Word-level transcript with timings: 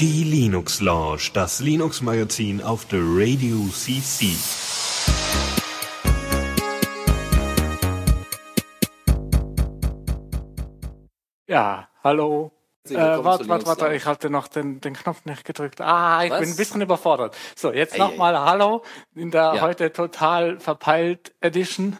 Die 0.00 0.24
Linux 0.24 0.80
Lounge, 0.80 1.30
das 1.34 1.60
Linux 1.60 2.00
Magazin 2.00 2.62
auf 2.62 2.86
der 2.86 3.00
Radio 3.02 3.68
CC. 3.68 4.28
Ja, 11.46 11.88
hallo. 12.02 12.52
Äh, 12.88 12.94
warte, 12.94 13.48
warte, 13.48 13.66
warte, 13.66 13.94
ich 13.94 14.06
hatte 14.06 14.28
noch 14.30 14.48
den, 14.48 14.80
den 14.80 14.94
Knopf 14.94 15.24
nicht 15.24 15.44
gedrückt. 15.44 15.80
Ah, 15.80 16.24
ich 16.24 16.30
Was? 16.30 16.40
bin 16.40 16.48
ein 16.50 16.56
bisschen 16.56 16.80
überfordert. 16.80 17.36
So, 17.54 17.72
jetzt 17.72 17.96
nochmal 17.96 18.38
Hallo 18.38 18.82
in 19.14 19.30
der 19.30 19.54
Ja. 19.54 19.60
heute 19.60 19.92
total 19.92 20.58
verpeilt 20.58 21.34
Edition. 21.40 21.98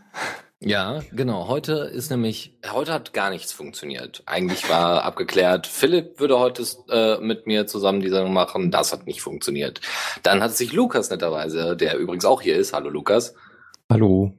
Ja, 0.64 1.00
genau. 1.12 1.48
Heute 1.48 1.72
ist 1.92 2.10
nämlich, 2.10 2.52
heute 2.70 2.92
hat 2.92 3.12
gar 3.12 3.30
nichts 3.30 3.52
funktioniert. 3.52 4.22
Eigentlich 4.26 4.68
war 4.70 5.02
abgeklärt, 5.04 5.66
Philipp 5.66 6.20
würde 6.20 6.38
heute 6.38 6.64
äh, 6.88 7.18
mit 7.18 7.46
mir 7.46 7.66
zusammen 7.66 8.00
die 8.00 8.08
Sendung 8.08 8.32
machen. 8.32 8.70
Das 8.70 8.92
hat 8.92 9.06
nicht 9.06 9.22
funktioniert. 9.22 9.80
Dann 10.22 10.40
hat 10.40 10.56
sich 10.56 10.72
Lukas 10.72 11.10
netterweise, 11.10 11.76
der 11.76 11.98
übrigens 11.98 12.24
auch 12.24 12.40
hier 12.42 12.56
ist, 12.56 12.72
hallo 12.72 12.90
Lukas, 12.90 13.34
Hallo. 13.90 14.32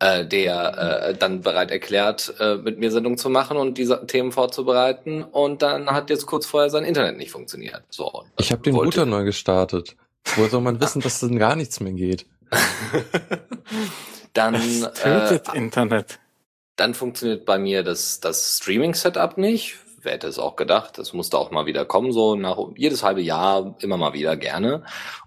äh, 0.00 0.26
der 0.26 1.08
äh, 1.10 1.14
dann 1.16 1.42
bereit 1.42 1.70
erklärt, 1.70 2.34
äh, 2.40 2.56
mit 2.56 2.78
mir 2.78 2.90
Sendung 2.90 3.16
zu 3.16 3.30
machen 3.30 3.56
und 3.56 3.78
diese 3.78 4.04
Themen 4.06 4.32
vorzubereiten. 4.32 5.22
Und 5.22 5.62
dann 5.62 5.86
hat 5.90 6.10
jetzt 6.10 6.26
kurz 6.26 6.44
vorher 6.44 6.70
sein 6.70 6.84
Internet 6.84 7.16
nicht 7.18 7.30
funktioniert. 7.30 7.82
So. 7.88 8.24
Ich 8.38 8.50
habe 8.50 8.62
den 8.62 8.74
Router 8.74 9.06
neu 9.06 9.24
gestartet. 9.24 9.96
Woher 10.36 10.50
soll 10.50 10.60
man 10.60 10.80
wissen, 10.80 11.02
dass 11.02 11.20
dann 11.20 11.38
gar 11.38 11.56
nichts 11.56 11.80
mehr 11.80 11.92
geht? 11.92 12.26
dann 14.32 14.54
äh, 14.54 14.92
tötet 14.92 15.54
Internet. 15.54 16.18
Dann 16.76 16.94
funktioniert 16.94 17.44
bei 17.44 17.58
mir 17.58 17.82
das, 17.82 18.20
das 18.20 18.58
Streaming-Setup 18.58 19.38
nicht. 19.38 19.78
Wer 20.00 20.12
hätte 20.12 20.26
es 20.26 20.38
auch 20.38 20.56
gedacht? 20.56 20.98
Das 20.98 21.12
musste 21.12 21.38
auch 21.38 21.50
mal 21.50 21.66
wieder 21.66 21.84
kommen, 21.84 22.12
so 22.12 22.34
nach 22.34 22.58
jedes 22.76 23.04
halbe 23.04 23.20
Jahr, 23.20 23.76
immer 23.80 23.96
mal 23.96 24.14
wieder 24.14 24.36
gerne. 24.36 24.84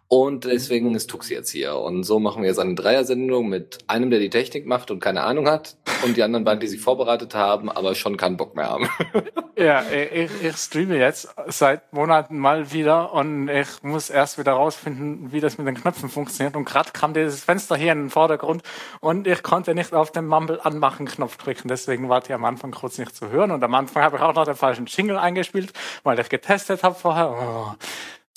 Und 0.08 0.46
deswegen 0.46 0.94
ist 0.94 1.10
Tux 1.10 1.30
jetzt 1.30 1.50
hier. 1.50 1.76
Und 1.78 2.04
so 2.04 2.20
machen 2.20 2.44
wir 2.44 2.50
jetzt 2.50 2.60
eine 2.60 2.76
Dreier-Sendung 2.76 3.50
mit 3.50 3.80
einem, 3.88 4.12
der 4.12 4.20
die 4.20 4.30
Technik 4.30 4.68
macht 4.68 4.92
und 4.92 5.00
keine 5.00 5.24
Ahnung 5.24 5.50
hat. 5.50 5.78
Und 6.04 6.16
die 6.16 6.22
anderen 6.22 6.46
beiden, 6.46 6.60
die 6.60 6.68
sich 6.68 6.80
vorbereitet 6.80 7.34
haben, 7.34 7.72
aber 7.72 7.96
schon 7.96 8.16
keinen 8.16 8.38
Bock 8.38 8.56
mehr 8.56 8.70
haben. 8.70 8.88
Ja, 9.58 9.84
ich, 9.90 10.30
ich 10.44 10.58
streame 10.58 10.98
jetzt 10.98 11.34
seit 11.48 11.94
Monaten 11.94 12.38
mal 12.38 12.74
wieder 12.74 13.14
und 13.14 13.48
ich 13.48 13.84
muss 13.84 14.10
erst 14.10 14.38
wieder 14.38 14.52
rausfinden, 14.52 15.32
wie 15.32 15.40
das 15.40 15.58
mit 15.58 15.66
den 15.66 15.76
Knöpfen 15.76 16.10
funktioniert. 16.10 16.58
Und 16.58 16.66
gerade 16.66 16.92
kam 16.92 17.14
dieses 17.14 17.42
Fenster 17.42 17.78
hier 17.78 17.94
in 17.94 18.00
den 18.00 18.10
Vordergrund 18.10 18.64
und 19.00 19.28
ich 19.28 19.44
konnte 19.44 19.74
nicht 19.74 19.94
auf 19.94 20.12
den 20.12 20.28
Mumble 20.28 20.60
anmachen 20.62 21.06
Knopf 21.06 21.38
klicken. 21.38 21.70
Deswegen 21.70 22.10
war 22.10 22.20
die 22.20 22.34
am 22.34 22.44
Anfang 22.44 22.72
kurz 22.72 22.98
nicht 22.98 23.16
zu 23.16 23.30
hören. 23.30 23.52
Und 23.52 23.64
am 23.64 23.74
Anfang 23.74 24.04
habe 24.04 24.18
ich 24.18 24.22
auch 24.22 24.36
noch 24.36 24.44
den 24.44 24.56
falschen 24.56 24.88
Jingle 24.88 25.18
eingespielt, 25.18 25.72
weil 26.04 26.20
ich 26.20 26.28
getestet 26.28 26.84
habe 26.84 26.96
vorher. 26.96 27.32
Oh. 27.32 27.76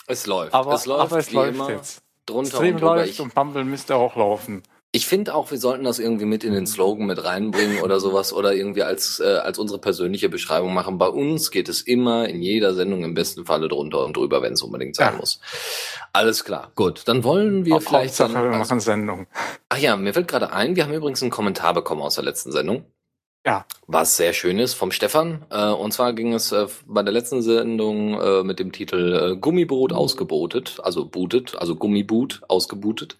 Es 0.08 0.26
läuft. 0.26 0.54
Aber 0.54 0.74
es 0.74 0.86
läuft, 0.86 1.00
aber 1.12 1.18
es 1.18 1.30
wie 1.30 1.36
läuft 1.36 1.54
immer, 1.54 1.70
jetzt. 1.70 2.02
drunter 2.26 2.56
Stream 2.56 2.74
und 2.74 2.80
drüber. 2.80 2.96
läuft 2.96 3.10
Ich, 3.10 3.20
und 3.20 3.36
Mumble 3.36 3.64
müsste 3.64 3.94
auch 3.96 4.16
laufen. 4.16 4.62
Ich 4.90 5.06
finde 5.06 5.34
auch, 5.34 5.50
wir 5.50 5.58
sollten 5.58 5.84
das 5.84 5.98
irgendwie 5.98 6.24
mit 6.24 6.44
in 6.44 6.54
den 6.54 6.66
Slogan 6.66 7.06
mit 7.06 7.22
reinbringen 7.22 7.82
oder 7.82 8.00
sowas 8.00 8.32
oder 8.32 8.54
irgendwie 8.54 8.82
als, 8.84 9.20
äh, 9.20 9.26
als 9.36 9.58
unsere 9.58 9.78
persönliche 9.78 10.30
Beschreibung 10.30 10.72
machen. 10.72 10.96
Bei 10.96 11.08
uns 11.08 11.50
geht 11.50 11.68
es 11.68 11.82
immer 11.82 12.26
in 12.26 12.40
jeder 12.40 12.72
Sendung 12.72 13.04
im 13.04 13.12
besten 13.12 13.44
Falle 13.44 13.68
drunter 13.68 14.02
und 14.06 14.16
drüber, 14.16 14.40
wenn 14.40 14.54
es 14.54 14.62
unbedingt 14.62 14.96
sein 14.96 15.12
Ja. 15.12 15.18
muss. 15.20 15.40
Alles 16.14 16.42
klar. 16.42 16.72
Gut, 16.74 17.02
dann 17.04 17.22
wollen 17.22 17.66
wir 17.66 17.76
Auf 17.76 17.84
vielleicht 17.84 18.18
dann, 18.18 18.32
wir 18.32 18.58
machen 18.58 18.80
Sendung. 18.80 19.26
Ach 19.68 19.76
ja, 19.76 19.94
mir 19.96 20.14
fällt 20.14 20.26
gerade 20.28 20.54
ein, 20.54 20.74
wir 20.74 20.84
haben 20.84 20.94
übrigens 20.94 21.20
einen 21.20 21.30
Kommentar 21.30 21.74
bekommen 21.74 22.00
aus 22.00 22.14
der 22.14 22.24
letzten 22.24 22.50
Sendung. 22.50 22.86
Ja. 23.48 23.64
Was 23.86 24.18
sehr 24.18 24.34
schön 24.34 24.58
ist 24.58 24.74
vom 24.74 24.92
Stefan. 24.92 25.46
Äh, 25.48 25.70
und 25.70 25.92
zwar 25.92 26.12
ging 26.12 26.34
es 26.34 26.52
äh, 26.52 26.66
bei 26.86 27.02
der 27.02 27.14
letzten 27.14 27.40
Sendung 27.40 28.20
äh, 28.20 28.42
mit 28.44 28.58
dem 28.58 28.72
Titel 28.72 29.14
äh, 29.14 29.36
Gummiboot 29.38 29.94
ausgebotet, 29.94 30.78
also 30.82 31.06
bootet, 31.06 31.56
also 31.56 31.74
Gummiboot 31.74 32.42
ausgebootet. 32.46 33.16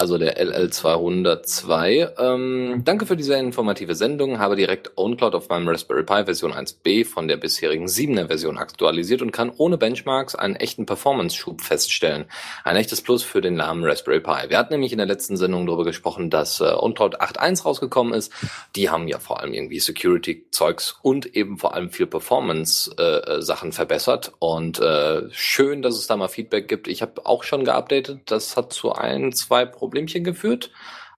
Also 0.00 0.16
der 0.16 0.42
LL202. 0.42 2.18
Ähm, 2.18 2.80
danke 2.86 3.04
für 3.04 3.16
diese 3.16 3.34
informative 3.34 3.94
Sendung. 3.94 4.38
Habe 4.38 4.56
direkt 4.56 4.96
OwnCloud 4.96 5.34
auf 5.34 5.50
meinem 5.50 5.68
Raspberry 5.68 6.04
Pi 6.04 6.24
Version 6.24 6.54
1b 6.54 7.04
von 7.04 7.28
der 7.28 7.36
bisherigen 7.36 7.84
7er 7.84 8.28
Version 8.28 8.56
aktualisiert 8.56 9.20
und 9.20 9.30
kann 9.30 9.52
ohne 9.54 9.76
Benchmarks 9.76 10.34
einen 10.34 10.56
echten 10.56 10.86
Performance-Schub 10.86 11.60
feststellen. 11.60 12.24
Ein 12.64 12.76
echtes 12.76 13.02
Plus 13.02 13.22
für 13.22 13.42
den 13.42 13.56
Namen 13.56 13.84
Raspberry 13.84 14.20
Pi. 14.20 14.48
Wir 14.48 14.56
hatten 14.56 14.72
nämlich 14.72 14.92
in 14.92 14.96
der 14.96 15.06
letzten 15.06 15.36
Sendung 15.36 15.66
darüber 15.66 15.84
gesprochen, 15.84 16.30
dass 16.30 16.62
äh, 16.62 16.64
OwnCloud 16.64 17.20
8.1 17.20 17.64
rausgekommen 17.64 18.14
ist. 18.14 18.32
Die 18.76 18.88
haben 18.88 19.06
ja 19.06 19.18
vor 19.18 19.40
allem 19.40 19.52
irgendwie 19.52 19.80
Security-Zeugs 19.80 20.96
und 21.02 21.36
eben 21.36 21.58
vor 21.58 21.74
allem 21.74 21.90
viel 21.90 22.06
Performance-Sachen 22.06 23.72
verbessert. 23.72 24.32
Und 24.38 24.80
äh, 24.80 25.28
schön, 25.30 25.82
dass 25.82 25.98
es 25.98 26.06
da 26.06 26.16
mal 26.16 26.28
Feedback 26.28 26.68
gibt. 26.68 26.88
Ich 26.88 27.02
habe 27.02 27.26
auch 27.26 27.42
schon 27.42 27.66
geupdatet. 27.66 28.20
Das 28.24 28.56
hat 28.56 28.72
zu 28.72 28.94
ein, 28.94 29.34
zwei 29.34 29.66
Problemchen 29.90 30.22
geführt. 30.22 30.70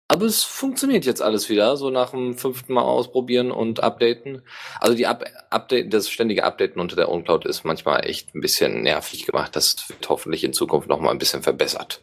Aber 0.09 0.25
es 0.27 0.43
funktioniert 0.43 1.05
jetzt 1.05 1.23
alles 1.23 1.49
wieder, 1.49 1.77
so 1.77 1.91
nach 1.91 2.11
dem 2.11 2.37
fünften 2.37 2.73
Mal 2.75 2.83
ausprobieren 2.83 3.51
und 3.51 3.81
updaten. 3.83 4.43
Also 4.81 4.97
die 4.97 5.07
Up 5.07 5.25
Update, 5.51 5.93
das 5.93 6.11
ständige 6.11 6.45
Updaten 6.45 6.81
unter 6.81 6.97
der 6.97 7.11
OwnCloud 7.11 7.47
ist 7.47 7.65
manchmal 7.65 8.07
echt 8.07 8.35
ein 8.35 8.41
bisschen 8.41 8.83
nervig 8.83 9.27
gemacht. 9.27 9.55
Das 9.55 9.89
wird 9.89 10.09
hoffentlich 10.09 10.45
in 10.45 10.53
Zukunft 10.53 10.89
noch 10.89 11.01
mal 11.01 11.11
ein 11.11 11.19
bisschen 11.19 11.43
verbessert. 11.43 12.03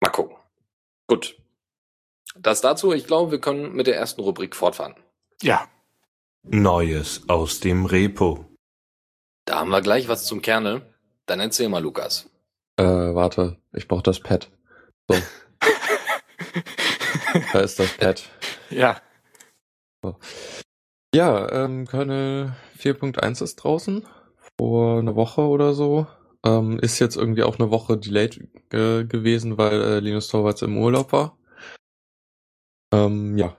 Mal 0.00 0.10
gucken. 0.10 0.36
Gut. 1.06 1.36
Das 2.36 2.60
dazu. 2.60 2.92
Ich 2.92 3.06
glaube, 3.06 3.30
wir 3.30 3.40
können 3.40 3.74
mit 3.74 3.86
der 3.86 3.96
ersten 3.96 4.22
Rubrik 4.22 4.56
fortfahren. 4.56 4.94
Ja. 5.42 5.68
Neues 6.42 7.28
aus 7.28 7.60
dem 7.60 7.84
Repo. 7.86 8.46
Da 9.44 9.60
haben 9.60 9.70
wir 9.70 9.82
gleich 9.82 10.08
was 10.08 10.24
zum 10.24 10.42
Kernel. 10.42 10.82
Dann 11.26 11.40
erzähl 11.40 11.68
mal, 11.68 11.82
Lukas. 11.82 12.30
Äh, 12.76 12.84
warte, 12.84 13.58
ich 13.72 13.88
brauche 13.88 14.02
das 14.02 14.20
Pad. 14.20 14.50
So. 15.08 15.16
da 17.52 17.60
ist 17.60 17.78
das 17.78 17.92
Pad. 17.96 18.28
Ja. 18.70 19.00
Ja, 21.14 21.50
ähm, 21.64 21.86
Kernel 21.86 22.54
4.1 22.78 23.42
ist 23.42 23.56
draußen. 23.56 24.06
Vor 24.58 24.98
einer 24.98 25.16
Woche 25.16 25.42
oder 25.42 25.74
so. 25.74 26.06
Ähm, 26.44 26.78
ist 26.78 26.98
jetzt 26.98 27.16
irgendwie 27.16 27.42
auch 27.42 27.58
eine 27.58 27.70
Woche 27.70 27.98
delayed 27.98 28.48
äh, 28.72 29.04
gewesen, 29.04 29.58
weil 29.58 29.80
äh, 29.82 30.00
Linus 30.00 30.28
Torvalds 30.28 30.62
im 30.62 30.78
Urlaub 30.78 31.12
war. 31.12 31.36
Ähm, 32.92 33.36
ja. 33.36 33.56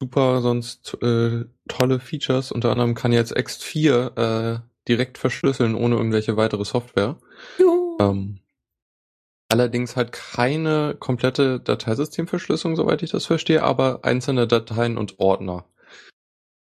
Super, 0.00 0.42
sonst 0.42 0.94
äh, 1.02 1.46
tolle 1.68 2.00
Features. 2.00 2.52
Unter 2.52 2.70
anderem 2.70 2.94
kann 2.94 3.12
jetzt 3.12 3.36
X4 3.36 4.56
äh, 4.56 4.60
direkt 4.88 5.18
verschlüsseln 5.18 5.74
ohne 5.74 5.96
irgendwelche 5.96 6.36
weitere 6.36 6.64
Software. 6.64 7.16
Juhu. 7.58 7.96
Ähm, 8.00 8.40
allerdings 9.48 9.96
halt 9.96 10.12
keine 10.12 10.96
komplette 10.98 11.60
Dateisystemverschlüsselung, 11.60 12.76
soweit 12.76 13.02
ich 13.02 13.10
das 13.10 13.26
verstehe, 13.26 13.62
aber 13.62 14.00
einzelne 14.02 14.46
Dateien 14.46 14.98
und 14.98 15.18
Ordner. 15.18 15.64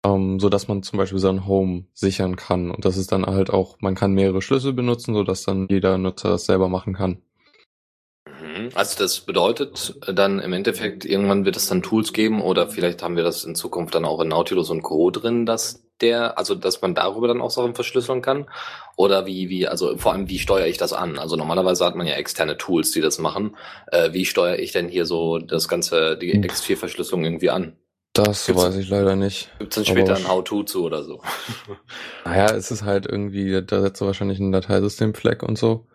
Ähm, 0.04 0.40
so 0.40 0.48
dass 0.48 0.66
man 0.66 0.82
zum 0.82 0.98
Beispiel 0.98 1.18
sein 1.18 1.46
Home 1.46 1.84
sichern 1.92 2.36
kann. 2.36 2.70
Und 2.70 2.84
das 2.84 2.96
ist 2.96 3.12
dann 3.12 3.26
halt 3.26 3.50
auch, 3.50 3.76
man 3.80 3.94
kann 3.94 4.14
mehrere 4.14 4.40
Schlüssel 4.40 4.72
benutzen, 4.72 5.14
so 5.14 5.24
dass 5.24 5.42
dann 5.42 5.68
jeder 5.68 5.98
Nutzer 5.98 6.30
das 6.30 6.46
selber 6.46 6.68
machen 6.68 6.94
kann. 6.94 7.22
Mhm. 8.26 8.70
Also 8.74 8.98
das 8.98 9.20
bedeutet 9.20 9.98
dann 10.06 10.38
im 10.38 10.52
Endeffekt, 10.52 11.04
irgendwann 11.04 11.44
wird 11.44 11.56
es 11.56 11.68
dann 11.68 11.82
Tools 11.82 12.12
geben 12.12 12.40
oder 12.40 12.68
vielleicht 12.68 13.02
haben 13.02 13.16
wir 13.16 13.24
das 13.24 13.44
in 13.44 13.54
Zukunft 13.54 13.94
dann 13.94 14.04
auch 14.04 14.20
in 14.20 14.28
Nautilus 14.28 14.70
und 14.70 14.82
Co. 14.82 15.10
drin, 15.10 15.44
dass 15.44 15.84
der, 16.00 16.38
also 16.38 16.54
dass 16.54 16.80
man 16.82 16.94
darüber 16.94 17.28
dann 17.28 17.40
auch 17.40 17.50
Sachen 17.50 17.74
verschlüsseln 17.74 18.22
kann? 18.22 18.46
Oder 18.96 19.26
wie, 19.26 19.48
wie, 19.48 19.66
also 19.66 19.96
vor 19.96 20.12
allem, 20.12 20.28
wie 20.28 20.38
steuere 20.38 20.66
ich 20.66 20.76
das 20.78 20.92
an? 20.92 21.18
Also 21.18 21.36
normalerweise 21.36 21.84
hat 21.84 21.96
man 21.96 22.06
ja 22.06 22.14
externe 22.14 22.56
Tools, 22.58 22.90
die 22.90 23.00
das 23.00 23.18
machen. 23.18 23.56
Äh, 23.92 24.12
wie 24.12 24.24
steuere 24.26 24.58
ich 24.58 24.72
denn 24.72 24.88
hier 24.88 25.06
so 25.06 25.38
das 25.38 25.68
ganze, 25.68 26.16
die 26.18 26.32
Hm. 26.32 26.42
X4-Verschlüsselung 26.42 27.24
irgendwie 27.24 27.50
an? 27.50 27.76
Das 28.12 28.46
Gibt's- 28.46 28.62
weiß 28.62 28.76
ich 28.76 28.88
leider 28.88 29.14
nicht. 29.16 29.50
Gibt 29.58 29.72
es 29.72 29.76
dann 29.76 29.84
später 29.96 30.16
ein 30.16 30.26
How-To 30.28 30.64
zu 30.64 30.84
oder 30.84 31.04
so? 31.04 31.22
Naja, 32.24 32.54
es 32.54 32.70
ist 32.70 32.82
halt 32.84 33.06
irgendwie, 33.06 33.62
da 33.64 33.80
setzt 33.80 34.00
du 34.00 34.06
wahrscheinlich 34.06 34.40
einen 34.40 34.52
Dateisystem-Flag 34.52 35.42
und 35.42 35.56
so. 35.56 35.86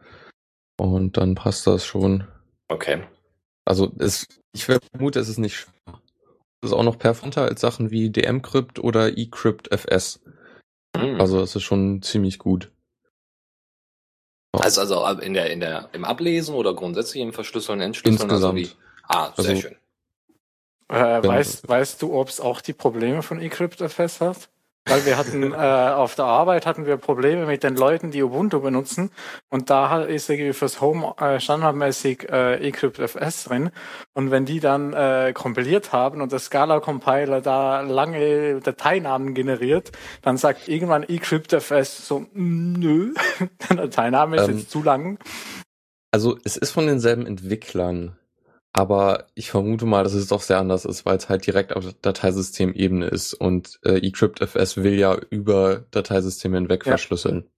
Und 0.78 1.18
dann 1.18 1.36
passt 1.36 1.68
das 1.68 1.86
schon. 1.86 2.26
Okay. 2.70 3.04
Also 3.66 3.92
es, 4.00 4.28
ich 4.54 4.66
vermute, 4.66 5.20
es 5.20 5.30
ist 5.30 5.38
nicht 5.40 5.56
schwer. 5.56 6.02
Es 6.66 6.72
ist 6.72 6.78
auch 6.78 6.84
noch 6.84 6.98
performanter 6.98 7.44
als 7.44 7.62
Sachen 7.62 7.92
wie 7.92 8.10
dmcrypt 8.10 8.80
oder 8.80 9.16
eCrypt-FS. 9.16 10.20
Mhm. 10.98 11.22
Also 11.22 11.40
es 11.42 11.56
ist 11.56 11.62
schon 11.64 12.02
ziemlich 12.02 12.40
gut. 12.40 12.72
Also, 14.54 14.82
also 14.82 15.06
in 15.22 15.34
der, 15.36 15.52
in 15.52 15.60
der, 15.60 15.90
im 15.94 16.06
Ablesen 16.06 16.56
oder 16.56 16.74
grundsätzlich 16.74 17.22
im 17.22 17.34
Verschlüsseln, 17.34 17.82
Entschlüsseln? 17.82 18.14
Insgesamt. 18.14 18.56
Also 18.56 18.56
wie, 18.56 18.70
ah, 19.04 19.32
sehr 19.38 19.50
Also- 19.50 19.62
schön. 19.62 19.76
Äh, 20.88 21.28
weißt, 21.28 21.68
weißt 21.68 22.02
du, 22.02 22.14
ob 22.14 22.30
es 22.30 22.40
auch 22.40 22.62
die 22.62 22.74
Probleme 22.74 23.22
von 23.22 23.40
eCryptFS 23.40 24.22
hat? 24.22 24.50
Weil 24.88 25.06
wir 25.06 25.18
hatten 25.18 25.54
äh, 25.54 25.56
auf 25.56 26.16
der 26.16 26.26
Arbeit 26.26 26.66
hatten 26.66 26.86
wir 26.86 26.98
Probleme 26.98 27.46
mit 27.46 27.64
den 27.64 27.76
Leuten, 27.76 28.12
die 28.12 28.24
Ubuntu 28.24 28.60
benutzen 28.60 29.12
und 29.50 29.70
da 29.70 30.04
ist 30.04 30.30
irgendwie 30.30 30.54
fürs 30.54 30.82
Home 30.82 31.16
äh, 31.20 31.40
standardmäßig 31.40 32.30
äh, 32.30 32.68
eCryptFS 32.68 33.46
drin 33.46 33.72
und 34.14 34.32
wenn 34.32 34.46
die 34.46 34.60
dann 34.60 34.94
äh, 34.94 35.34
kompiliert 35.34 35.92
haben 35.92 36.22
und 36.22 36.32
der 36.32 36.40
Scala-Compiler 36.40 37.42
da 37.42 37.82
lange 37.82 38.62
Dateinamen 38.62 39.34
generiert, 39.34 39.92
dann 40.22 40.38
sagt 40.38 40.68
irgendwann 40.68 41.04
eCryptFS 41.04 42.08
so, 42.08 42.26
nö, 42.34 43.14
der 43.70 43.78
Dateiname 43.78 44.38
ist 44.38 44.48
Ähm, 44.48 44.58
jetzt 44.58 44.72
zu 44.72 44.84
lang. 44.84 45.20
Also 46.12 46.38
es 46.44 46.58
ist 46.58 46.72
von 46.72 46.88
denselben 46.88 47.26
Entwicklern, 47.26 48.16
aber 48.78 49.28
ich 49.36 49.50
vermute 49.52 49.86
mal, 49.86 50.04
dass 50.04 50.14
es 50.14 50.28
doch 50.28 50.42
sehr 50.42 50.58
anders 50.60 50.84
ist, 50.84 51.06
weil 51.06 51.16
es 51.16 51.30
halt 51.30 51.48
direkt 51.48 51.74
auf 51.74 51.86
Dateisystemebene 52.02 53.08
ist 53.08 53.34
und 53.34 53.80
äh, 53.86 54.06
eCryptFS 54.06 54.76
will 54.76 55.00
ja 55.00 55.18
über 55.30 55.86
Dateisysteme 55.92 56.58
hinweg 56.58 56.86
Ja. 56.86 56.92
verschlüsseln. 56.92 57.50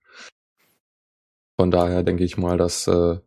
Von 1.60 1.72
daher 1.72 2.04
denke 2.04 2.24
ich 2.24 2.38
mal, 2.38 2.58
dass 2.58 2.88
äh, 2.88 3.18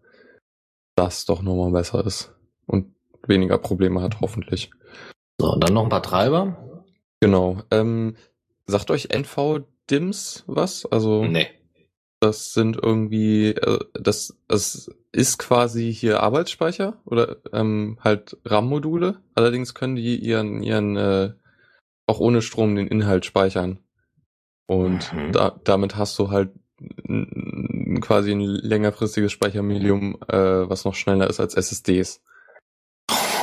das 0.95 1.25
doch 1.25 1.43
nochmal 1.43 1.73
besser 1.73 2.07
ist 2.07 2.33
und 2.67 2.95
weniger 3.27 3.59
Probleme 3.59 4.01
hat, 4.03 4.21
hoffentlich. 4.21 4.71
So, 5.41 5.57
dann 5.57 5.75
noch 5.75 5.83
ein 5.83 5.89
paar 5.89 6.05
Treiber. 6.05 6.85
Genau. 7.19 7.61
Ähm, 7.73 8.15
sagt 8.67 8.93
euch 8.93 9.09
NV-DIMS 9.11 10.45
was? 10.47 10.87
Also 10.87 11.25
Nee. 11.25 11.49
Das 12.21 12.53
sind 12.53 12.77
irgendwie, 12.81 13.49
äh, 13.49 13.81
das, 13.95 14.37
das 14.47 14.91
ist 15.13 15.39
quasi 15.39 15.93
hier 15.93 16.23
Arbeitsspeicher 16.23 16.99
oder 17.05 17.39
ähm, 17.53 17.99
halt 18.01 18.37
RAM-Module. 18.45 19.21
Allerdings 19.35 19.75
können 19.75 19.97
die 19.97 20.17
ihren, 20.17 20.63
ihren 20.63 20.97
äh, 20.97 21.33
auch 22.07 22.21
ohne 22.21 22.43
Strom 22.43 22.77
den 22.77 22.87
Inhalt 22.87 23.25
speichern. 23.25 23.81
Und 24.67 25.13
Mhm. 25.13 25.33
da, 25.33 25.61
damit 25.65 25.97
hast 25.97 26.19
du 26.19 26.31
halt 26.31 26.51
quasi 28.01 28.31
ein 28.33 28.41
längerfristiges 28.41 29.33
Speichermedium, 29.33 30.17
äh, 30.29 30.69
was 30.69 30.85
noch 30.85 30.95
schneller 30.95 31.29
ist 31.29 31.41
als 31.41 31.55
SSDs. 31.55 32.23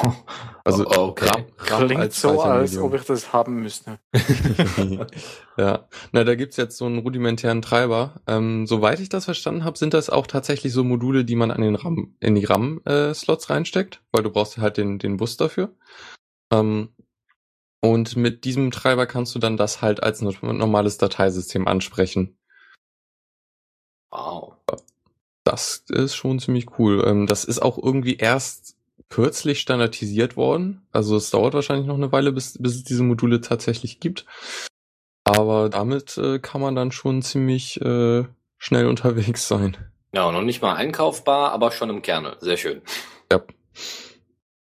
Also 0.64 0.86
Oh, 0.86 1.08
okay. 1.12 1.28
RAM, 1.28 1.46
RAM 1.60 1.86
Klingt 1.86 2.02
als 2.02 2.20
so, 2.20 2.42
als 2.42 2.78
ob 2.78 2.94
ich 2.94 3.04
das 3.04 3.32
haben 3.32 3.62
müsste. 3.62 4.00
ja, 5.58 5.88
na, 6.12 6.26
da 6.26 6.36
gibt's 6.36 6.58
jetzt 6.58 6.76
so 6.76 6.86
einen 6.86 7.00
rudimentären 7.00 7.62
Treiber. 7.62 8.20
Ähm, 8.28 8.68
soweit 8.68 9.00
ich 9.00 9.08
das 9.08 9.24
verstanden 9.24 9.64
habe, 9.64 9.78
sind 9.78 9.94
das 9.94 10.10
auch 10.10 10.28
tatsächlich 10.28 10.74
so 10.74 10.84
Module, 10.84 11.24
die 11.24 11.38
man 11.38 11.52
an 11.52 11.62
den 11.62 11.76
RAM, 11.76 12.18
in 12.20 12.36
die 12.36 12.44
RAM-Slots 12.44 13.50
reinsteckt, 13.50 14.04
weil 14.12 14.24
du 14.24 14.30
brauchst 14.30 14.58
halt 14.58 14.76
den, 14.76 15.00
den 15.00 15.16
Bus 15.16 15.38
dafür. 15.38 15.74
Ähm, 16.52 16.90
und 17.82 18.18
mit 18.18 18.44
diesem 18.44 18.72
Treiber 18.72 19.06
kannst 19.06 19.34
du 19.36 19.40
dann 19.40 19.56
das 19.56 19.82
halt 19.82 20.04
als 20.04 20.22
no- 20.22 20.34
normales 20.42 20.98
Dateisystem 20.98 21.66
ansprechen. 21.66 22.38
Wow. 24.12 24.56
Das 25.46 25.86
ist 25.88 26.16
schon 26.16 26.40
ziemlich 26.40 26.78
cool. 26.78 27.06
Ähm, 27.08 27.26
das 27.26 27.46
ist 27.46 27.60
auch 27.62 27.78
irgendwie 27.82 28.18
erst 28.18 28.77
kürzlich 29.10 29.60
standardisiert 29.60 30.36
worden. 30.38 30.86
Also 30.92 31.16
es 31.16 31.30
dauert 31.30 31.54
wahrscheinlich 31.54 31.88
noch 31.88 31.96
eine 31.96 32.12
Weile, 32.12 32.32
bis, 32.32 32.58
bis 32.62 32.76
es 32.76 32.84
diese 32.84 33.04
Module 33.04 33.42
tatsächlich 33.42 34.00
gibt. 34.00 34.26
Aber 35.24 35.70
damit 35.70 36.18
äh, 36.18 36.40
kann 36.40 36.62
man 36.62 36.76
dann 36.76 36.92
schon 36.92 37.22
ziemlich 37.22 37.80
äh, 37.82 38.26
schnell 38.58 38.88
unterwegs 38.88 39.48
sein. 39.48 39.78
Ja, 40.14 40.32
noch 40.32 40.42
nicht 40.42 40.62
mal 40.62 40.76
einkaufbar, 40.76 41.52
aber 41.52 41.72
schon 41.72 41.90
im 41.90 42.02
Kernel. 42.02 42.38
Sehr 42.40 42.58
schön. 42.58 42.82
Ja. 43.32 43.42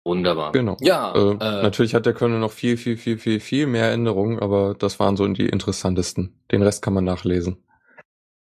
Wunderbar. 0.05 0.53
Genau. 0.53 0.77
Ja, 0.81 1.15
Äh, 1.15 1.31
äh, 1.33 1.63
Natürlich 1.63 1.95
hat 1.95 2.07
der 2.07 2.15
Kernel 2.15 2.39
noch 2.41 2.53
viel, 2.53 2.77
viel, 2.77 2.97
viel, 2.97 3.19
viel, 3.19 3.41
viel 3.41 3.67
mehr 3.67 3.91
Änderungen, 3.93 4.39
aber 4.39 4.75
das 4.79 4.99
waren 4.99 5.17
so 5.17 5.27
die 5.29 5.47
interessantesten. 5.49 6.41
Den 6.51 6.63
Rest 6.63 6.83
kann 6.83 6.95
man 6.95 7.05
nachlesen. 7.05 7.63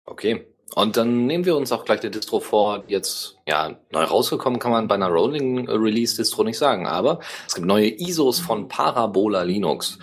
okay. 0.06 0.46
Und 0.76 0.98
dann 0.98 1.26
nehmen 1.26 1.46
wir 1.46 1.56
uns 1.56 1.72
auch 1.72 1.86
gleich 1.86 2.02
die 2.02 2.12
Distro 2.12 2.40
vor, 2.40 2.84
jetzt 2.88 3.38
ja 3.48 3.78
neu 3.92 4.04
rausgekommen 4.04 4.60
kann 4.60 4.72
man 4.72 4.88
bei 4.88 4.96
einer 4.96 5.08
Rolling 5.08 5.70
Release 5.70 6.18
Distro 6.18 6.44
nicht 6.44 6.58
sagen, 6.58 6.86
aber 6.86 7.20
es 7.48 7.56
gibt 7.56 7.66
neue 7.66 7.90
ISOs 7.90 8.40
von 8.40 8.68
Parabola 8.68 9.44
Linux. 9.44 9.98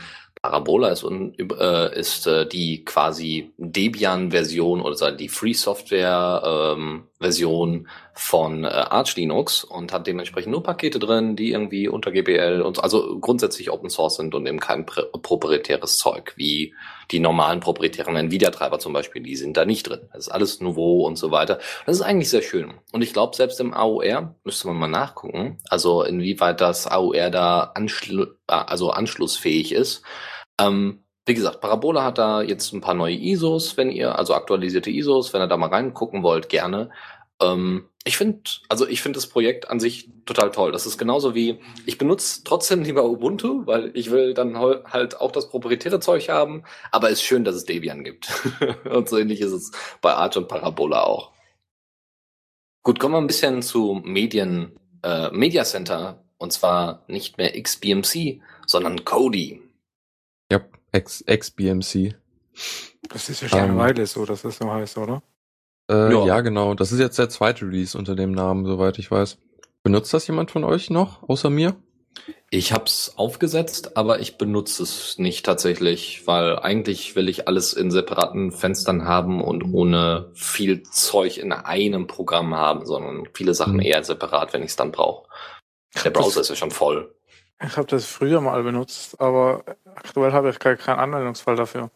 Parabola 0.44 0.88
ist, 0.88 1.04
äh, 1.04 1.98
ist 1.98 2.26
äh, 2.26 2.46
die 2.46 2.84
quasi 2.84 3.54
Debian-Version 3.56 4.82
oder 4.82 5.10
die 5.10 5.30
Free 5.30 5.54
Software-Version 5.54 7.88
von 8.12 8.64
äh, 8.64 8.68
Arch 8.68 9.16
Linux 9.16 9.64
und 9.64 9.90
hat 9.90 10.06
dementsprechend 10.06 10.52
nur 10.52 10.62
Pakete 10.62 10.98
drin, 10.98 11.34
die 11.34 11.52
irgendwie 11.52 11.88
unter 11.88 12.10
GPL 12.10 12.60
und 12.60 12.82
also 12.82 13.18
grundsätzlich 13.20 13.70
Open 13.70 13.88
Source 13.88 14.16
sind 14.16 14.34
und 14.34 14.46
eben 14.46 14.60
kein 14.60 14.84
prä- 14.84 15.06
proprietäres 15.18 15.96
Zeug 15.96 16.34
wie 16.36 16.74
die 17.10 17.20
normalen 17.20 17.60
proprietären 17.60 18.16
Nvidia-Treiber 18.16 18.78
zum 18.78 18.92
Beispiel, 18.92 19.22
die 19.22 19.36
sind 19.36 19.56
da 19.56 19.64
nicht 19.64 19.88
drin. 19.88 20.08
Das 20.12 20.26
ist 20.26 20.32
alles 20.32 20.60
Nouveau 20.60 21.06
und 21.06 21.16
so 21.16 21.30
weiter. 21.30 21.58
Das 21.86 21.96
ist 21.96 22.02
eigentlich 22.02 22.30
sehr 22.30 22.42
schön. 22.42 22.74
Und 22.92 23.02
ich 23.02 23.12
glaube, 23.12 23.36
selbst 23.36 23.60
im 23.60 23.74
AOR 23.74 24.34
müsste 24.44 24.68
man 24.68 24.76
mal 24.76 24.88
nachgucken, 24.88 25.58
also 25.68 26.02
inwieweit 26.02 26.60
das 26.60 26.86
AOR 26.86 27.30
da 27.30 27.72
anschlu 27.74 28.24
äh, 28.24 28.26
also 28.46 28.90
anschlussfähig 28.90 29.72
ist. 29.72 30.02
Ähm, 30.60 31.04
wie 31.26 31.34
gesagt, 31.34 31.60
Parabola 31.60 32.04
hat 32.04 32.18
da 32.18 32.42
jetzt 32.42 32.72
ein 32.72 32.82
paar 32.82 32.94
neue 32.94 33.16
ISOs, 33.16 33.76
wenn 33.78 33.90
ihr, 33.90 34.18
also 34.18 34.34
aktualisierte 34.34 34.90
ISOs, 34.90 35.32
wenn 35.32 35.40
ihr 35.40 35.46
da 35.46 35.56
mal 35.56 35.70
reingucken 35.70 36.22
wollt, 36.22 36.50
gerne. 36.50 36.90
Ähm, 37.40 37.88
ich 38.04 38.16
finde, 38.16 38.42
also 38.68 38.86
ich 38.86 39.00
finde 39.00 39.16
das 39.16 39.26
Projekt 39.26 39.70
an 39.70 39.80
sich 39.80 40.10
total 40.26 40.50
toll. 40.50 40.72
Das 40.72 40.86
ist 40.86 40.98
genauso 40.98 41.34
wie, 41.34 41.58
ich 41.86 41.96
benutze 41.96 42.44
trotzdem 42.44 42.82
lieber 42.82 43.04
Ubuntu, 43.04 43.66
weil 43.66 43.90
ich 43.94 44.10
will 44.10 44.34
dann 44.34 44.58
halt 44.58 45.20
auch 45.20 45.32
das 45.32 45.48
proprietäre 45.48 46.00
Zeug 46.00 46.28
haben, 46.28 46.64
aber 46.92 47.08
es 47.08 47.14
ist 47.14 47.22
schön, 47.22 47.44
dass 47.44 47.54
es 47.54 47.64
Debian 47.64 48.04
gibt. 48.04 48.28
und 48.90 49.08
so 49.08 49.18
ähnlich 49.18 49.40
ist 49.40 49.52
es 49.52 49.72
bei 50.02 50.12
Arch 50.12 50.36
und 50.36 50.48
Parabola 50.48 51.02
auch. 51.04 51.32
Gut, 52.82 53.00
kommen 53.00 53.14
wir 53.14 53.18
ein 53.18 53.26
bisschen 53.26 53.62
zu 53.62 54.02
Medien, 54.04 54.78
äh, 55.02 55.30
Media 55.30 55.64
Center, 55.64 56.22
und 56.36 56.52
zwar 56.52 57.04
nicht 57.08 57.38
mehr 57.38 57.58
XBMC, 57.58 58.42
sondern 58.66 59.04
Kodi. 59.06 59.62
Ja, 60.52 60.60
X, 60.92 61.24
XBMC. 61.26 62.14
Das 63.08 63.30
ist 63.30 63.40
ja 63.40 63.48
schon 63.48 63.58
eine 63.58 63.72
Ähm, 63.72 63.78
Weile 63.78 64.06
so, 64.06 64.26
dass 64.26 64.42
das 64.42 64.58
so 64.58 64.70
heißt, 64.70 64.98
oder? 64.98 65.22
Äh, 65.90 66.12
Ja. 66.12 66.26
ja. 66.26 66.40
genau. 66.40 66.74
Das 66.74 66.92
ist 66.92 66.98
jetzt 67.00 67.18
der 67.18 67.28
zweite 67.28 67.64
Release 67.66 67.96
unter 67.96 68.14
dem 68.14 68.32
Namen, 68.32 68.64
soweit 68.66 68.98
ich 68.98 69.10
weiß. 69.10 69.38
Benutzt 69.82 70.14
das 70.14 70.26
jemand 70.26 70.50
von 70.50 70.64
euch 70.64 70.90
noch, 70.90 71.28
außer 71.28 71.50
mir? 71.50 71.76
Ich 72.48 72.72
hab's 72.72 73.14
aufgesetzt, 73.16 73.96
aber 73.96 74.20
ich 74.20 74.38
benutze 74.38 74.84
es 74.84 75.18
nicht 75.18 75.44
tatsächlich, 75.44 76.26
weil 76.26 76.58
eigentlich 76.60 77.16
will 77.16 77.28
ich 77.28 77.48
alles 77.48 77.72
in 77.72 77.90
separaten 77.90 78.52
Fenstern 78.52 79.04
haben 79.04 79.42
und 79.42 79.64
ohne 79.74 80.30
viel 80.34 80.84
Zeug 80.84 81.38
in 81.38 81.52
einem 81.52 82.06
Programm 82.06 82.54
haben, 82.54 82.86
sondern 82.86 83.28
viele 83.34 83.52
Sachen 83.52 83.74
Mhm. 83.74 83.80
eher 83.82 84.04
separat, 84.04 84.52
wenn 84.52 84.62
ich 84.62 84.70
es 84.70 84.76
dann 84.76 84.92
brauche. 84.92 85.28
Der 86.04 86.10
Browser 86.10 86.40
ist 86.42 86.50
ja 86.50 86.54
schon 86.56 86.70
voll. 86.70 87.12
Ich 87.62 87.76
habe 87.76 87.88
das 87.88 88.04
früher 88.06 88.40
mal 88.40 88.62
benutzt, 88.62 89.20
aber 89.20 89.64
aktuell 89.96 90.32
habe 90.32 90.50
ich 90.50 90.58
gar 90.60 90.76
keinen 90.76 91.00
Anwendungsfall 91.00 91.56
dafür. 91.56 91.90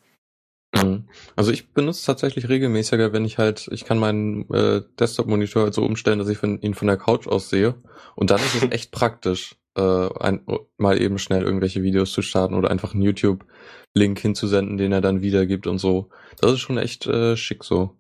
Mhm. 0.75 1.09
Also 1.37 1.50
ich 1.50 1.73
benutze 1.73 2.05
tatsächlich 2.05 2.49
regelmäßiger, 2.49 3.12
wenn 3.12 3.25
ich 3.25 3.38
halt, 3.38 3.69
ich 3.72 3.84
kann 3.84 3.98
meinen 3.98 4.48
äh, 4.53 4.82
Desktop-Monitor 4.98 5.65
halt 5.65 5.75
so 5.75 5.84
umstellen, 5.84 6.19
dass 6.19 6.29
ich 6.29 6.39
von, 6.39 6.60
ihn 6.60 6.75
von 6.75 6.89
der 6.89 6.96
Couch 6.96 7.27
aus 7.27 7.48
sehe. 7.48 7.75
Und 8.15 8.31
dann 8.31 8.41
ist 8.41 8.55
es 8.55 8.63
echt 8.70 8.93
praktisch, 8.93 9.56
äh, 9.77 10.08
ein, 10.20 10.44
mal 10.77 11.01
eben 11.01 11.19
schnell 11.19 11.43
irgendwelche 11.43 11.82
Videos 11.82 12.13
zu 12.13 12.22
starten 12.22 12.55
oder 12.55 12.70
einfach 12.70 12.93
einen 12.93 13.03
YouTube-Link 13.03 14.19
hinzusenden, 14.19 14.77
den 14.77 14.93
er 14.93 15.01
dann 15.01 15.22
wiedergibt 15.22 15.67
und 15.67 15.79
so. 15.79 16.10
Das 16.41 16.53
ist 16.53 16.60
schon 16.60 16.79
echt 16.79 17.06
äh, 17.06 17.37
schick 17.37 17.65
so. 17.65 17.96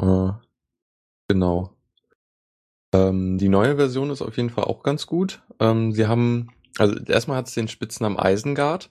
Äh, 0.00 0.32
genau. 1.28 1.76
Ähm, 2.92 3.38
die 3.38 3.48
neue 3.48 3.76
Version 3.76 4.10
ist 4.10 4.22
auf 4.22 4.36
jeden 4.36 4.50
Fall 4.50 4.64
auch 4.64 4.82
ganz 4.82 5.06
gut. 5.06 5.42
Ähm, 5.60 5.92
sie 5.92 6.06
haben, 6.06 6.48
also 6.78 6.96
erstmal 7.04 7.36
hat 7.36 7.48
es 7.48 7.54
den 7.54 7.68
Spitznamen 7.68 8.18
Eisengard. 8.18 8.90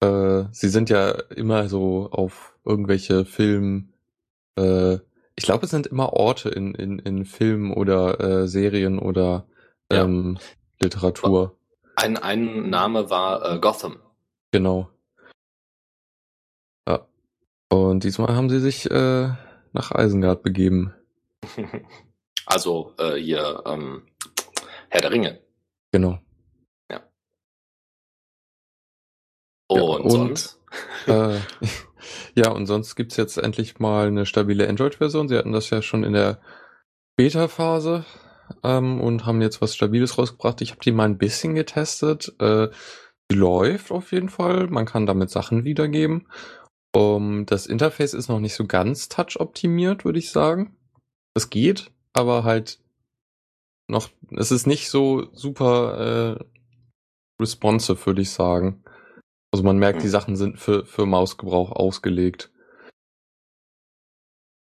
Äh, 0.00 0.44
sie 0.52 0.68
sind 0.68 0.90
ja 0.90 1.10
immer 1.10 1.68
so 1.68 2.10
auf 2.10 2.56
irgendwelche 2.64 3.24
Film, 3.24 3.92
äh, 4.58 4.98
ich 5.36 5.44
glaube, 5.44 5.64
es 5.64 5.70
sind 5.70 5.86
immer 5.86 6.12
Orte 6.12 6.48
in, 6.48 6.74
in, 6.74 6.98
in 6.98 7.24
Filmen 7.24 7.72
oder 7.72 8.20
äh, 8.20 8.48
Serien 8.48 8.98
oder 8.98 9.46
Ja. 9.90 10.04
ähm, 10.04 10.38
Literatur. 10.80 11.58
Ein, 11.96 12.16
ein 12.18 12.68
Name 12.68 13.08
war 13.08 13.54
äh, 13.54 13.58
Gotham. 13.58 13.96
Genau. 14.52 14.90
Ja. 16.88 17.06
Und 17.70 18.04
diesmal 18.04 18.34
haben 18.34 18.50
sie 18.50 18.60
sich 18.60 18.90
äh, 18.90 19.28
nach 19.72 19.92
Eisengard 19.92 20.42
begeben. 20.42 20.94
also 22.46 22.94
äh, 22.98 23.14
hier 23.14 23.62
ähm, 23.66 24.02
Herr 24.90 25.00
der 25.00 25.10
Ringe. 25.10 25.40
Genau. 25.92 26.18
Und, 29.68 29.78
Ja, 29.78 29.82
und- 29.84 30.10
sonst? 30.10 30.60
äh, 31.06 31.38
ja, 32.36 32.50
und 32.50 32.66
sonst 32.66 32.96
gibt's 32.96 33.16
jetzt 33.16 33.36
endlich 33.38 33.78
mal 33.78 34.06
eine 34.08 34.26
stabile 34.26 34.68
Android-Version. 34.68 35.28
Sie 35.28 35.36
hatten 35.36 35.52
das 35.52 35.70
ja 35.70 35.82
schon 35.82 36.04
in 36.04 36.12
der 36.12 36.40
Beta-Phase 37.16 38.04
ähm, 38.62 39.00
und 39.00 39.26
haben 39.26 39.40
jetzt 39.42 39.60
was 39.60 39.74
Stabiles 39.74 40.18
rausgebracht. 40.18 40.60
Ich 40.60 40.70
habe 40.70 40.80
die 40.82 40.92
mal 40.92 41.04
ein 41.04 41.18
bisschen 41.18 41.54
getestet. 41.54 42.34
Äh, 42.40 42.68
Die 43.30 43.34
läuft 43.36 43.90
auf 43.90 44.12
jeden 44.12 44.28
Fall. 44.28 44.68
Man 44.68 44.86
kann 44.86 45.06
damit 45.06 45.30
Sachen 45.30 45.64
wiedergeben. 45.64 46.28
Um, 46.94 47.44
das 47.44 47.66
Interface 47.66 48.14
ist 48.14 48.28
noch 48.28 48.38
nicht 48.40 48.54
so 48.54 48.66
ganz 48.66 49.08
touch-optimiert, 49.08 50.04
würde 50.04 50.18
ich 50.20 50.30
sagen. 50.30 50.76
Es 51.34 51.50
geht, 51.50 51.90
aber 52.14 52.44
halt 52.44 52.78
noch, 53.88 54.08
es 54.30 54.50
ist 54.52 54.66
nicht 54.66 54.88
so 54.88 55.26
super 55.34 56.38
äh, 56.38 56.44
responsive, 57.42 58.06
würde 58.06 58.22
ich 58.22 58.30
sagen. 58.30 58.82
Also 59.52 59.64
man 59.64 59.78
merkt, 59.78 60.00
die 60.00 60.04
Hm. 60.04 60.10
Sachen 60.10 60.36
sind 60.36 60.58
für, 60.58 60.84
für 60.84 61.06
Mausgebrauch 61.06 61.72
ausgelegt. 61.72 62.50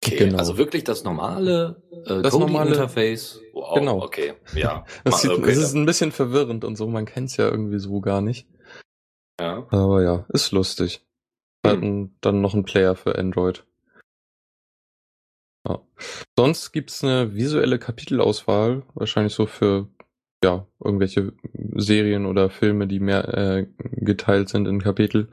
Okay, 0.05 0.17
Genau. 0.17 0.39
also 0.39 0.57
wirklich 0.57 0.85
das 0.85 1.03
normale 1.05 1.83
äh, 2.07 2.23
Das 2.23 2.33
normale- 2.39 2.71
Interface. 2.71 3.41
Wow, 3.53 3.75
Genau. 3.75 4.03
okay, 4.03 4.35
ja. 4.55 4.87
Es, 5.05 5.21
sieht, 5.23 5.31
okay, 5.33 5.51
es 5.51 5.59
ist 5.59 5.75
ein 5.75 5.87
bisschen 5.87 6.13
verwirrend 6.13 6.65
und 6.65 6.77
so, 6.77 6.87
man 6.87 7.05
kennt 7.05 7.31
es 7.31 7.37
ja 7.37 7.49
irgendwie 7.49 7.79
so 7.81 8.01
gar 8.01 8.21
nicht. 8.21 8.49
ja. 9.41 9.67
Aber 9.71 10.03
ja, 10.03 10.25
ist 10.31 10.53
lustig. 10.53 11.05
Hm. 11.67 12.17
dann 12.21 12.41
noch 12.41 12.55
einen 12.55 12.65
Player 12.65 12.95
für 12.95 13.19
Android. 13.19 13.67
Ja. 15.69 15.83
Sonst 16.39 16.73
gibt's 16.73 17.03
eine 17.05 17.35
visuelle 17.35 17.79
Kapitelauswahl, 17.79 18.85
wahrscheinlich 18.95 19.35
so 19.35 19.45
für 19.47 19.89
ja, 20.43 20.67
irgendwelche 20.83 21.33
Serien 21.75 22.27
oder 22.27 22.51
Filme, 22.51 22.87
die 22.87 23.01
mehr 23.01 23.29
äh, 23.37 23.67
geteilt 23.93 24.49
sind 24.49 24.69
in 24.69 24.83
Kapitel. 24.83 25.29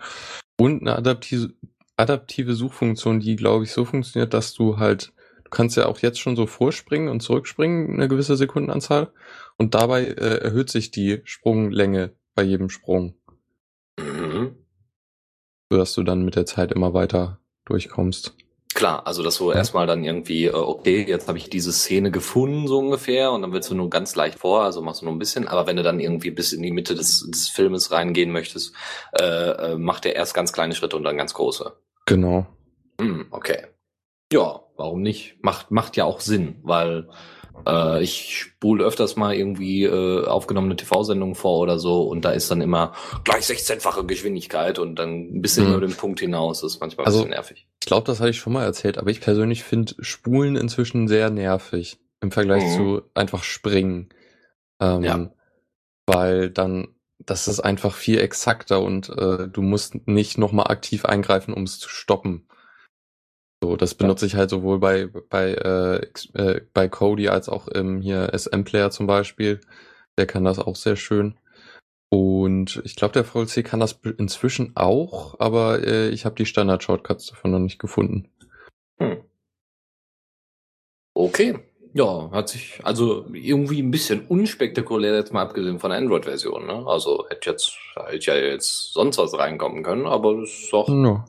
Und 0.57 0.81
eine 0.81 0.95
adaptive, 0.95 1.53
adaptive 1.97 2.53
Suchfunktion, 2.53 3.19
die, 3.19 3.35
glaube 3.35 3.65
ich, 3.65 3.71
so 3.71 3.85
funktioniert, 3.85 4.33
dass 4.33 4.53
du 4.53 4.77
halt, 4.77 5.13
du 5.43 5.49
kannst 5.49 5.77
ja 5.77 5.85
auch 5.85 5.99
jetzt 5.99 6.19
schon 6.19 6.35
so 6.35 6.47
vorspringen 6.47 7.09
und 7.09 7.21
zurückspringen, 7.21 7.93
eine 7.93 8.07
gewisse 8.07 8.35
Sekundenanzahl. 8.35 9.11
Und 9.57 9.75
dabei 9.75 10.05
äh, 10.05 10.37
erhöht 10.43 10.69
sich 10.69 10.91
die 10.91 11.21
Sprunglänge 11.23 12.13
bei 12.35 12.43
jedem 12.43 12.69
Sprung 12.69 13.15
Mhm. 13.97 14.55
sodass 15.71 15.93
du 15.93 16.03
dann 16.03 16.25
mit 16.25 16.35
der 16.35 16.45
Zeit 16.45 16.71
immer 16.71 16.93
weiter 16.93 17.39
durchkommst. 17.65 18.35
Klar, 18.75 19.07
also 19.07 19.23
dass 19.23 19.37
du 19.37 19.53
erstmal 19.53 19.87
dann 19.87 20.03
irgendwie, 20.03 20.47
äh, 20.47 20.53
okay, 20.53 21.05
jetzt 21.07 21.29
habe 21.29 21.37
ich 21.37 21.49
diese 21.49 21.71
Szene 21.71 22.11
gefunden, 22.11 22.67
so 22.67 22.77
ungefähr, 22.77 23.31
und 23.31 23.41
dann 23.41 23.53
willst 23.53 23.71
du 23.71 23.75
nur 23.75 23.89
ganz 23.89 24.17
leicht 24.17 24.37
vor, 24.37 24.63
also 24.63 24.81
machst 24.81 25.01
du 25.01 25.05
nur 25.05 25.15
ein 25.15 25.17
bisschen, 25.17 25.47
aber 25.47 25.65
wenn 25.65 25.77
du 25.77 25.83
dann 25.83 26.01
irgendwie 26.01 26.29
bis 26.29 26.51
in 26.51 26.61
die 26.61 26.73
Mitte 26.73 26.93
des, 26.93 27.25
des 27.25 27.47
Filmes 27.47 27.93
reingehen 27.93 28.31
möchtest, 28.31 28.75
äh, 29.17 29.23
äh, 29.23 29.77
macht 29.77 30.05
er 30.05 30.17
erst 30.17 30.33
ganz 30.33 30.51
kleine 30.51 30.75
Schritte 30.75 30.97
und 30.97 31.05
dann 31.05 31.15
ganz 31.15 31.33
große. 31.33 31.71
Genau. 32.05 32.47
Hm, 32.99 33.27
okay. 33.31 33.67
Ja, 34.33 34.59
warum 34.75 35.01
nicht? 35.01 35.37
Macht, 35.41 35.71
macht 35.71 35.95
ja 35.95 36.03
auch 36.03 36.19
Sinn, 36.19 36.59
weil 36.63 37.07
äh, 37.67 38.03
ich 38.03 38.37
spule 38.37 38.83
öfters 38.83 39.15
mal 39.15 39.33
irgendwie 39.35 39.83
äh, 39.83 40.25
aufgenommene 40.25 40.75
TV-Sendungen 40.75 41.35
vor 41.35 41.59
oder 41.59 41.79
so 41.79 42.03
und 42.03 42.23
da 42.25 42.31
ist 42.31 42.49
dann 42.51 42.61
immer 42.61 42.93
gleich 43.23 43.45
16-fache 43.45 44.05
Geschwindigkeit 44.05 44.79
und 44.79 44.95
dann 44.97 45.35
ein 45.37 45.41
bisschen 45.41 45.67
Mhm. 45.67 45.73
über 45.75 45.87
den 45.87 45.95
Punkt 45.95 46.19
hinaus. 46.19 46.61
Das 46.61 46.73
ist 46.73 46.79
manchmal 46.79 47.03
ein 47.03 47.07
Also- 47.07 47.19
bisschen 47.19 47.31
nervig. 47.31 47.67
Ich 47.81 47.87
glaube, 47.87 48.07
das 48.07 48.19
hatte 48.19 48.31
ich 48.31 48.37
schon 48.39 48.53
mal 48.53 48.63
erzählt, 48.63 48.97
aber 48.97 49.09
ich 49.11 49.21
persönlich 49.21 49.63
finde 49.63 49.93
Spulen 49.99 50.55
inzwischen 50.55 51.07
sehr 51.07 51.29
nervig 51.29 51.99
im 52.21 52.31
Vergleich 52.31 52.63
Mhm. 52.63 52.75
zu 52.75 53.01
einfach 53.13 53.43
springen. 53.43 54.09
Ähm, 54.79 55.03
Ja. 55.03 55.29
Weil 56.07 56.49
dann, 56.51 56.89
das 57.19 57.47
ist 57.47 57.59
einfach 57.61 57.93
viel 57.95 58.19
exakter 58.19 58.81
und 58.81 59.09
äh, 59.09 59.47
du 59.47 59.61
musst 59.61 60.07
nicht 60.07 60.37
nochmal 60.37 60.67
aktiv 60.67 61.05
eingreifen, 61.05 61.53
um 61.53 61.63
es 61.63 61.79
zu 61.79 61.89
stoppen. 61.89 62.47
So, 63.65 63.75
das 63.75 63.95
benutze 63.95 64.27
ich 64.27 64.35
halt 64.35 64.51
sowohl 64.51 64.77
bei, 64.77 65.07
bei, 65.07 65.53
äh, 65.53 66.05
äh, 66.35 66.61
bei 66.75 66.87
Cody 66.87 67.29
als 67.29 67.49
auch 67.49 67.67
im 67.67 67.99
hier 67.99 68.31
SM-Player 68.31 68.91
zum 68.91 69.07
Beispiel. 69.07 69.59
Der 70.19 70.27
kann 70.27 70.43
das 70.43 70.59
auch 70.59 70.75
sehr 70.75 70.95
schön. 70.95 71.39
Und 72.09 72.79
ich 72.85 72.95
glaube, 72.95 73.13
der 73.13 73.23
VLC 73.23 73.65
kann 73.65 73.79
das 73.79 73.99
inzwischen 74.19 74.73
auch, 74.75 75.39
aber 75.39 75.83
äh, 75.83 76.09
ich 76.09 76.25
habe 76.25 76.35
die 76.35 76.45
Standard-Shortcuts 76.45 77.25
davon 77.25 77.51
noch 77.51 77.59
nicht 77.59 77.79
gefunden. 77.79 78.29
Hm. 78.99 79.23
Okay. 81.15 81.57
Ja, 81.93 82.29
hat 82.29 82.49
sich 82.49 82.81
also 82.83 83.25
irgendwie 83.33 83.81
ein 83.81 83.89
bisschen 83.89 84.27
unspektakulär 84.27 85.15
jetzt 85.15 85.33
mal 85.33 85.41
abgesehen 85.41 85.79
von 85.79 85.89
der 85.89 85.97
Android-Version. 85.97 86.67
Ne? 86.67 86.85
Also 86.85 87.25
hätte 87.29 87.49
jetzt 87.49 87.75
hätte 87.95 88.31
ja 88.31 88.35
jetzt 88.35 88.93
sonst 88.93 89.17
was 89.17 89.35
reinkommen 89.35 89.81
können, 89.81 90.05
aber 90.05 90.43
es 90.43 90.65
ist 90.65 90.73
auch 90.73 90.87
Ja. 90.87 91.25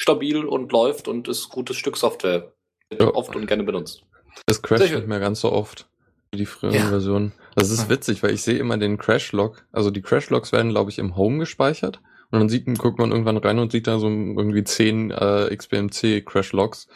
Stabil 0.00 0.44
und 0.44 0.72
läuft 0.72 1.08
und 1.08 1.28
ist 1.28 1.48
gutes 1.48 1.76
Stück 1.76 1.96
Software. 1.96 2.52
Wird 2.90 3.00
Ja. 3.00 3.14
oft 3.14 3.34
und 3.34 3.46
gerne 3.46 3.64
benutzt. 3.64 4.02
Es 4.46 4.62
crasht 4.62 4.92
nicht 4.92 5.06
mehr 5.06 5.20
ganz 5.20 5.40
so 5.40 5.50
oft 5.52 5.88
wie 6.32 6.38
die 6.38 6.46
früheren 6.46 6.76
Ja. 6.76 6.88
Versionen. 6.88 7.32
Das 7.54 7.70
ist 7.70 7.88
witzig, 7.88 8.22
weil 8.22 8.32
ich 8.34 8.42
sehe 8.42 8.58
immer 8.58 8.76
den 8.78 8.98
Crash-Log. 8.98 9.64
Also 9.72 9.90
die 9.90 10.02
Crash-Logs 10.02 10.52
werden, 10.52 10.70
glaube 10.72 10.90
ich, 10.90 10.98
im 10.98 11.16
Home 11.16 11.38
gespeichert. 11.38 12.00
Und 12.30 12.40
dann 12.40 12.48
sieht, 12.48 12.66
guckt 12.78 12.98
man 12.98 13.12
irgendwann 13.12 13.36
rein 13.38 13.58
und 13.58 13.72
sieht 13.72 13.86
da 13.86 13.98
so 13.98 14.08
irgendwie 14.08 14.64
10 14.64 15.10
äh, 15.12 15.56
XBMC-Crash-Logs. 15.56 16.88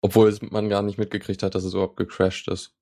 Obwohl 0.00 0.28
es 0.28 0.40
man 0.40 0.68
gar 0.68 0.82
nicht 0.82 0.98
mitgekriegt 0.98 1.42
hat, 1.42 1.54
dass 1.54 1.64
es 1.64 1.74
überhaupt 1.74 1.96
gecrashed 1.96 2.48
ist. 2.48 2.72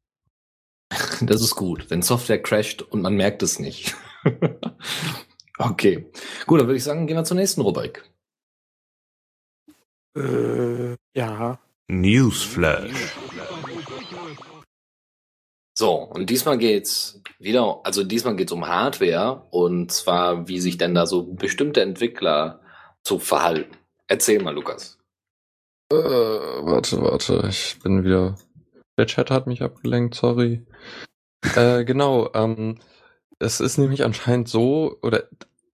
Das 1.22 1.40
ist 1.40 1.56
gut, 1.56 1.90
wenn 1.90 2.02
Software 2.02 2.42
crasht 2.42 2.82
und 2.82 3.00
man 3.02 3.14
merkt 3.16 3.42
es 3.42 3.58
nicht. 3.58 3.94
okay. 5.58 6.10
Gut, 6.46 6.60
dann 6.60 6.66
würde 6.66 6.76
ich 6.76 6.84
sagen, 6.84 7.06
gehen 7.06 7.16
wir 7.16 7.24
zur 7.24 7.36
nächsten 7.36 7.62
Rubrik. 7.62 8.04
Äh, 10.16 10.96
ja. 11.14 11.58
Newsflash. 11.88 13.14
So, 15.76 15.94
und 15.94 16.30
diesmal 16.30 16.56
geht's 16.56 17.20
wieder, 17.40 17.80
also 17.82 18.04
diesmal 18.04 18.36
geht's 18.36 18.52
um 18.52 18.66
Hardware 18.66 19.48
und 19.50 19.90
zwar, 19.90 20.46
wie 20.46 20.60
sich 20.60 20.78
denn 20.78 20.94
da 20.94 21.04
so 21.06 21.24
bestimmte 21.24 21.82
Entwickler 21.82 22.60
zu 23.02 23.18
verhalten. 23.18 23.76
Erzähl 24.06 24.40
mal, 24.40 24.54
Lukas. 24.54 24.98
Äh, 25.90 25.96
warte, 25.96 27.02
warte, 27.02 27.46
ich 27.48 27.78
bin 27.82 28.04
wieder. 28.04 28.36
Der 28.96 29.06
Chat 29.06 29.32
hat 29.32 29.48
mich 29.48 29.62
abgelenkt, 29.62 30.14
sorry. 30.14 30.64
äh, 31.56 31.84
genau, 31.84 32.30
ähm, 32.34 32.78
es 33.40 33.60
ist 33.60 33.76
nämlich 33.76 34.04
anscheinend 34.04 34.48
so, 34.48 34.96
oder 35.02 35.24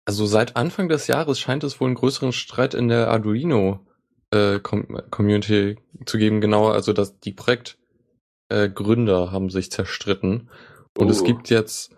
also 0.05 0.27
seit 0.27 0.57
Anfang 0.57 0.89
des 0.89 1.09
Jahres 1.09 1.41
scheint 1.41 1.65
es 1.65 1.81
wohl 1.81 1.89
einen 1.89 1.97
größeren 1.97 2.33
Streit 2.33 2.75
in 2.75 2.89
der 2.89 3.09
Arduino 3.11 3.85
äh, 4.31 4.59
Com 4.61 4.87
Community 5.11 5.77
zu 6.07 6.19
geben, 6.19 6.41
genauer, 6.41 6.75
also 6.75 6.93
dass 6.93 7.19
die 7.21 7.33
Projektgründer 7.33 9.25
äh, 9.25 9.29
haben 9.31 9.51
sich 9.51 9.71
zerstritten. 9.71 10.51
Und 10.97 11.11
es 11.11 11.23
Uh. 11.23 11.25
gibt 11.25 11.51
jetzt 11.51 11.95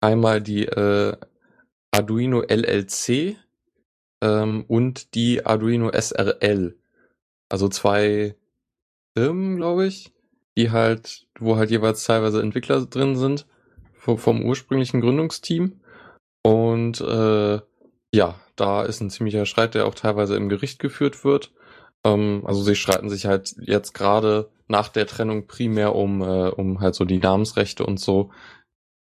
einmal 0.00 0.40
die 0.40 0.66
äh, 0.66 1.16
Arduino 1.90 2.42
LLC 2.42 3.36
ähm, 4.22 4.64
und 4.68 5.14
die 5.14 5.44
Arduino 5.44 5.90
SRL. 5.90 6.76
Also 7.48 7.68
zwei 7.68 8.36
Firmen, 9.16 9.56
glaube 9.56 9.86
ich, 9.86 10.12
die 10.56 10.70
halt, 10.70 11.26
wo 11.38 11.56
halt 11.56 11.70
jeweils 11.70 12.04
teilweise 12.04 12.40
Entwickler 12.40 12.84
drin 12.86 13.16
sind 13.16 13.46
vom, 13.94 14.18
vom 14.18 14.44
ursprünglichen 14.44 15.00
Gründungsteam. 15.00 15.80
Und 16.42 17.00
äh, 17.00 17.60
ja, 18.12 18.40
da 18.56 18.82
ist 18.84 19.00
ein 19.00 19.10
ziemlicher 19.10 19.46
Streit, 19.46 19.74
der 19.74 19.86
auch 19.86 19.94
teilweise 19.94 20.36
im 20.36 20.48
Gericht 20.48 20.78
geführt 20.78 21.24
wird. 21.24 21.52
Ähm, 22.06 22.42
also 22.46 22.62
sie 22.62 22.76
streiten 22.76 23.08
sich 23.08 23.26
halt 23.26 23.56
jetzt 23.58 23.92
gerade 23.92 24.50
nach 24.68 24.88
der 24.88 25.06
Trennung 25.06 25.46
primär 25.46 25.94
um, 25.94 26.22
äh, 26.22 26.48
um 26.48 26.80
halt 26.80 26.94
so 26.94 27.04
die 27.04 27.18
Namensrechte 27.18 27.84
und 27.84 27.98
so. 27.98 28.30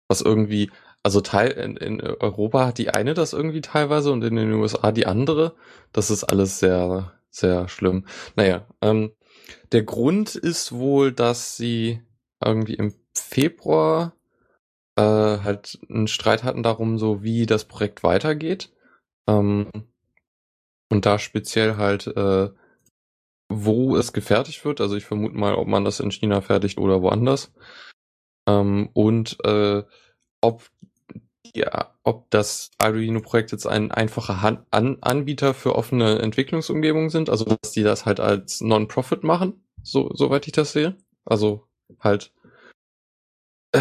Was 0.09 0.21
irgendwie, 0.21 0.71
also 1.02 1.21
Teil 1.21 1.52
in, 1.52 1.76
in 1.76 2.00
Europa 2.00 2.67
hat 2.67 2.78
die 2.78 2.90
eine 2.90 3.14
das 3.14 3.33
irgendwie 3.33 3.61
teilweise 3.61 4.11
und 4.11 4.25
in 4.25 4.37
den 4.37 4.52
USA 4.55 4.90
die 4.93 5.07
andere. 5.07 5.55
Das 5.93 6.11
ist 6.11 6.25
alles 6.25 6.59
sehr, 6.59 7.12
sehr 7.31 7.69
schlimm. 7.69 8.07
Naja, 8.37 8.67
ähm, 8.83 9.12
der 9.73 9.85
Grund 9.85 10.35
ist 10.35 10.73
wohl, 10.73 11.12
dass 11.12 11.57
sie 11.57 12.02
irgendwie 12.45 12.75
im 12.75 12.95
Februar 13.14 14.14
äh, 14.97 15.02
halt 15.02 15.78
einen 15.88 16.09
Streit 16.09 16.43
hatten 16.43 16.62
darum, 16.62 16.99
so 16.99 17.23
wie 17.23 17.47
das 17.47 17.64
Projekt 17.64 18.02
weitergeht. 18.02 18.71
Ähm, 19.28 19.69
und 20.90 21.07
da 21.07 21.19
speziell 21.19 21.76
halt, 21.76 22.07
äh, 22.09 22.50
wo 23.49 23.97
es 23.97 24.12
gefertigt 24.12 24.64
wird. 24.64 24.81
Also 24.81 24.97
ich 24.97 25.05
vermute 25.05 25.37
mal, 25.37 25.55
ob 25.55 25.69
man 25.69 25.85
das 25.85 26.00
in 26.00 26.11
China 26.11 26.40
fertigt 26.40 26.78
oder 26.78 27.02
woanders. 27.02 27.52
Ähm, 28.49 28.90
und 28.93 29.38
äh, 29.45 29.83
ob 30.40 30.71
ja, 31.55 31.95
ob 32.02 32.31
das 32.31 32.71
Arduino-Projekt 32.78 33.52
jetzt 33.52 33.67
ein 33.67 33.90
einfacher 33.90 34.43
Han 34.43 34.67
An 34.71 34.99
Anbieter 35.00 35.55
für 35.55 35.75
offene 35.75 36.19
Entwicklungsumgebungen 36.19 37.11
sind, 37.11 37.31
also 37.31 37.45
dass 37.45 37.73
die 37.73 37.83
das 37.83 38.07
halt 38.07 38.21
als 38.21 38.61
Non-Profit 38.61 39.25
machen, 39.25 39.64
so 39.83 40.11
soweit 40.14 40.47
ich 40.47 40.52
das 40.52 40.73
sehe. 40.73 40.97
Also 41.25 41.67
halt, 42.00 42.33
äh, 43.73 43.81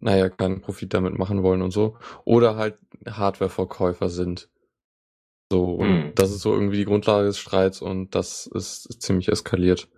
naja, 0.00 0.28
keinen 0.28 0.60
Profit 0.60 0.94
damit 0.94 1.18
machen 1.18 1.42
wollen 1.42 1.62
und 1.62 1.70
so. 1.70 1.98
Oder 2.24 2.56
halt 2.56 2.78
Hardware-Verkäufer 3.06 4.08
sind. 4.08 4.48
So, 5.50 5.64
und 5.74 5.88
Hm. 5.88 6.12
das 6.14 6.30
ist 6.30 6.40
so 6.40 6.52
irgendwie 6.52 6.78
die 6.78 6.84
Grundlage 6.84 7.26
des 7.26 7.38
Streits 7.38 7.80
und 7.80 8.14
das 8.14 8.46
ist 8.52 9.00
ziemlich 9.00 9.28
eskaliert. 9.28 9.88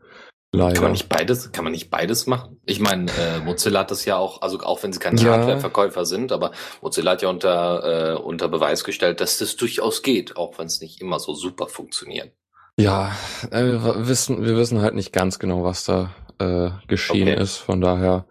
Leider. 0.50 0.74
Kann 0.74 0.82
man 0.84 0.92
nicht 0.92 1.08
beides, 1.10 1.52
kann 1.52 1.64
man 1.64 1.72
nicht 1.72 1.90
beides 1.90 2.26
machen? 2.26 2.58
Ich 2.64 2.80
meine, 2.80 3.10
äh, 3.12 3.38
Mozilla 3.40 3.80
hat 3.80 3.90
das 3.90 4.06
ja 4.06 4.16
auch, 4.16 4.40
also 4.40 4.58
auch 4.60 4.82
wenn 4.82 4.94
sie 4.94 4.98
kein 4.98 5.16
Ja. 5.18 5.32
Hardware-Verkäufer 5.32 6.06
sind, 6.06 6.32
aber 6.32 6.52
Mozilla 6.80 7.10
hat 7.12 7.22
ja 7.22 7.28
unter, 7.28 8.14
äh, 8.14 8.18
unter 8.18 8.48
Beweis 8.48 8.82
gestellt, 8.82 9.20
dass 9.20 9.36
das 9.36 9.56
durchaus 9.56 10.02
geht, 10.02 10.36
auch 10.38 10.58
wenn 10.58 10.66
es 10.66 10.80
nicht 10.80 11.02
immer 11.02 11.18
so 11.18 11.34
super 11.34 11.66
funktioniert. 11.66 12.32
Ja, 12.78 13.12
äh, 13.50 13.62
wir 13.64 14.08
wissen, 14.08 14.42
wir 14.44 14.56
wissen 14.56 14.80
halt 14.80 14.94
nicht 14.94 15.12
ganz 15.12 15.38
genau, 15.38 15.64
was 15.64 15.84
da 15.84 16.14
äh, 16.38 16.70
geschehen 16.86 17.28
Okay. 17.28 17.42
ist. 17.42 17.56
Von 17.58 17.82
daher, 17.82 18.26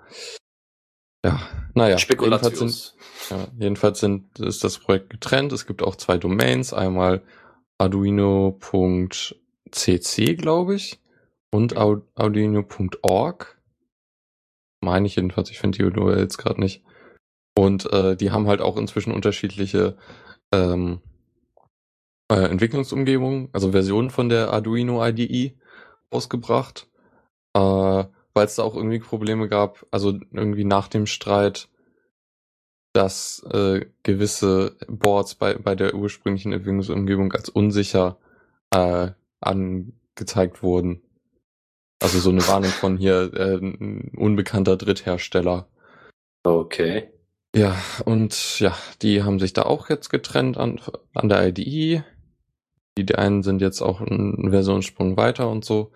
ja, 1.28 1.40
naja. 1.74 1.98
Jedenfalls 1.98 2.60
sind, 2.60 2.96
ja, 3.30 3.48
jedenfalls 3.60 4.00
sind, 4.00 4.40
ist 4.40 4.64
das 4.64 4.80
Projekt 4.80 5.10
getrennt. 5.10 5.52
Es 5.52 5.68
gibt 5.68 5.84
auch 5.84 5.96
zwei 5.96 6.18
Domains. 6.18 6.74
Einmal 6.74 7.22
arduino.cc, 7.78 8.56
glaube 10.36 10.76
ich, 10.76 11.00
und 11.52 11.76
arduino.org. 11.76 13.62
Meine 14.82 15.08
ich 15.08 15.16
jedenfalls. 15.16 15.52
Ich 15.52 15.60
finde 15.60 15.78
die 15.78 15.84
URLs 15.84 16.38
gerade 16.38 16.60
nicht. 16.60 16.84
Und 17.58 17.92
äh, 17.92 18.16
die 18.16 18.32
haben 18.32 18.48
halt 18.48 18.62
auch 18.62 18.78
inzwischen 18.78 19.12
unterschiedliche 19.12 19.98
ähm, 20.54 21.02
äh, 22.32 22.36
Entwicklungsumgebungen, 22.36 23.50
also 23.52 23.72
Versionen 23.72 24.12
von 24.12 24.30
der 24.30 24.54
Arduino 24.54 25.04
IDE 25.06 25.58
ausgebracht, 26.10 26.88
äh, 27.54 28.06
weil 28.38 28.46
es 28.46 28.56
da 28.56 28.64
auch 28.64 28.76
irgendwie 28.76 29.00
Probleme 29.00 29.48
gab, 29.48 29.88
also 29.90 30.12
irgendwie 30.32 30.64
nach 30.64 30.88
dem 30.88 31.08
Streit, 31.08 31.70
dass 32.94 33.44
äh, 33.52 33.88
gewisse 34.04 34.78
Boards 34.88 35.34
bei, 35.34 35.56
bei 35.56 35.74
der 35.74 35.96
ursprünglichen 35.96 36.54
Entwicklungsumgebung 36.54 37.34
als 37.34 37.50
unsicher 37.50 38.20
äh, 38.70 39.10
angezeigt 39.42 40.62
wurden. 40.62 41.02
Also 42.00 42.20
so 42.20 42.30
eine 42.30 42.48
Warnung 42.48 42.70
von 42.70 42.98
hier 42.98 43.34
äh, 43.34 43.56
ein 43.56 44.12
unbekannter 44.16 44.78
Dritthersteller. 44.78 45.68
Okay. 46.44 47.10
Ja, 47.56 47.76
und 48.06 48.60
ja, 48.60 48.78
die 49.02 49.24
haben 49.24 49.40
sich 49.40 49.54
da 49.54 49.64
auch 49.64 49.90
jetzt 49.90 50.10
getrennt 50.10 50.58
an, 50.58 50.80
an 51.16 51.28
der 51.28 51.48
IDE. 51.48 52.04
Die, 53.00 53.06
die 53.06 53.16
einen 53.16 53.42
sind 53.42 53.62
jetzt 53.62 53.82
auch 53.82 54.00
einen 54.00 54.52
Versionssprung 54.52 55.18
weiter 55.18 55.50
und 55.50 55.66
so. 55.66 55.92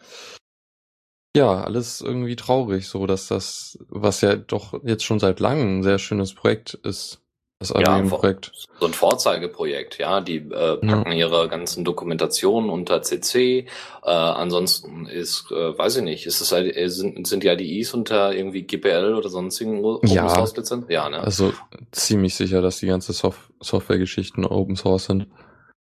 Ja, 1.36 1.64
alles 1.64 2.02
irgendwie 2.02 2.36
traurig, 2.36 2.88
so 2.88 3.06
dass 3.08 3.28
das, 3.28 3.78
was 3.88 4.22
ja 4.22 4.36
doch 4.36 4.74
jetzt 4.84 5.04
schon 5.06 5.20
seit 5.20 5.40
langem 5.40 5.80
ein 5.80 5.84
sehr 5.84 5.98
schönes 5.98 6.34
Projekt 6.34 6.74
ist, 6.74 7.22
das 7.62 7.70
Ja, 7.70 7.76
Arduino-Projekt. 7.78 8.52
So 8.80 8.88
ein 8.88 8.94
Vorzeigeprojekt, 8.94 10.00
ja. 10.00 10.20
Die 10.20 10.38
äh, 10.38 10.78
packen 10.78 11.12
ihre 11.12 11.48
ganzen 11.48 11.86
Dokumentationen 11.86 12.72
unter 12.72 13.04
CC. 13.04 13.68
Äh, 14.04 14.10
ansonsten 14.10 15.06
ist, 15.06 15.52
äh, 15.52 15.78
weiß 15.78 15.98
ich 15.98 16.04
nicht, 16.04 16.26
ist 16.26 16.42
es 16.42 16.52
halt, 16.52 16.76
äh, 16.76 16.90
sind, 16.90 17.26
sind 17.28 17.44
die 17.44 17.50
IDEs 17.50 17.94
unter 17.94 18.34
irgendwie 18.34 18.64
GPL 18.64 19.14
oder 19.14 19.30
sonstigen 19.30 19.86
Open 19.86 20.10
Ja. 20.10 20.28
Source 20.28 20.58
Lizenz? 20.58 20.86
Ja, 20.90 21.08
ne? 21.08 21.20
Also 21.20 21.54
ziemlich 21.92 22.34
sicher, 22.34 22.62
dass 22.64 22.80
die 22.80 22.88
ganze 22.88 23.14
Sof 23.14 23.52
Software-Geschichten 23.62 24.44
Open 24.44 24.76
Source 24.76 25.06
sind. 25.06 25.28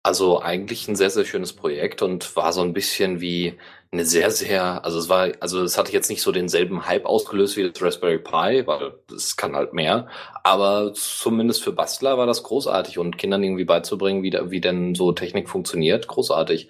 Also 0.03 0.41
eigentlich 0.41 0.87
ein 0.87 0.95
sehr, 0.95 1.09
sehr 1.09 1.25
schönes 1.25 1.53
Projekt 1.53 2.03
und 2.03 2.35
war 2.35 2.53
so 2.53 2.61
ein 2.61 2.73
bisschen 2.73 3.19
wie 3.19 3.57
eine 3.93 4.05
sehr, 4.05 4.31
sehr, 4.31 4.83
also 4.83 4.97
es 4.97 5.07
war, 5.07 5.29
also 5.39 5.61
es 5.63 5.77
hatte 5.77 5.91
jetzt 5.91 6.09
nicht 6.09 6.23
so 6.23 6.31
denselben 6.31 6.87
Hype 6.87 7.05
ausgelöst 7.05 7.55
wie 7.55 7.69
das 7.69 7.81
Raspberry 7.81 8.17
Pi, 8.17 8.65
weil 8.65 8.95
es 9.15 9.37
kann 9.37 9.55
halt 9.55 9.73
mehr. 9.73 10.07
Aber 10.43 10.93
zumindest 10.95 11.63
für 11.63 11.71
Bastler 11.71 12.17
war 12.17 12.25
das 12.25 12.41
großartig 12.41 12.97
und 12.97 13.17
Kindern 13.19 13.43
irgendwie 13.43 13.65
beizubringen, 13.65 14.23
wie, 14.23 14.31
da, 14.31 14.49
wie 14.49 14.61
denn 14.61 14.95
so 14.95 15.11
Technik 15.11 15.47
funktioniert, 15.47 16.07
großartig. 16.07 16.69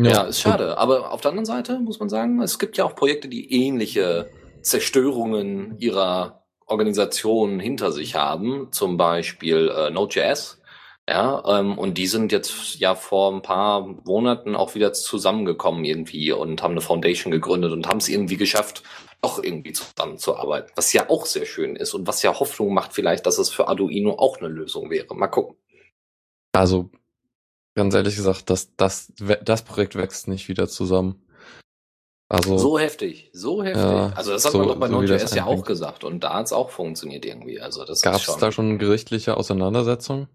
Ja, 0.00 0.22
ist 0.22 0.40
schade. 0.40 0.78
Aber 0.78 1.12
auf 1.12 1.20
der 1.20 1.32
anderen 1.32 1.44
Seite 1.44 1.78
muss 1.78 2.00
man 2.00 2.08
sagen, 2.08 2.40
es 2.40 2.58
gibt 2.58 2.78
ja 2.78 2.86
auch 2.86 2.96
Projekte, 2.96 3.28
die 3.28 3.52
ähnliche 3.52 4.30
Zerstörungen 4.62 5.76
ihrer 5.78 6.42
Organisation 6.66 7.60
hinter 7.60 7.92
sich 7.92 8.14
haben. 8.14 8.68
Zum 8.72 8.96
Beispiel 8.96 9.68
äh, 9.68 9.90
Node.js. 9.90 10.61
Ja, 11.12 11.42
ähm, 11.46 11.76
und 11.76 11.98
die 11.98 12.06
sind 12.06 12.32
jetzt 12.32 12.76
ja 12.76 12.94
vor 12.94 13.30
ein 13.34 13.42
paar 13.42 13.86
Monaten 13.86 14.56
auch 14.56 14.74
wieder 14.74 14.94
zusammengekommen 14.94 15.84
irgendwie 15.84 16.32
und 16.32 16.62
haben 16.62 16.70
eine 16.70 16.80
Foundation 16.80 17.30
gegründet 17.30 17.70
und 17.72 17.86
haben 17.86 17.98
es 17.98 18.08
irgendwie 18.08 18.38
geschafft, 18.38 18.82
doch 19.20 19.42
irgendwie 19.44 19.74
zusammenzuarbeiten. 19.74 20.72
Was 20.74 20.94
ja 20.94 21.10
auch 21.10 21.26
sehr 21.26 21.44
schön 21.44 21.76
ist 21.76 21.92
und 21.92 22.06
was 22.06 22.22
ja 22.22 22.40
Hoffnung 22.40 22.72
macht 22.72 22.94
vielleicht, 22.94 23.26
dass 23.26 23.36
es 23.36 23.50
für 23.50 23.68
Arduino 23.68 24.12
auch 24.12 24.38
eine 24.38 24.48
Lösung 24.48 24.88
wäre. 24.88 25.14
Mal 25.14 25.26
gucken. 25.26 25.56
Also, 26.52 26.88
ganz 27.74 27.94
ehrlich 27.94 28.16
gesagt, 28.16 28.48
das, 28.48 28.74
das, 28.76 29.12
das 29.44 29.62
Projekt 29.64 29.96
wächst 29.96 30.28
nicht 30.28 30.48
wieder 30.48 30.66
zusammen. 30.66 31.26
Also, 32.30 32.56
So 32.56 32.78
heftig, 32.78 33.28
so 33.34 33.62
heftig. 33.62 33.82
Ja, 33.82 34.14
also 34.16 34.32
das 34.32 34.46
hat 34.46 34.52
so- 34.52 34.58
man 34.60 34.68
doch 34.68 34.76
bei 34.76 34.88
so 34.88 34.94
Node.js 34.94 35.34
ja 35.34 35.44
auch 35.44 35.62
gesagt 35.62 36.04
und 36.04 36.24
da 36.24 36.32
hat 36.32 36.46
es 36.46 36.54
auch 36.54 36.70
funktioniert 36.70 37.26
irgendwie. 37.26 37.60
Also 37.60 37.84
das 37.84 38.00
gab 38.00 38.16
es 38.16 38.34
da 38.38 38.50
schon 38.50 38.78
gerichtliche 38.78 39.36
Auseinandersetzungen 39.36 40.28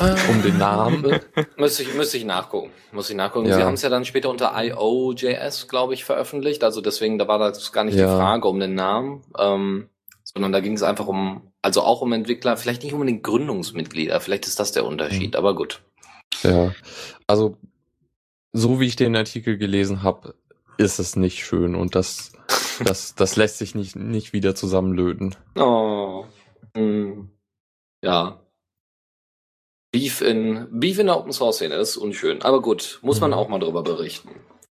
um 0.00 0.42
den 0.42 0.58
Namen? 0.58 1.20
Müsste 1.56 1.82
ich, 1.82 1.94
müsste 1.94 2.16
ich 2.18 2.24
nachgucken. 2.24 2.70
Muss 2.92 3.10
ich 3.10 3.16
nachgucken. 3.16 3.48
Ja. 3.48 3.56
Sie 3.56 3.62
haben 3.64 3.74
es 3.74 3.82
ja 3.82 3.88
dann 3.88 4.04
später 4.04 4.30
unter 4.30 4.52
IO.js, 4.56 5.68
glaube 5.68 5.94
ich, 5.94 6.04
veröffentlicht. 6.04 6.62
Also 6.64 6.80
deswegen, 6.80 7.18
da 7.18 7.26
war 7.28 7.38
das 7.38 7.72
gar 7.72 7.84
nicht 7.84 7.96
Ja. 7.96 8.06
die 8.06 8.16
Frage 8.16 8.46
um 8.48 8.60
den 8.60 8.74
Namen, 8.74 9.22
ähm, 9.38 9.88
sondern 10.24 10.52
da 10.52 10.60
ging 10.60 10.74
es 10.74 10.82
einfach 10.82 11.06
um, 11.06 11.50
also 11.62 11.82
auch 11.82 12.00
um 12.00 12.12
Entwickler, 12.12 12.56
vielleicht 12.56 12.82
nicht 12.84 12.92
unbedingt 12.92 13.22
Gründungsmitglieder. 13.24 14.20
Vielleicht 14.20 14.46
ist 14.46 14.60
das 14.60 14.72
der 14.72 14.84
Unterschied, 14.84 15.32
Mhm. 15.32 15.36
aber 15.38 15.54
gut. 15.56 15.82
Ja, 16.42 16.72
also 17.26 17.56
so 18.52 18.78
wie 18.80 18.86
ich 18.86 18.96
den 18.96 19.16
Artikel 19.16 19.58
gelesen 19.58 20.02
habe, 20.02 20.34
ist 20.76 20.98
es 21.00 21.16
nicht 21.16 21.44
schön 21.44 21.74
und 21.74 21.94
das, 21.96 22.32
das, 22.84 23.14
das 23.16 23.34
lässt 23.36 23.58
sich 23.58 23.74
nicht, 23.74 23.96
nicht 23.96 24.32
wieder 24.32 24.54
zusammenlöten. 24.54 25.34
Oh. 25.56 26.24
Hm. 26.76 27.30
Ja. 28.02 28.40
Beef 29.90 30.20
in, 30.20 30.66
Beef 30.70 30.98
in 30.98 31.06
der 31.06 31.16
Open 31.16 31.32
Source 31.32 31.56
Szene 31.56 31.74
ist 31.76 31.96
unschön. 31.96 32.42
Aber 32.42 32.60
gut, 32.60 32.98
muss 33.02 33.20
man 33.20 33.30
Mhm. 33.30 33.36
auch 33.36 33.48
mal 33.48 33.58
drüber 33.58 33.82
berichten. 33.82 34.28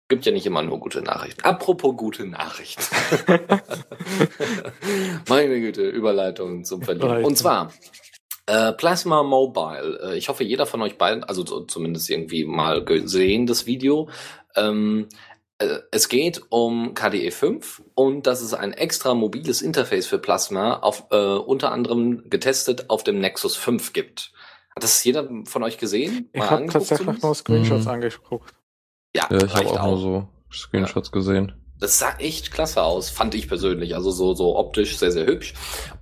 Gibt 0.08 0.26
ja 0.26 0.32
nicht 0.32 0.46
immer 0.46 0.62
nur 0.62 0.80
gute 0.80 1.02
Nachrichten. 1.02 1.42
Apropos 1.44 1.96
gute 1.96 2.26
Nachrichten. 2.26 2.84
Meine 5.30 5.60
Güte, 5.62 5.88
Überleitung 5.88 6.64
zum. 6.64 6.82
Überleitung. 6.82 7.24
Und 7.26 7.38
zwar, 7.38 7.72
äh, 8.46 8.74
Plasma 8.74 9.24
Mobile. 9.24 10.00
Äh, 10.04 10.18
ich 10.18 10.30
hoffe, 10.30 10.44
jeder 10.44 10.66
von 10.66 10.82
euch 10.82 10.98
beiden, 10.98 11.24
also 11.24 11.46
so, 11.46 11.62
zumindest 11.62 12.10
irgendwie 12.10 12.44
mal 12.46 12.84
gesehen, 12.84 13.48
das 13.48 13.66
Video. 13.66 14.10
Ähm, 14.56 15.08
äh, 15.60 15.80
es 15.92 16.10
geht 16.10 16.42
um 16.50 16.94
KDE 16.94 17.32
5 17.32 17.82
und 17.94 18.28
das 18.28 18.42
ist 18.42 18.54
ein 18.54 18.74
extra 18.74 19.14
mobiles 19.14 19.62
Interface 19.62 20.08
für 20.08 20.20
Plasma, 20.20 20.80
auf, 20.80 21.06
äh, 21.12 21.16
unter 21.16 21.72
anderem 21.72 22.30
getestet 22.30 22.90
auf 22.90 23.04
dem 23.04 23.20
Nexus 23.20 23.56
5 23.56 23.94
gibt. 23.94 24.34
Hat 24.76 24.84
das 24.84 25.04
jeder 25.04 25.30
von 25.46 25.64
euch 25.64 25.78
gesehen? 25.78 26.30
Ich 26.34 26.40
Mal 26.40 26.50
habe 26.50 26.62
angeguckt 26.64 26.88
tatsächlich 26.90 27.22
nur 27.22 27.36
Screenshots 27.36 27.86
Mhm. 27.86 27.92
angeguckt. 27.92 28.54
Ja, 29.16 29.28
Ja, 29.30 29.38
ich 29.38 29.44
habe 29.44 29.54
reicht 29.54 29.78
auch 29.78 29.86
nur 29.88 29.98
so 29.98 30.28
Screenshots 30.52 31.12
gesehen. 31.12 31.54
Das 31.80 31.98
sah 31.98 32.16
echt 32.20 32.52
klasse 32.52 32.84
aus, 32.84 33.10
fand 33.10 33.34
ich 33.34 33.48
persönlich. 33.48 33.96
Also 33.96 34.12
so, 34.12 34.36
so 34.36 34.56
optisch 34.56 34.98
sehr, 35.00 35.12
sehr 35.12 35.26
hübsch. 35.26 35.56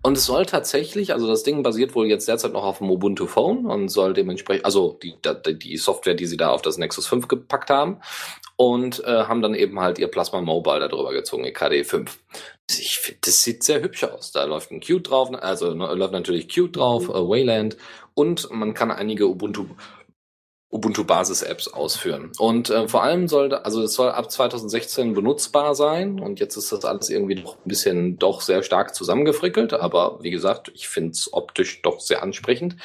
Und 0.04 0.18
es 0.18 0.26
soll 0.26 0.46
tatsächlich, 0.46 1.14
also 1.14 1.26
das 1.26 1.44
Ding 1.44 1.64
basiert 1.64 1.96
wohl 1.96 2.08
jetzt 2.08 2.28
derzeit 2.28 2.52
noch 2.52 2.66
auf 2.66 2.80
dem 2.80 2.92
Ubuntu 2.92 3.28
Phone 3.28 3.66
und 3.66 3.88
soll 3.88 4.14
dementsprechend, 4.14 4.66
also 4.66 5.00
die, 5.02 5.16
die, 5.46 5.58
die 5.58 5.78
Software, 5.78 6.16
die 6.16 6.26
sie 6.26 6.36
da 6.36 6.50
auf 6.50 6.62
das 6.62 6.78
Nexus 6.78 7.08
5 7.08 7.30
gepackt 7.30 7.70
haben 7.70 8.02
und 8.60 9.02
äh, 9.06 9.24
haben 9.24 9.42
dann 9.42 9.56
eben 9.56 9.80
halt 9.80 10.00
ihr 10.00 10.10
Plasma 10.10 10.42
Mobile 10.42 10.90
darüber 10.90 11.14
gezogen, 11.14 11.46
ihr 11.46 11.54
KDE 11.54 11.86
5. 11.86 12.20
Ich 12.70 13.00
finde, 13.00 13.20
das 13.24 13.42
sieht 13.42 13.64
sehr 13.64 13.82
hübsch 13.82 14.04
aus. 14.04 14.34
Da 14.34 14.44
läuft 14.44 14.72
ein 14.72 14.82
Qt 14.82 15.10
drauf, 15.10 15.30
also 15.34 15.74
ne, 15.74 15.94
läuft 15.94 16.12
natürlich 16.12 16.50
Qt 16.50 16.76
drauf, 16.76 17.08
äh, 17.08 17.14
Wayland 17.14 17.78
und 18.16 18.52
man 18.52 18.74
kann 18.74 18.92
einige 18.92 19.30
Ubuntu 19.30 19.68
Ubuntu 20.72 21.04
Basis 21.04 21.42
Apps 21.42 21.68
ausführen. 21.68 22.32
Und 22.38 22.70
äh, 22.70 22.88
vor 22.88 23.04
allem 23.04 23.28
soll, 23.28 23.54
also 23.54 23.82
es 23.82 23.94
soll 23.94 24.12
ab 24.12 24.30
2016 24.30 25.14
benutzbar 25.14 25.74
sein 25.74 26.20
und 26.20 26.40
jetzt 26.40 26.58
ist 26.58 26.72
das 26.72 26.86
alles 26.86 27.10
irgendwie 27.10 27.36
noch 27.36 27.56
ein 27.56 27.68
bisschen 27.68 28.20
doch 28.20 28.42
sehr 28.42 28.62
stark 28.62 28.94
zusammengefrickelt, 28.94 29.74
aber 29.74 30.20
wie 30.22 30.32
gesagt, 30.32 30.72
ich 30.76 30.88
finde 30.88 31.12
es 31.12 31.34
optisch 31.34 31.82
doch 31.82 32.00
sehr 32.00 32.22
ansprechend, 32.22 32.76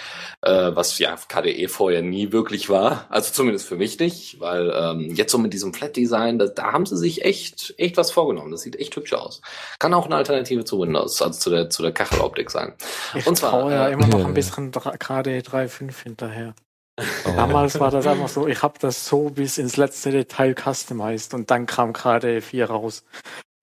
äh, 0.40 0.70
was 0.74 0.98
ja 0.98 1.14
KDE 1.28 1.68
vorher 1.68 2.02
nie 2.02 2.32
wirklich 2.32 2.70
war, 2.70 3.06
also 3.10 3.32
zumindest 3.32 3.68
für 3.68 3.76
mich 3.76 3.98
nicht, 3.98 4.40
weil 4.40 4.72
ähm, 4.74 5.14
jetzt 5.14 5.32
so 5.32 5.38
mit 5.38 5.52
diesem 5.52 5.74
Flat 5.74 5.96
Design, 5.96 6.38
da, 6.38 6.46
da 6.46 6.72
haben 6.72 6.86
sie 6.86 6.96
sich 6.96 7.24
echt 7.24 7.74
echt 7.76 7.96
was 7.96 8.10
vorgenommen. 8.10 8.50
Das 8.50 8.62
sieht 8.62 8.76
echt 8.76 8.94
hübsch 8.96 9.12
aus. 9.12 9.40
Kann 9.78 9.94
auch 9.94 10.06
eine 10.06 10.16
Alternative 10.16 10.64
zu 10.64 10.80
Windows, 10.80 11.20
also 11.22 11.38
zu 11.38 11.50
der 11.50 11.70
zu 11.70 11.82
der 11.82 11.92
Kacheloptik 11.92 12.50
sein. 12.50 12.74
Ich 13.14 13.26
Und 13.26 13.36
zwar, 13.36 13.50
traue 13.50 13.72
ja 13.72 13.88
äh, 13.88 13.92
immer 13.92 14.06
noch 14.06 14.24
ein 14.24 14.34
bisschen 14.34 14.70
gerade 14.72 15.38
3.5 15.40 16.02
hinterher. 16.02 16.54
Oh. 16.96 17.30
Damals 17.34 17.80
war 17.80 17.90
das 17.90 18.06
einfach 18.06 18.28
so, 18.28 18.46
ich 18.46 18.62
habe 18.62 18.78
das 18.78 19.06
so 19.06 19.30
bis 19.30 19.58
ins 19.58 19.76
letzte 19.76 20.10
Detail 20.10 20.54
customized 20.54 21.34
und 21.34 21.50
dann 21.50 21.66
kam 21.66 21.92
gerade 21.92 22.40
4 22.40 22.66
raus 22.66 23.04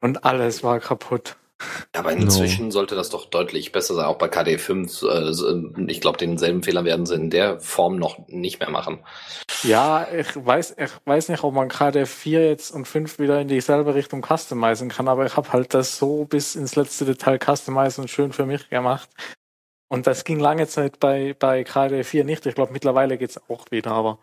und 0.02 0.26
alles 0.26 0.64
war 0.64 0.80
kaputt. 0.80 1.38
Aber 1.94 2.12
inzwischen 2.12 2.66
no. 2.66 2.72
sollte 2.72 2.96
das 2.96 3.10
doch 3.10 3.26
deutlich 3.26 3.72
besser 3.72 3.94
sein. 3.94 4.06
Auch 4.06 4.18
bei 4.18 4.28
KD5. 4.28 5.08
Äh, 5.08 5.92
ich 5.92 6.02
glaube, 6.02 6.18
denselben 6.18 6.64
Fehler 6.64 6.86
werden 6.86 7.06
sie 7.06 7.16
in 7.16 7.30
der 7.30 7.60
Form 7.60 7.98
noch 7.98 8.28
nicht 8.28 8.60
mehr 8.60 8.70
machen. 8.70 9.00
Ja, 9.64 10.08
ich 10.12 10.28
weiß, 10.36 10.76
ich 10.78 10.92
weiß 11.06 11.30
nicht, 11.30 11.44
ob 11.44 11.54
man 11.54 11.70
KD4 11.70 12.40
jetzt 12.40 12.72
und 12.72 12.88
5 12.88 13.20
wieder 13.20 13.40
in 13.42 13.48
dieselbe 13.48 13.94
Richtung 13.94 14.26
customizen 14.26 14.90
kann, 14.90 15.08
aber 15.08 15.26
ich 15.26 15.38
habe 15.38 15.54
halt 15.54 15.74
das 15.74 15.98
so 15.98 16.26
bis 16.26 16.56
ins 16.56 16.76
letzte 16.76 17.06
Detail 17.06 17.38
customizen 17.38 18.04
und 18.04 18.08
schön 18.08 18.34
für 18.34 18.46
mich 18.46 18.70
gemacht. 18.70 19.10
Und 19.92 20.08
das 20.08 20.24
ging 20.24 20.40
lange 20.40 20.68
Zeit 20.68 21.02
bei, 21.02 21.36
bei 21.38 21.64
KD4 21.64 22.24
nicht. 22.24 22.46
Ich 22.46 22.56
glaube, 22.56 22.72
mittlerweile 22.72 23.18
geht's 23.18 23.38
auch 23.50 23.66
wieder, 23.72 23.92
aber 23.92 24.20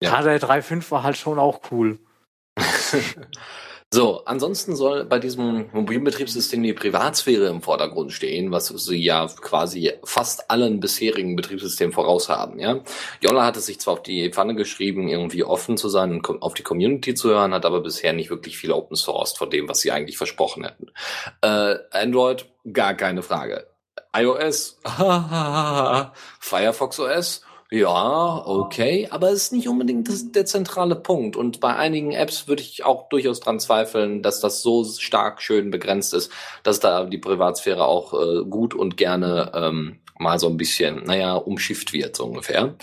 ja. 0.00 0.10
KD 0.10 0.36
3.5 0.36 0.88
war 0.92 1.02
halt 1.02 1.16
schon 1.16 1.40
auch 1.40 1.60
cool. 1.72 1.98
So, 3.92 4.24
ansonsten 4.24 4.76
soll 4.76 5.04
bei 5.04 5.18
diesem 5.18 5.68
mobilen 5.72 6.04
Betriebssystem 6.04 6.62
die 6.62 6.74
Privatsphäre 6.74 7.48
im 7.48 7.60
Vordergrund 7.60 8.12
stehen, 8.12 8.52
was 8.52 8.68
sie 8.68 9.02
ja 9.02 9.26
quasi 9.26 9.92
fast 10.04 10.48
allen 10.48 10.78
bisherigen 10.78 11.34
Betriebssystemen 11.34 11.92
voraus 11.92 12.28
haben, 12.28 12.60
ja. 12.60 12.84
Jolla 13.20 13.44
hat 13.44 13.56
es 13.56 13.66
sich 13.66 13.80
zwar 13.80 13.94
auf 13.94 14.04
die 14.04 14.30
Pfanne 14.30 14.54
geschrieben, 14.54 15.08
irgendwie 15.08 15.42
offen 15.42 15.76
zu 15.76 15.88
sein 15.88 16.12
und 16.12 16.40
auf 16.40 16.54
die 16.54 16.62
Community 16.62 17.16
zu 17.16 17.30
hören, 17.30 17.52
hat 17.52 17.66
aber 17.66 17.80
bisher 17.80 18.12
nicht 18.12 18.30
wirklich 18.30 18.58
viel 18.58 18.70
Open 18.70 18.94
Sourced 18.94 19.36
von 19.36 19.50
dem, 19.50 19.68
was 19.68 19.80
sie 19.80 19.90
eigentlich 19.90 20.18
versprochen 20.18 20.62
hätten. 20.62 20.92
Äh, 21.42 21.78
Android, 21.90 22.46
gar 22.72 22.94
keine 22.94 23.24
Frage. 23.24 23.66
iOS, 24.14 24.80
Firefox 26.40 27.00
OS, 27.00 27.42
ja, 27.72 28.42
okay, 28.46 29.06
aber 29.12 29.30
es 29.30 29.44
ist 29.44 29.52
nicht 29.52 29.68
unbedingt 29.68 30.08
das, 30.08 30.32
der 30.32 30.44
zentrale 30.44 30.96
Punkt. 30.96 31.36
Und 31.36 31.60
bei 31.60 31.76
einigen 31.76 32.10
Apps 32.10 32.48
würde 32.48 32.62
ich 32.62 32.84
auch 32.84 33.08
durchaus 33.08 33.38
dran 33.38 33.60
zweifeln, 33.60 34.22
dass 34.22 34.40
das 34.40 34.60
so 34.60 34.82
stark 34.84 35.40
schön 35.40 35.70
begrenzt 35.70 36.12
ist, 36.12 36.32
dass 36.64 36.80
da 36.80 37.04
die 37.04 37.18
Privatsphäre 37.18 37.84
auch 37.84 38.12
äh, 38.12 38.44
gut 38.44 38.74
und 38.74 38.96
gerne 38.96 39.52
ähm, 39.54 39.99
mal 40.20 40.38
so 40.38 40.48
ein 40.48 40.56
bisschen, 40.56 41.04
naja, 41.04 41.34
umschifft 41.34 41.92
wird, 41.92 42.14
so 42.14 42.26
ungefähr. 42.26 42.76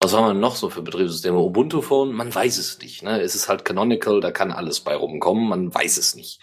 Was 0.00 0.14
haben 0.14 0.26
wir 0.26 0.34
noch 0.34 0.56
so 0.56 0.70
für 0.70 0.82
Betriebssysteme? 0.82 1.38
Ubuntu 1.38 1.82
Phone, 1.82 2.12
man 2.12 2.34
weiß 2.34 2.56
es 2.58 2.78
nicht. 2.78 3.02
Ne? 3.02 3.20
Es 3.20 3.34
ist 3.34 3.48
halt 3.48 3.64
Canonical, 3.64 4.20
da 4.20 4.30
kann 4.30 4.52
alles 4.52 4.80
bei 4.80 4.94
rumkommen, 4.94 5.48
man 5.48 5.74
weiß 5.74 5.98
es 5.98 6.14
nicht. 6.14 6.40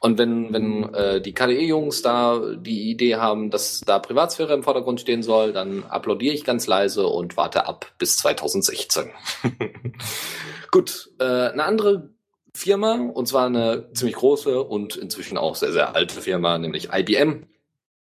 Und 0.00 0.16
wenn, 0.18 0.52
wenn 0.52 0.94
äh, 0.94 1.20
die 1.20 1.34
KDE-Jungs 1.34 2.02
da 2.02 2.40
die 2.56 2.90
Idee 2.90 3.16
haben, 3.16 3.50
dass 3.50 3.80
da 3.80 3.98
Privatsphäre 3.98 4.54
im 4.54 4.62
Vordergrund 4.62 5.00
stehen 5.00 5.22
soll, 5.22 5.52
dann 5.52 5.84
applaudiere 5.84 6.34
ich 6.34 6.44
ganz 6.44 6.66
leise 6.66 7.06
und 7.06 7.36
warte 7.36 7.66
ab 7.66 7.92
bis 7.98 8.16
2016. 8.18 9.10
Gut, 10.70 11.10
äh, 11.18 11.24
eine 11.24 11.64
andere 11.64 12.10
Firma, 12.54 13.10
und 13.12 13.26
zwar 13.26 13.46
eine 13.46 13.90
ziemlich 13.92 14.16
große 14.16 14.62
und 14.62 14.96
inzwischen 14.96 15.38
auch 15.38 15.56
sehr, 15.56 15.72
sehr 15.72 15.94
alte 15.94 16.20
Firma, 16.20 16.58
nämlich 16.58 16.90
IBM, 16.92 17.46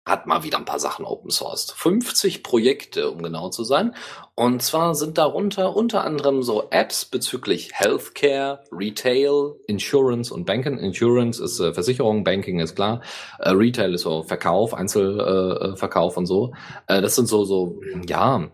hat 0.07 0.27
mal 0.29 0.45
wieder 0.45 0.59
ein 0.59 0.65
paar 0.65 0.79
Sachen 0.79 1.05
open 1.05 1.31
sourced. 1.31 1.73
50 1.73 2.45
Projekte, 2.45 3.11
um 3.11 3.23
genau 3.23 3.51
zu 3.51 3.65
sein. 3.65 3.95
Und 4.37 4.63
zwar 4.63 4.95
sind 4.95 5.19
darunter 5.19 5.75
unter 5.75 6.05
anderem 6.05 6.45
so 6.45 6.69
Apps 6.71 7.05
bezüglich 7.05 7.71
Healthcare, 7.73 8.63
Retail, 8.71 9.57
Insurance 9.67 10.33
und 10.33 10.45
Banking. 10.47 10.79
Insurance 10.79 11.43
ist 11.43 11.59
äh, 11.59 11.75
Versicherung, 11.75 12.23
Banking 12.23 12.61
ist 12.61 12.77
klar. 12.77 13.03
Äh, 13.41 13.51
Retail 13.51 13.95
ist 13.95 14.03
so 14.03 14.23
Verkauf, 14.23 14.75
Einzelverkauf 14.75 16.15
äh, 16.15 16.19
und 16.19 16.27
so. 16.27 16.53
Äh, 16.87 17.03
das 17.03 17.17
sind 17.17 17.27
so, 17.27 17.45
so, 17.45 17.81
ja, 18.07 18.49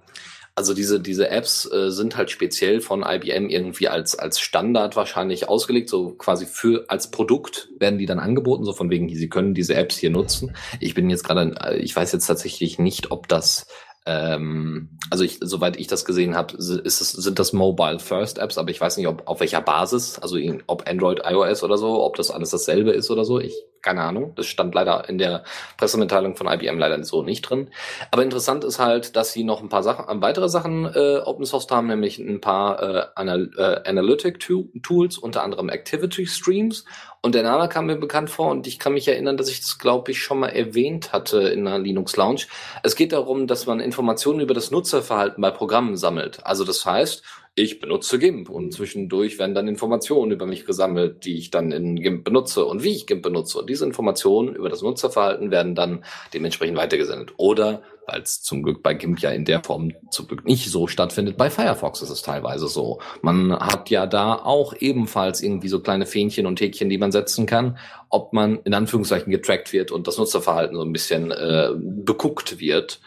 also 0.54 0.74
diese, 0.74 1.00
diese 1.00 1.30
Apps 1.30 1.70
äh, 1.70 1.90
sind 1.90 2.16
halt 2.16 2.30
speziell 2.30 2.80
von 2.80 3.02
IBM 3.06 3.48
irgendwie 3.48 3.88
als, 3.88 4.18
als 4.18 4.38
Standard 4.38 4.96
wahrscheinlich 4.96 5.48
ausgelegt, 5.48 5.88
so 5.88 6.10
quasi 6.10 6.44
für, 6.46 6.84
als 6.88 7.10
Produkt 7.10 7.68
werden 7.78 7.98
die 7.98 8.06
dann 8.06 8.18
angeboten, 8.18 8.64
so 8.64 8.72
von 8.72 8.90
wegen, 8.90 9.08
sie 9.08 9.28
können 9.28 9.54
diese 9.54 9.74
Apps 9.74 9.96
hier 9.96 10.10
nutzen. 10.10 10.54
Ich 10.78 10.94
bin 10.94 11.08
jetzt 11.08 11.24
gerade, 11.24 11.54
äh, 11.62 11.78
ich 11.78 11.96
weiß 11.96 12.12
jetzt 12.12 12.26
tatsächlich 12.26 12.78
nicht, 12.78 13.10
ob 13.10 13.28
das 13.28 13.66
ähm, 14.06 14.98
also 15.10 15.24
ich, 15.24 15.38
soweit 15.40 15.78
ich 15.78 15.86
das 15.86 16.04
gesehen 16.04 16.34
habe, 16.34 16.56
ist 16.56 17.00
es, 17.00 17.12
sind 17.12 17.38
das 17.38 17.52
Mobile 17.52 17.98
First 17.98 18.38
Apps, 18.38 18.58
aber 18.58 18.70
ich 18.70 18.80
weiß 18.80 18.96
nicht, 18.96 19.06
ob 19.06 19.26
auf 19.26 19.40
welcher 19.40 19.60
Basis, 19.60 20.18
also 20.18 20.38
ob 20.66 20.88
Android, 20.88 21.22
iOS 21.24 21.62
oder 21.62 21.78
so, 21.78 22.02
ob 22.02 22.16
das 22.16 22.30
alles 22.30 22.50
dasselbe 22.50 22.90
ist 22.92 23.10
oder 23.10 23.24
so. 23.24 23.38
Ich 23.38 23.54
keine 23.82 24.02
Ahnung. 24.02 24.32
Das 24.36 24.46
stand 24.46 24.74
leider 24.74 25.08
in 25.08 25.18
der 25.18 25.42
Pressemitteilung 25.76 26.36
von 26.36 26.46
IBM 26.46 26.78
leider 26.78 27.02
so 27.04 27.22
nicht 27.22 27.42
drin. 27.42 27.68
Aber 28.10 28.22
interessant 28.22 28.64
ist 28.64 28.78
halt, 28.78 29.16
dass 29.16 29.32
sie 29.32 29.44
noch 29.44 29.60
ein 29.60 29.68
paar 29.68 29.82
Sachen, 29.82 30.08
äh, 30.08 30.22
weitere 30.22 30.48
Sachen 30.48 30.86
äh, 30.86 31.18
Open 31.24 31.44
Source 31.44 31.66
haben, 31.70 31.88
nämlich 31.88 32.18
ein 32.18 32.40
paar 32.40 32.82
äh, 32.82 33.06
Anal 33.16 33.50
äh, 33.56 33.88
Analytic 33.88 34.38
Tools, 34.38 35.18
unter 35.18 35.42
anderem 35.42 35.68
Activity 35.68 36.26
Streams. 36.26 36.84
Und 37.24 37.37
der 37.37 37.44
Name 37.44 37.68
kam 37.68 37.87
mir 37.87 37.94
bekannt 37.94 38.30
vor 38.30 38.50
und 38.50 38.66
ich 38.66 38.80
kann 38.80 38.94
mich 38.94 39.06
erinnern, 39.06 39.37
dass 39.37 39.48
ich 39.48 39.61
das, 39.61 39.78
glaube 39.78 40.11
ich, 40.11 40.20
schon 40.20 40.40
mal 40.40 40.48
erwähnt 40.48 41.12
hatte 41.12 41.38
in 41.38 41.68
einer 41.68 41.78
Linux 41.78 42.16
Lounge. 42.16 42.42
Es 42.82 42.96
geht 42.96 43.12
darum, 43.12 43.46
dass 43.46 43.64
man 43.66 43.78
Informationen 43.78 44.40
über 44.40 44.54
das 44.54 44.72
Nutzerverhalten 44.72 45.40
bei 45.40 45.52
Programmen 45.52 45.96
sammelt. 45.96 46.44
Also 46.44 46.64
das 46.64 46.85
heißt, 46.85 47.22
ich 47.54 47.78
benutze 47.78 48.18
GIMP 48.18 48.50
und 48.50 48.72
zwischendurch 48.72 49.38
werden 49.38 49.54
dann 49.54 49.68
Informationen 49.68 50.32
über 50.32 50.46
mich 50.46 50.66
gesammelt, 50.66 51.24
die 51.24 51.38
ich 51.38 51.50
dann 51.50 51.70
in 51.70 51.94
GIMP 52.00 52.24
benutze 52.24 52.64
und 52.64 52.82
wie 52.82 52.96
ich 52.96 53.06
GIMP 53.06 53.22
benutze. 53.22 53.58
Und 53.58 53.70
diese 53.70 53.85
Informationen 53.85 54.56
über 54.56 54.68
das 54.68 54.82
Nutzerverhalten 54.82 55.52
werden 55.52 55.76
dann 55.76 56.04
dementsprechend 56.35 56.76
weitergesendet. 56.76 57.35
Oder, 57.37 57.82
weil 58.06 58.22
es 58.22 58.42
zum 58.42 58.62
Glück 58.62 58.82
bei 58.82 58.94
GIMP 58.94 59.20
ja 59.20 59.30
in 59.30 59.44
der 59.44 59.62
Form 59.62 59.92
zum 60.10 60.26
Glück 60.28 60.44
nicht 60.44 60.70
so 60.70 60.86
stattfindet, 60.86 61.36
bei 61.36 61.50
Firefox 61.50 62.02
ist 62.02 62.10
es 62.10 62.22
teilweise 62.22 62.68
so. 62.68 63.00
Man 63.22 63.52
hat 63.52 63.90
ja 63.90 64.06
da 64.06 64.34
auch 64.34 64.74
ebenfalls 64.78 65.42
irgendwie 65.42 65.68
so 65.68 65.80
kleine 65.80 66.06
Fähnchen 66.06 66.46
und 66.46 66.60
Häkchen, 66.60 66.88
die 66.88 66.98
man 66.98 67.12
setzen 67.12 67.46
kann, 67.46 67.78
ob 68.08 68.32
man 68.32 68.58
in 68.64 68.74
Anführungszeichen 68.74 69.30
getrackt 69.30 69.72
wird 69.72 69.90
und 69.90 70.06
das 70.06 70.18
Nutzerverhalten 70.18 70.76
so 70.76 70.82
ein 70.82 70.92
bisschen 70.92 71.30
äh, 71.30 71.70
beguckt 71.76 72.58
wird 72.60 73.00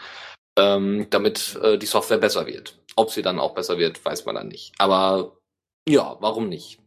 ähm, 0.58 1.08
damit 1.10 1.60
äh, 1.62 1.78
die 1.78 1.86
Software 1.86 2.18
besser 2.18 2.48
wird. 2.48 2.78
Ob 2.96 3.12
sie 3.12 3.22
dann 3.22 3.40
auch 3.40 3.54
besser 3.54 3.78
wird, 3.78 4.04
weiß 4.04 4.26
man 4.26 4.36
dann 4.36 4.48
nicht. 4.48 4.74
Aber 4.78 5.38
ja, 5.88 6.18
warum 6.20 6.50
nicht? 6.50 6.80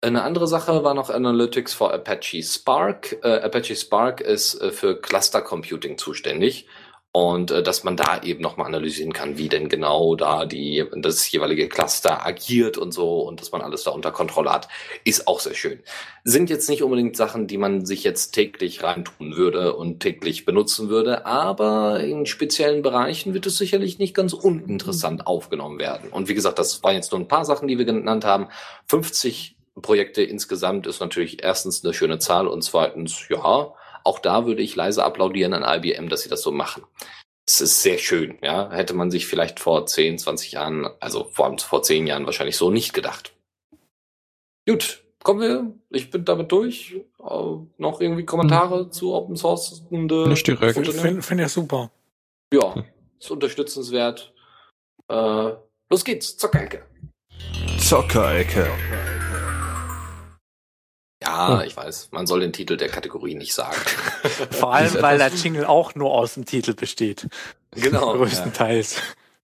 Eine 0.00 0.22
andere 0.22 0.46
Sache 0.46 0.84
war 0.84 0.94
noch 0.94 1.10
Analytics 1.10 1.74
for 1.74 1.92
Apache 1.92 2.42
Spark. 2.42 3.18
Äh, 3.24 3.40
Apache 3.40 3.74
Spark 3.74 4.20
ist 4.20 4.60
äh, 4.60 4.70
für 4.70 5.00
Cluster 5.00 5.42
Computing 5.42 5.98
zuständig 5.98 6.66
und 7.12 7.50
äh, 7.50 7.62
dass 7.62 7.84
man 7.84 7.96
da 7.96 8.22
eben 8.22 8.42
nochmal 8.42 8.66
analysieren 8.66 9.12
kann, 9.12 9.38
wie 9.38 9.48
denn 9.48 9.68
genau 9.68 10.14
da 10.14 10.44
die 10.44 10.84
das 10.96 11.30
jeweilige 11.30 11.68
Cluster 11.68 12.26
agiert 12.26 12.76
und 12.76 12.92
so 12.92 13.20
und 13.20 13.40
dass 13.40 13.50
man 13.50 13.62
alles 13.62 13.84
da 13.84 13.92
unter 13.92 14.12
Kontrolle 14.12 14.52
hat, 14.52 14.68
ist 15.04 15.26
auch 15.26 15.40
sehr 15.40 15.54
schön. 15.54 15.80
Sind 16.24 16.50
jetzt 16.50 16.68
nicht 16.68 16.82
unbedingt 16.82 17.16
Sachen, 17.16 17.46
die 17.46 17.56
man 17.56 17.86
sich 17.86 18.04
jetzt 18.04 18.32
täglich 18.32 18.82
reintun 18.82 19.36
würde 19.36 19.74
und 19.74 20.00
täglich 20.00 20.44
benutzen 20.44 20.90
würde, 20.90 21.24
aber 21.24 22.00
in 22.00 22.26
speziellen 22.26 22.82
Bereichen 22.82 23.32
wird 23.32 23.46
es 23.46 23.56
sicherlich 23.56 23.98
nicht 23.98 24.14
ganz 24.14 24.34
uninteressant 24.34 25.26
aufgenommen 25.26 25.78
werden. 25.78 26.10
Und 26.10 26.28
wie 26.28 26.34
gesagt, 26.34 26.58
das 26.58 26.82
waren 26.82 26.94
jetzt 26.94 27.12
nur 27.12 27.20
ein 27.20 27.28
paar 27.28 27.46
Sachen, 27.46 27.68
die 27.68 27.78
wir 27.78 27.86
genannt 27.86 28.26
haben. 28.26 28.48
50 28.86 29.56
Projekte 29.80 30.22
insgesamt 30.22 30.86
ist 30.86 31.00
natürlich 31.00 31.42
erstens 31.42 31.84
eine 31.84 31.94
schöne 31.94 32.18
Zahl 32.18 32.46
und 32.46 32.62
zweitens, 32.62 33.28
ja, 33.28 33.72
auch 34.08 34.18
da 34.18 34.46
würde 34.46 34.62
ich 34.62 34.74
leise 34.74 35.04
applaudieren 35.04 35.52
an 35.52 35.62
IBM, 35.62 36.08
dass 36.08 36.22
sie 36.22 36.30
das 36.30 36.40
so 36.40 36.50
machen. 36.50 36.82
Es 37.46 37.60
ist 37.60 37.82
sehr 37.82 37.98
schön, 37.98 38.38
ja. 38.42 38.70
Hätte 38.70 38.94
man 38.94 39.10
sich 39.10 39.26
vielleicht 39.26 39.60
vor 39.60 39.84
10, 39.84 40.18
20 40.18 40.52
Jahren, 40.52 40.88
also 40.98 41.28
vor, 41.30 41.56
vor 41.58 41.82
10 41.82 42.06
Jahren 42.06 42.24
wahrscheinlich 42.24 42.56
so 42.56 42.70
nicht 42.70 42.94
gedacht. 42.94 43.34
Gut, 44.66 45.04
kommen 45.22 45.40
wir. 45.40 45.72
Ich 45.90 46.10
bin 46.10 46.24
damit 46.24 46.50
durch. 46.52 46.96
Uh, 47.18 47.66
noch 47.76 48.00
irgendwie 48.00 48.24
Kommentare 48.24 48.84
hm. 48.84 48.92
zu 48.92 49.14
Open 49.14 49.36
Source? 49.36 49.82
Nicht 49.90 50.46
direkt. 50.46 50.74
Finde 50.74 51.22
find 51.22 51.40
ich 51.40 51.48
super. 51.48 51.90
Ja, 52.52 52.74
hm. 52.74 52.84
ist 53.18 53.30
unterstützenswert. 53.30 54.32
Uh, 55.10 55.52
los 55.90 56.04
geht's, 56.04 56.36
Zockerecke. 56.36 56.84
Zockerecke. 57.78 58.68
Ja, 61.22 61.62
ich 61.62 61.76
weiß, 61.76 62.10
man 62.12 62.26
soll 62.26 62.40
den 62.40 62.52
Titel 62.52 62.76
der 62.76 62.88
Kategorie 62.88 63.34
nicht 63.34 63.52
sagen. 63.52 63.76
Vor 64.50 64.72
allem, 64.72 64.94
weil 65.00 65.18
der 65.18 65.28
Jingle 65.28 65.64
auch 65.64 65.94
nur 65.94 66.12
aus 66.12 66.34
dem 66.34 66.44
Titel 66.44 66.74
besteht. 66.74 67.28
Genau. 67.72 68.12
Größtenteils. 68.16 69.00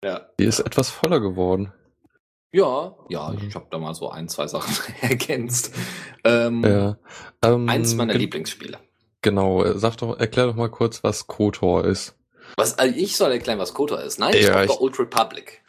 Ja. 0.03 0.29
Die 0.39 0.45
ist 0.45 0.61
etwas 0.61 0.89
voller 0.91 1.21
geworden. 1.21 1.73
Ja, 2.53 2.97
ja, 3.09 3.33
ich 3.47 3.55
habe 3.55 3.67
da 3.71 3.79
mal 3.79 3.95
so 3.95 4.11
ein, 4.11 4.29
zwei 4.29 4.49
Sachen 4.49 4.75
ergänzt. 5.03 5.73
Ähm, 6.25 6.65
ja. 6.65 6.97
Ähm, 7.45 7.69
eins 7.69 7.95
meiner 7.95 8.15
Lieblingsspiele. 8.15 8.79
Genau, 9.23 9.65
sag 9.77 9.99
doch, 9.99 10.19
erklär 10.19 10.47
doch 10.47 10.57
mal 10.57 10.71
kurz, 10.71 11.05
was 11.05 11.27
KOTOR 11.29 11.85
ist. 11.85 12.17
Was, 12.57 12.77
also 12.79 12.97
ich 12.97 13.17
soll 13.17 13.31
erklären, 13.31 13.59
was 13.59 13.75
KOTOR 13.75 14.03
ist. 14.03 14.19
Nein, 14.19 14.35
ja, 14.35 14.65
ich, 14.65 14.71
ich 14.71 14.81
Old 14.81 14.99
Republic. 14.99 15.63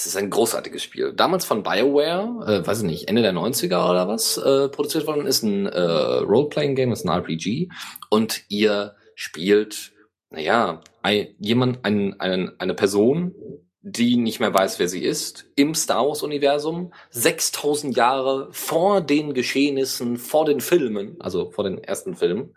Es 0.00 0.06
ist 0.06 0.16
ein 0.16 0.30
großartiges 0.30 0.82
Spiel. 0.82 1.12
Damals 1.12 1.44
von 1.44 1.62
BioWare, 1.62 2.62
äh, 2.62 2.66
weiß 2.66 2.78
ich 2.78 2.84
nicht, 2.84 3.08
Ende 3.08 3.20
der 3.20 3.34
90er 3.34 3.90
oder 3.90 4.08
was, 4.08 4.38
äh, 4.38 4.70
produziert 4.70 5.06
worden 5.06 5.26
ist 5.26 5.42
ein 5.42 5.66
äh, 5.66 5.78
Role-Playing-Game, 5.78 6.90
ist 6.90 7.04
ein 7.04 7.10
RPG. 7.10 7.68
Und 8.08 8.42
ihr 8.48 8.94
spielt, 9.14 9.92
naja, 10.30 10.80
ein, 11.02 11.34
jemand, 11.38 11.84
ein, 11.84 12.18
ein, 12.18 12.50
eine 12.58 12.72
Person, 12.72 13.34
die 13.82 14.16
nicht 14.16 14.40
mehr 14.40 14.52
weiß, 14.52 14.78
wer 14.78 14.88
sie 14.88 15.02
ist, 15.02 15.46
im 15.56 15.74
Star 15.74 16.06
Wars-Universum, 16.06 16.92
6000 17.10 17.96
Jahre 17.96 18.48
vor 18.52 19.00
den 19.00 19.32
Geschehnissen, 19.32 20.18
vor 20.18 20.44
den 20.44 20.60
Filmen, 20.60 21.16
also 21.20 21.50
vor 21.50 21.64
den 21.64 21.78
ersten 21.78 22.14
Filmen, 22.14 22.54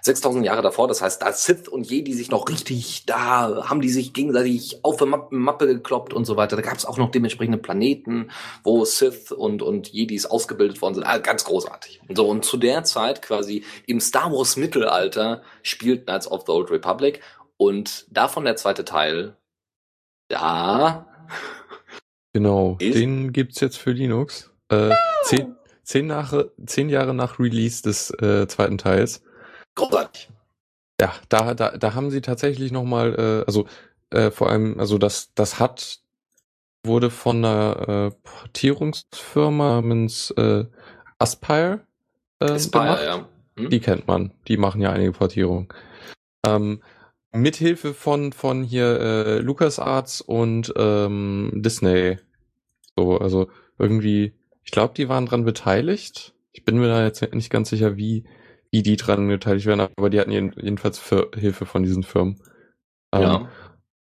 6000 0.00 0.44
Jahre 0.44 0.62
davor, 0.62 0.88
das 0.88 1.02
heißt, 1.02 1.22
da 1.22 1.32
Sith 1.32 1.68
und 1.68 1.88
Jedi 1.88 2.12
sich 2.14 2.30
noch 2.30 2.48
richtig, 2.48 3.06
da 3.06 3.68
haben 3.68 3.80
die 3.82 3.90
sich 3.90 4.14
gegenseitig 4.14 4.82
auf 4.82 4.96
der 4.96 5.06
Mappe, 5.06 5.34
Mappe 5.34 5.66
gekloppt 5.66 6.12
und 6.12 6.24
so 6.24 6.36
weiter. 6.36 6.56
Da 6.56 6.62
gab 6.62 6.76
es 6.76 6.86
auch 6.86 6.98
noch 6.98 7.12
dementsprechende 7.12 7.58
Planeten, 7.58 8.30
wo 8.64 8.84
Sith 8.84 9.30
und, 9.30 9.62
und 9.62 9.88
Jedis 9.88 10.26
ausgebildet 10.26 10.82
worden 10.82 10.94
sind. 10.94 11.04
Ah, 11.04 11.18
ganz 11.18 11.44
großartig. 11.44 12.00
Und 12.08 12.16
so, 12.16 12.28
und 12.28 12.44
zu 12.44 12.56
der 12.56 12.82
Zeit 12.82 13.22
quasi 13.22 13.62
im 13.86 14.00
Star 14.00 14.32
Wars 14.32 14.56
Mittelalter 14.56 15.42
spielt 15.62 16.06
Knights 16.06 16.28
of 16.28 16.42
the 16.46 16.52
Old 16.52 16.70
Republic 16.72 17.20
und 17.56 18.06
davon 18.10 18.44
der 18.44 18.56
zweite 18.56 18.84
Teil 18.84 19.36
ja. 20.32 21.06
Genau, 22.32 22.76
ist? 22.80 22.94
den 22.94 23.32
gibt's 23.32 23.60
jetzt 23.60 23.76
für 23.76 23.92
Linux. 23.92 24.50
Äh, 24.68 24.90
zehn, 25.24 25.54
zehn, 25.82 26.06
nach, 26.06 26.32
zehn 26.66 26.88
Jahre 26.88 27.14
nach 27.14 27.38
Release 27.38 27.82
des 27.82 28.10
äh, 28.20 28.46
zweiten 28.48 28.78
Teils. 28.78 29.22
Großartig. 29.74 30.30
Ja, 31.00 31.12
da, 31.28 31.54
da, 31.54 31.76
da 31.76 31.94
haben 31.94 32.10
sie 32.10 32.20
tatsächlich 32.20 32.72
nochmal, 32.72 33.14
äh, 33.14 33.44
also 33.46 33.66
äh, 34.10 34.30
vor 34.30 34.50
allem, 34.50 34.78
also 34.80 34.98
das, 34.98 35.32
das 35.34 35.58
hat 35.58 36.00
wurde 36.84 37.10
von 37.10 37.44
einer 37.44 37.88
äh, 37.88 38.10
Portierungsfirma 38.22 39.76
namens 39.76 40.30
äh, 40.32 40.64
Aspire, 41.18 41.80
äh, 42.40 42.52
Aspire 42.52 42.84
gemacht. 42.84 43.02
Ja. 43.04 43.28
Hm? 43.58 43.70
Die 43.70 43.80
kennt 43.80 44.06
man, 44.06 44.32
die 44.48 44.56
machen 44.56 44.80
ja 44.80 44.90
einige 44.90 45.12
Portierungen. 45.12 45.68
Ähm, 46.44 46.82
Mithilfe 47.32 47.94
von 47.94 48.32
von 48.32 48.62
hier 48.62 49.00
äh, 49.00 49.38
LucasArts 49.38 50.20
und 50.20 50.72
ähm, 50.76 51.50
Disney. 51.54 52.18
So, 52.96 53.18
also 53.18 53.48
irgendwie, 53.78 54.34
ich 54.62 54.70
glaube, 54.70 54.94
die 54.94 55.08
waren 55.08 55.26
dran 55.26 55.44
beteiligt. 55.44 56.34
Ich 56.52 56.64
bin 56.64 56.78
mir 56.78 56.88
da 56.88 57.04
jetzt 57.04 57.22
nicht 57.34 57.50
ganz 57.50 57.70
sicher, 57.70 57.96
wie 57.96 58.24
wie 58.70 58.82
die 58.82 58.96
dran 58.96 59.28
beteiligt 59.28 59.66
werden, 59.66 59.88
aber 59.96 60.10
die 60.10 60.18
hatten 60.18 60.32
jeden, 60.32 60.52
jedenfalls 60.56 60.98
für 60.98 61.30
Hilfe 61.34 61.66
von 61.66 61.82
diesen 61.82 62.02
Firmen. 62.02 62.40
Ähm, 63.12 63.22
ja. 63.22 63.48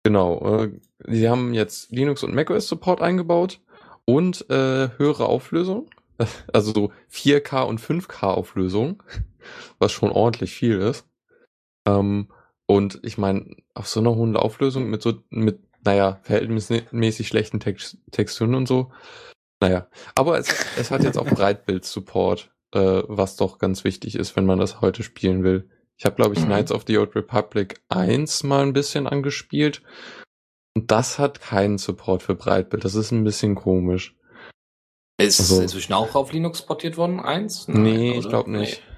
Genau. 0.03 0.63
Äh, 0.63 0.79
sie 1.05 1.29
haben 1.29 1.53
jetzt 1.53 1.91
Linux 1.91 2.23
und 2.23 2.33
macOS 2.33 2.67
Support 2.67 3.01
eingebaut 3.01 3.59
und 4.05 4.49
äh, 4.49 4.89
höhere 4.97 5.25
Auflösung. 5.25 5.89
Also 6.53 6.71
so 6.71 6.91
4K 7.11 7.63
und 7.63 7.81
5K 7.81 8.27
Auflösung, 8.27 9.03
was 9.79 9.91
schon 9.91 10.11
ordentlich 10.11 10.53
viel 10.53 10.79
ist. 10.79 11.05
Ähm, 11.85 12.29
und 12.65 12.99
ich 13.03 13.17
meine, 13.17 13.55
auf 13.73 13.87
so 13.87 13.99
einer 13.99 14.15
hohen 14.15 14.37
Auflösung 14.37 14.89
mit 14.89 15.01
so, 15.01 15.13
mit, 15.29 15.59
naja, 15.83 16.19
verhältnismäßig 16.23 17.27
schlechten 17.27 17.59
Text 17.59 17.97
Texturen 18.11 18.55
und 18.55 18.67
so. 18.67 18.91
Naja, 19.59 19.87
aber 20.15 20.37
es, 20.37 20.47
es 20.77 20.91
hat 20.91 21.03
jetzt 21.03 21.17
auch 21.17 21.25
Breitbild-Support, 21.29 22.51
äh, 22.73 23.03
was 23.07 23.35
doch 23.35 23.59
ganz 23.59 23.83
wichtig 23.83 24.15
ist, 24.15 24.35
wenn 24.35 24.45
man 24.45 24.59
das 24.59 24.81
heute 24.81 25.03
spielen 25.03 25.43
will. 25.43 25.69
Ich 25.97 26.05
habe, 26.05 26.15
glaube 26.15 26.33
ich, 26.35 26.41
mhm. 26.41 26.47
Knights 26.47 26.71
of 26.71 26.83
the 26.87 26.97
Old 26.97 27.15
Republic 27.15 27.81
1 27.89 28.43
mal 28.43 28.63
ein 28.63 28.73
bisschen 28.73 29.07
angespielt. 29.07 29.81
Und 30.75 30.89
das 30.89 31.19
hat 31.19 31.39
keinen 31.39 31.77
Support 31.77 32.23
für 32.23 32.35
Breitbild. 32.35 32.83
Das 32.83 32.95
ist 32.95 33.11
ein 33.11 33.23
bisschen 33.23 33.55
komisch. 33.55 34.15
Ist 35.17 35.39
also, 35.39 35.61
inzwischen 35.61 35.93
auch 35.93 36.15
auf 36.15 36.33
Linux 36.33 36.63
portiert 36.63 36.97
worden, 36.97 37.19
eins? 37.19 37.67
Nein, 37.67 37.83
nee, 37.83 38.17
ich 38.17 38.27
glaube 38.27 38.49
nicht. 38.49 38.81
Nee. 38.85 38.92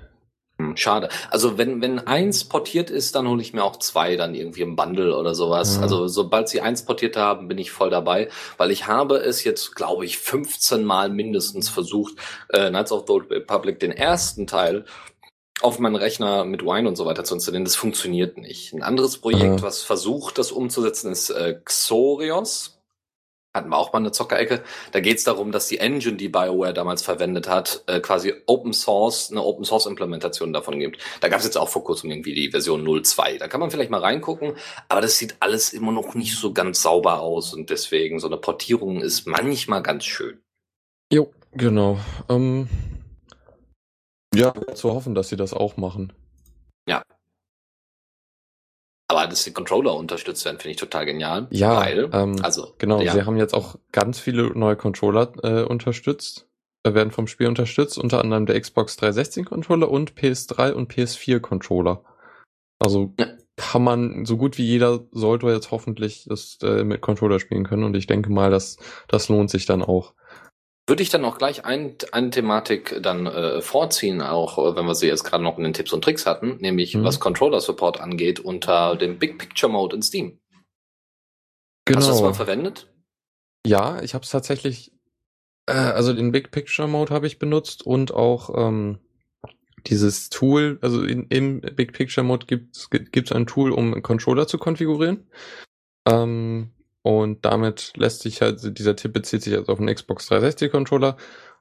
Hm, 0.57 0.77
schade. 0.77 1.09
Also 1.29 1.57
wenn, 1.57 1.81
wenn 1.81 1.99
eins 1.99 2.45
portiert 2.45 2.89
ist, 2.89 3.15
dann 3.15 3.27
hole 3.27 3.41
ich 3.41 3.53
mir 3.53 3.63
auch 3.63 3.77
zwei 3.77 4.15
dann 4.15 4.35
irgendwie 4.35 4.61
im 4.61 4.77
Bundle 4.77 5.17
oder 5.17 5.35
sowas. 5.35 5.77
Mhm. 5.77 5.83
Also 5.83 6.07
sobald 6.07 6.47
sie 6.47 6.61
eins 6.61 6.85
portiert 6.85 7.17
haben, 7.17 7.49
bin 7.49 7.57
ich 7.57 7.71
voll 7.71 7.89
dabei, 7.89 8.29
weil 8.57 8.71
ich 8.71 8.87
habe 8.87 9.17
es 9.17 9.43
jetzt, 9.43 9.75
glaube 9.75 10.05
ich, 10.05 10.17
15 10.17 10.85
Mal 10.85 11.09
mindestens 11.09 11.67
versucht, 11.67 12.15
äh, 12.49 12.69
Knights 12.69 12.93
of 12.93 13.03
the 13.05 13.13
Old 13.13 13.29
Republic, 13.29 13.79
den 13.79 13.91
ersten 13.91 14.47
Teil, 14.47 14.85
auf 15.61 15.79
meinen 15.79 15.95
Rechner 15.95 16.45
mit 16.45 16.63
Wine 16.63 16.87
und 16.87 16.95
so 16.95 17.05
weiter 17.05 17.23
zu 17.23 17.35
installieren. 17.35 17.65
Das 17.65 17.75
funktioniert 17.75 18.37
nicht. 18.37 18.73
Ein 18.73 18.83
anderes 18.83 19.17
Projekt, 19.17 19.61
mhm. 19.61 19.61
was 19.61 19.81
versucht, 19.81 20.37
das 20.37 20.51
umzusetzen, 20.51 21.11
ist 21.11 21.29
äh, 21.29 21.59
Xorios 21.63 22.74
hatten 23.55 23.69
wir 23.69 23.77
auch 23.77 23.93
mal 23.93 23.99
eine 23.99 24.11
Zockerecke. 24.11 24.63
Da 24.91 24.99
geht 24.99 25.17
es 25.17 25.23
darum, 25.23 25.51
dass 25.51 25.67
die 25.67 25.79
Engine, 25.79 26.17
die 26.17 26.29
BioWare 26.29 26.73
damals 26.73 27.01
verwendet 27.01 27.49
hat, 27.49 27.83
äh, 27.87 27.99
quasi 27.99 28.33
Open 28.45 28.73
Source, 28.73 29.31
eine 29.31 29.43
Open 29.43 29.65
Source 29.65 29.85
Implementation 29.85 30.53
davon 30.53 30.79
gibt. 30.79 31.01
Da 31.21 31.29
gab 31.29 31.39
es 31.39 31.45
jetzt 31.45 31.57
auch 31.57 31.69
vor 31.69 31.83
kurzem 31.83 32.11
irgendwie 32.11 32.33
die 32.33 32.51
Version 32.51 32.85
0.2. 32.85 33.39
Da 33.39 33.47
kann 33.47 33.59
man 33.59 33.71
vielleicht 33.71 33.89
mal 33.89 34.01
reingucken, 34.01 34.53
aber 34.89 35.01
das 35.01 35.17
sieht 35.17 35.37
alles 35.39 35.73
immer 35.73 35.91
noch 35.91 36.13
nicht 36.13 36.35
so 36.35 36.53
ganz 36.53 36.81
sauber 36.81 37.21
aus 37.21 37.53
und 37.53 37.69
deswegen 37.69 38.19
so 38.19 38.27
eine 38.27 38.37
Portierung 38.37 39.01
ist 39.01 39.25
manchmal 39.25 39.81
ganz 39.81 40.05
schön. 40.05 40.39
Jo, 41.11 41.31
genau. 41.53 41.97
Ähm, 42.29 42.67
ja, 44.33 44.53
zu 44.73 44.91
hoffen, 44.91 45.15
dass 45.15 45.29
sie 45.29 45.37
das 45.37 45.53
auch 45.53 45.77
machen. 45.77 46.11
Aber 49.15 49.27
dass 49.27 49.43
die 49.43 49.53
Controller 49.53 49.95
unterstützt 49.95 50.43
werden, 50.45 50.57
finde 50.59 50.71
ich 50.71 50.77
total 50.77 51.05
genial. 51.05 51.47
Ja, 51.49 51.77
weil, 51.77 52.09
ähm, 52.11 52.35
also 52.41 52.73
genau. 52.77 53.01
Ja. 53.01 53.13
Sie 53.13 53.23
haben 53.23 53.37
jetzt 53.37 53.53
auch 53.53 53.75
ganz 53.91 54.19
viele 54.19 54.57
neue 54.57 54.75
Controller 54.75 55.31
äh, 55.43 55.63
unterstützt, 55.63 56.47
äh, 56.83 56.93
werden 56.93 57.11
vom 57.11 57.27
Spiel 57.27 57.47
unterstützt, 57.47 57.97
unter 57.97 58.19
anderem 58.19 58.45
der 58.45 58.59
Xbox 58.59 58.97
360 58.97 59.45
Controller 59.45 59.89
und 59.89 60.15
PS3 60.15 60.73
und 60.73 60.91
PS4 60.91 61.39
Controller. 61.39 62.03
Also 62.79 63.13
ja. 63.17 63.27
kann 63.55 63.83
man 63.83 64.25
so 64.25 64.35
gut 64.35 64.57
wie 64.57 64.65
jeder 64.65 64.99
sollte 65.11 65.47
jetzt 65.47 65.71
hoffentlich 65.71 66.25
das 66.27 66.57
äh, 66.61 66.83
mit 66.83 67.01
Controller 67.01 67.39
spielen 67.39 67.63
können 67.63 67.85
und 67.85 67.95
ich 67.95 68.07
denke 68.07 68.31
mal, 68.31 68.51
dass 68.51 68.77
das 69.07 69.29
lohnt 69.29 69.49
sich 69.49 69.65
dann 69.65 69.81
auch 69.81 70.13
würde 70.87 71.01
ich 71.01 71.09
dann 71.09 71.25
auch 71.25 71.37
gleich 71.37 71.65
ein, 71.65 71.95
eine 72.11 72.29
Thematik 72.29 73.01
dann 73.01 73.25
äh, 73.25 73.61
vorziehen, 73.61 74.21
auch 74.21 74.57
äh, 74.57 74.75
wenn 74.75 74.85
wir 74.85 74.95
sie 74.95 75.07
jetzt 75.07 75.23
gerade 75.23 75.43
noch 75.43 75.57
in 75.57 75.63
den 75.63 75.73
Tipps 75.73 75.93
und 75.93 76.03
Tricks 76.03 76.25
hatten, 76.25 76.57
nämlich 76.57 76.95
mhm. 76.95 77.03
was 77.03 77.19
Controller 77.19 77.59
Support 77.59 77.99
angeht 77.99 78.39
unter 78.39 78.95
dem 78.95 79.17
Big 79.17 79.39
Picture 79.39 79.71
Mode 79.71 79.95
in 79.95 80.03
Steam. 80.03 80.39
Genau. 81.85 81.99
Hast 81.99 82.07
du 82.07 82.11
das 82.13 82.21
mal 82.21 82.33
verwendet? 82.33 82.91
Ja, 83.65 84.01
ich 84.01 84.13
habe 84.13 84.23
es 84.23 84.29
tatsächlich, 84.29 84.91
äh, 85.67 85.73
also 85.73 86.13
den 86.13 86.31
Big 86.31 86.51
Picture 86.51 86.87
Mode 86.87 87.13
habe 87.13 87.25
ich 87.25 87.39
benutzt 87.39 87.83
und 87.83 88.13
auch 88.13 88.51
ähm, 88.55 88.99
dieses 89.87 90.29
Tool, 90.29 90.77
also 90.81 91.03
in, 91.03 91.27
im 91.29 91.61
Big 91.61 91.93
Picture 91.93 92.25
Mode 92.25 92.45
gibt 92.45 92.75
es 92.75 93.31
ein 93.31 93.47
Tool, 93.47 93.71
um 93.71 94.01
Controller 94.03 94.47
zu 94.47 94.59
konfigurieren. 94.59 95.27
Ähm, 96.07 96.74
und 97.05 97.45
damit 97.45 97.93
lässt 97.95 98.21
sich 98.21 98.41
halt, 98.41 98.79
dieser 98.79 98.95
Tipp 98.95 99.13
bezieht 99.13 99.43
sich 99.43 99.53
also 99.53 99.71
auf 99.71 99.79
einen 99.79 99.93
Xbox 99.93 100.25
360 100.25 100.71
Controller. 100.71 101.17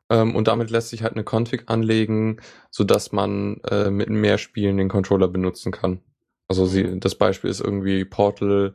Ähm, 0.09 0.35
und 0.35 0.49
damit 0.49 0.71
lässt 0.71 0.89
sich 0.89 1.03
halt 1.03 1.13
eine 1.13 1.23
Config 1.23 1.65
anlegen, 1.67 2.41
so 2.71 2.83
dass 2.83 3.13
man 3.13 3.61
äh, 3.71 3.91
mit 3.91 4.09
mehr 4.09 4.39
Spielen 4.39 4.79
den 4.79 4.89
Controller 4.89 5.29
benutzen 5.29 5.71
kann. 5.71 6.01
Also 6.49 6.65
sie, 6.65 6.99
das 6.99 7.17
Beispiel 7.17 7.51
ist 7.51 7.61
irgendwie 7.61 8.07
Portal 8.07 8.75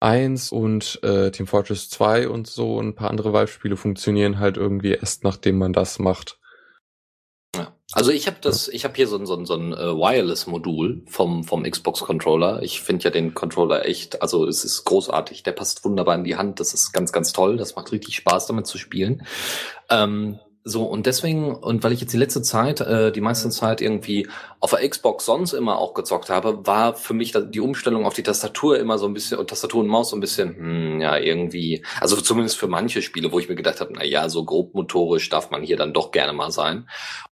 1 0.00 0.50
und 0.50 0.98
äh, 1.04 1.30
Team 1.30 1.46
Fortress 1.46 1.88
2 1.88 2.28
und 2.28 2.48
so 2.48 2.76
und 2.76 2.88
ein 2.88 2.94
paar 2.96 3.10
andere 3.10 3.32
Valve-Spiele 3.32 3.76
funktionieren 3.76 4.40
halt 4.40 4.56
irgendwie 4.56 4.94
erst 4.94 5.22
nachdem 5.22 5.56
man 5.56 5.72
das 5.72 6.00
macht. 6.00 6.39
Also 7.92 8.12
ich 8.12 8.28
habe 8.28 8.36
das, 8.40 8.68
ich 8.68 8.84
habe 8.84 8.94
hier 8.94 9.08
so 9.08 9.16
ein, 9.16 9.26
so 9.26 9.34
ein, 9.34 9.46
so 9.46 9.54
ein 9.54 9.72
uh, 9.72 9.98
Wireless-Modul 9.98 11.02
vom, 11.06 11.42
vom 11.42 11.64
Xbox-Controller. 11.64 12.62
Ich 12.62 12.82
finde 12.82 13.04
ja 13.04 13.10
den 13.10 13.34
Controller 13.34 13.84
echt, 13.84 14.22
also 14.22 14.46
es 14.46 14.64
ist 14.64 14.84
großartig, 14.84 15.42
der 15.42 15.52
passt 15.52 15.84
wunderbar 15.84 16.14
in 16.14 16.22
die 16.22 16.36
Hand, 16.36 16.60
das 16.60 16.72
ist 16.72 16.92
ganz, 16.92 17.10
ganz 17.10 17.32
toll, 17.32 17.56
das 17.56 17.74
macht 17.74 17.90
richtig 17.90 18.14
Spaß 18.14 18.46
damit 18.46 18.68
zu 18.68 18.78
spielen. 18.78 19.26
Ähm, 19.88 20.38
so, 20.62 20.84
und 20.84 21.06
deswegen, 21.06 21.54
und 21.54 21.82
weil 21.82 21.92
ich 21.92 22.00
jetzt 22.00 22.12
die 22.12 22.18
letzte 22.18 22.42
Zeit, 22.42 22.80
äh, 22.80 23.10
die 23.10 23.22
meiste 23.22 23.48
Zeit 23.48 23.80
irgendwie 23.80 24.28
auf 24.60 24.70
der 24.70 24.86
Xbox 24.86 25.24
sonst 25.24 25.54
immer 25.54 25.78
auch 25.78 25.94
gezockt 25.94 26.28
habe, 26.28 26.66
war 26.66 26.94
für 26.94 27.14
mich 27.14 27.32
die 27.34 27.60
Umstellung 27.60 28.04
auf 28.04 28.12
die 28.12 28.22
Tastatur 28.22 28.78
immer 28.78 28.98
so 28.98 29.06
ein 29.06 29.14
bisschen, 29.14 29.38
und 29.38 29.48
Tastatur 29.48 29.80
und 29.80 29.88
Maus 29.88 30.10
so 30.10 30.16
ein 30.16 30.20
bisschen, 30.20 30.54
hm, 30.54 31.00
ja, 31.00 31.16
irgendwie, 31.16 31.82
also 32.00 32.16
zumindest 32.16 32.58
für 32.58 32.68
manche 32.68 33.00
Spiele, 33.00 33.32
wo 33.32 33.38
ich 33.38 33.48
mir 33.48 33.54
gedacht 33.54 33.80
habe, 33.80 33.92
na 33.94 34.04
ja, 34.04 34.28
so 34.28 34.44
grob 34.44 34.74
motorisch 34.74 35.30
darf 35.30 35.50
man 35.50 35.62
hier 35.62 35.78
dann 35.78 35.94
doch 35.94 36.10
gerne 36.10 36.34
mal 36.34 36.50
sein. 36.50 36.86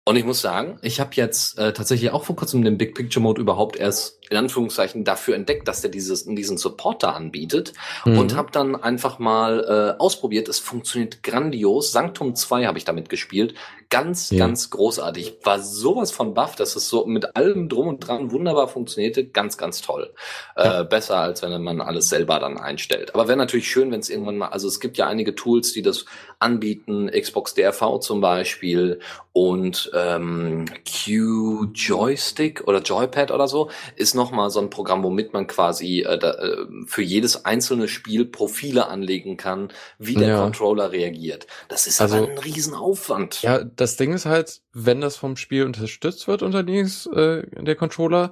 Und 0.05 0.15
ich 0.15 0.23
muss 0.23 0.39
sagen, 0.39 0.79
ich 0.83 1.01
habe 1.01 1.09
jetzt 1.15 1.57
äh, 1.59 1.73
tatsächlich 1.73 2.11
auch 2.11 2.23
vor 2.23 2.37
kurzem 2.37 2.63
den 2.63 2.77
Big 2.77 2.95
Picture 2.95 3.21
Mode 3.21 3.41
überhaupt 3.41 3.75
erst 3.75 4.17
in 4.29 4.37
Anführungszeichen 4.37 5.03
dafür 5.03 5.35
entdeckt, 5.35 5.67
dass 5.67 5.81
der 5.81 5.91
dieses 5.91 6.23
diesen 6.25 6.57
Supporter 6.57 7.13
anbietet 7.13 7.73
mhm. 8.05 8.17
und 8.17 8.35
habe 8.35 8.49
dann 8.51 8.75
einfach 8.75 9.19
mal 9.19 9.95
äh, 9.97 10.01
ausprobiert. 10.01 10.47
Es 10.47 10.59
funktioniert 10.59 11.23
grandios. 11.23 11.91
Sanctum 11.91 12.35
2 12.35 12.67
habe 12.67 12.77
ich 12.77 12.85
damit 12.85 13.09
gespielt. 13.09 13.53
Ganz, 13.89 14.31
Ja. 14.31 14.39
ganz 14.45 14.69
großartig. 14.69 15.37
War 15.43 15.61
sowas 15.61 16.11
von 16.11 16.33
buff, 16.33 16.55
dass 16.55 16.75
es 16.75 16.89
so 16.89 17.05
mit 17.05 17.35
allem 17.37 17.69
drum 17.69 17.87
und 17.87 17.99
dran 18.05 18.31
wunderbar 18.31 18.67
funktionierte. 18.67 19.25
Ganz, 19.25 19.57
ganz 19.57 19.81
toll. 19.81 20.13
Ja. 20.57 20.81
Äh, 20.81 20.83
besser, 20.85 21.17
als 21.17 21.41
wenn 21.41 21.63
man 21.63 21.79
alles 21.79 22.09
selber 22.09 22.39
dann 22.39 22.57
einstellt. 22.57 23.13
Aber 23.15 23.27
wäre 23.27 23.37
natürlich 23.37 23.69
schön, 23.69 23.91
wenn 23.91 24.01
es 24.01 24.09
irgendwann 24.09 24.37
mal, 24.37 24.49
also 24.49 24.67
es 24.67 24.79
gibt 24.81 24.97
ja 24.97 25.07
einige 25.07 25.35
Tools, 25.35 25.71
die 25.71 25.81
das 25.81 26.05
anbieten, 26.39 27.09
Xbox 27.09 27.53
DRV 27.53 27.99
zum 27.99 28.19
Beispiel 28.21 28.99
und 29.33 29.89
ähm, 29.95 30.65
Q 30.85 31.67
Joystick 31.73 32.67
oder 32.67 32.81
Joypad 32.81 33.31
oder 33.31 33.47
so 33.47 33.69
ist 33.95 34.15
nochmal 34.15 34.49
so 34.49 34.59
ein 34.59 34.69
Programm, 34.69 35.03
womit 35.03 35.33
man 35.33 35.47
quasi 35.47 36.01
äh, 36.01 36.17
da, 36.17 36.31
äh, 36.33 36.57
für 36.85 37.01
jedes 37.03 37.45
einzelne 37.45 37.87
Spiel 37.87 38.25
Profile 38.25 38.87
anlegen 38.87 39.37
kann, 39.37 39.69
wie 39.99 40.15
der 40.15 40.29
Ja. 40.29 40.41
Controller 40.41 40.91
reagiert. 40.91 41.47
Das 41.69 41.87
ist 41.87 42.01
Also- 42.01 42.17
aber 42.17 42.29
ein 42.31 42.37
Riesenaufwand. 42.39 43.41
Ja, 43.43 43.59
das 43.77 43.95
Ding 43.97 44.13
ist 44.13 44.25
halt, 44.25 44.61
wenn 44.73 45.01
das 45.01 45.15
vom 45.15 45.37
Spiel 45.37 45.63
unterstützt 45.65 46.27
wird 46.27 46.41
unterwegs, 46.41 47.05
äh, 47.07 47.43
der 47.61 47.75
Controller, 47.75 48.31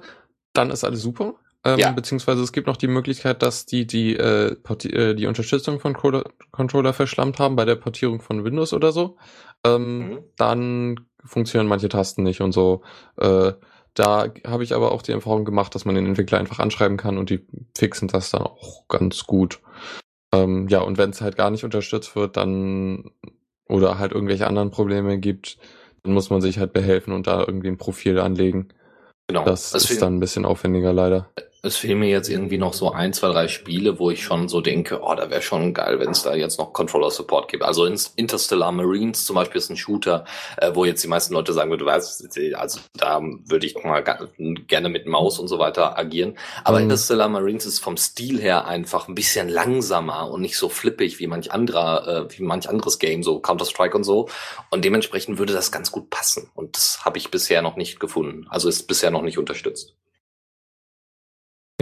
dann 0.52 0.70
ist 0.70 0.84
alles 0.84 1.02
super. 1.02 1.34
Ähm, 1.64 1.78
Ja. 1.78 1.92
Beziehungsweise 1.92 2.42
es 2.42 2.52
gibt 2.52 2.66
noch 2.66 2.76
die 2.76 2.86
Möglichkeit, 2.88 3.42
dass 3.42 3.66
die 3.66 3.86
die, 3.86 4.16
äh, 4.16 4.56
äh, 4.84 5.14
die 5.14 5.26
Unterstützung 5.26 5.80
von 5.80 5.94
Controller, 5.94 6.30
Controller 6.52 6.92
verschlammt 6.92 7.38
haben 7.38 7.56
bei 7.56 7.64
der 7.64 7.76
Portierung 7.76 8.20
von 8.20 8.44
Windows 8.44 8.72
oder 8.72 8.92
so. 8.92 9.16
Ähm, 9.64 9.98
Mhm. 9.98 10.18
Dann 10.36 11.00
funktionieren 11.24 11.66
manche 11.68 11.88
Tasten 11.88 12.22
nicht 12.22 12.40
und 12.40 12.52
so. 12.52 12.82
Äh, 13.16 13.52
da 13.94 14.26
habe 14.46 14.62
ich 14.62 14.74
aber 14.74 14.92
auch 14.92 15.02
die 15.02 15.12
Erfahrung 15.12 15.44
gemacht, 15.44 15.74
dass 15.74 15.84
man 15.86 15.94
den 15.94 16.06
Entwickler 16.06 16.38
einfach 16.38 16.58
anschreiben 16.58 16.98
kann 16.98 17.16
und 17.18 17.30
die 17.30 17.46
fixen 17.76 18.08
das 18.08 18.30
dann 18.30 18.42
auch 18.42 18.86
ganz 18.88 19.24
gut. 19.24 19.60
Ähm, 20.32 20.68
ja, 20.68 20.80
und 20.80 20.98
wenn 20.98 21.10
es 21.10 21.20
halt 21.20 21.36
gar 21.36 21.50
nicht 21.50 21.64
unterstützt 21.64 22.14
wird, 22.14 22.36
dann 22.36 23.10
oder 23.68 23.98
halt 23.98 24.12
irgendwelche 24.12 24.46
anderen 24.46 24.70
Probleme 24.70 25.18
gibt, 25.18 25.58
dann 26.02 26.12
muss 26.12 26.30
man 26.30 26.40
sich 26.40 26.58
halt 26.58 26.72
behelfen 26.72 27.12
und 27.12 27.26
da 27.26 27.40
irgendwie 27.40 27.68
ein 27.68 27.78
Profil 27.78 28.18
anlegen. 28.18 28.68
Genau. 29.28 29.44
Das 29.44 29.74
Es 29.74 29.90
ist 29.90 30.02
dann 30.02 30.16
ein 30.16 30.20
bisschen 30.20 30.44
aufwendiger 30.44 30.92
leider. 30.92 31.28
Es 31.62 31.76
fehlen 31.76 31.98
mir 31.98 32.08
jetzt 32.08 32.28
irgendwie 32.28 32.58
noch 32.58 32.72
so 32.74 32.92
ein, 32.92 33.12
zwei, 33.12 33.28
drei 33.28 33.48
Spiele, 33.48 33.98
wo 33.98 34.10
ich 34.10 34.22
schon 34.22 34.48
so 34.48 34.60
denke, 34.60 35.00
oh, 35.02 35.14
da 35.14 35.30
wäre 35.30 35.42
schon 35.42 35.74
geil, 35.74 35.98
wenn 35.98 36.10
es 36.10 36.22
da 36.22 36.34
jetzt 36.34 36.58
noch 36.58 36.72
Controller-Support 36.72 37.48
gibt. 37.50 37.64
Also 37.64 37.84
in 37.86 37.98
Interstellar 38.16 38.70
Marines 38.72 39.26
zum 39.26 39.36
Beispiel 39.36 39.58
ist 39.58 39.70
ein 39.70 39.76
Shooter, 39.76 40.24
äh, 40.58 40.70
wo 40.74 40.84
jetzt 40.84 41.02
die 41.02 41.08
meisten 41.08 41.34
Leute 41.34 41.52
sagen 41.52 41.70
würden, 41.70 41.80
du 41.80 41.86
weißt, 41.86 42.38
also 42.54 42.80
da 42.94 43.20
würde 43.20 43.66
ich 43.66 43.74
noch 43.74 43.84
mal 43.84 44.02
gerne 44.02 44.88
mit 44.88 45.06
Maus 45.06 45.38
und 45.38 45.48
so 45.48 45.58
weiter 45.58 45.98
agieren. 45.98 46.38
Aber 46.64 46.78
Mhm. 46.78 46.84
Interstellar 46.84 47.28
Marines 47.28 47.66
ist 47.66 47.80
vom 47.80 47.96
Stil 47.96 48.40
her 48.40 48.66
einfach 48.66 49.08
ein 49.08 49.14
bisschen 49.14 49.48
langsamer 49.48 50.30
und 50.30 50.42
nicht 50.42 50.56
so 50.56 50.68
flippig 50.68 51.18
wie 51.18 51.26
manch 51.26 51.52
anderer, 51.52 52.26
äh, 52.26 52.38
wie 52.38 52.42
manch 52.42 52.68
anderes 52.68 52.98
Game, 52.98 53.22
so 53.22 53.40
Counter-Strike 53.40 53.96
und 53.96 54.04
so. 54.04 54.28
Und 54.70 54.84
dementsprechend 54.84 55.38
würde 55.38 55.52
das 55.52 55.72
ganz 55.72 55.90
gut 55.90 56.10
passen. 56.10 56.50
Und 56.54 56.76
das 56.76 57.04
habe 57.04 57.18
ich 57.18 57.30
bisher 57.30 57.62
noch 57.62 57.76
nicht 57.76 57.98
gefunden. 58.00 58.46
Also 58.50 58.68
ist 58.68 58.86
bisher 58.86 59.10
noch 59.10 59.22
nicht 59.22 59.38
unterstützt. 59.38 59.94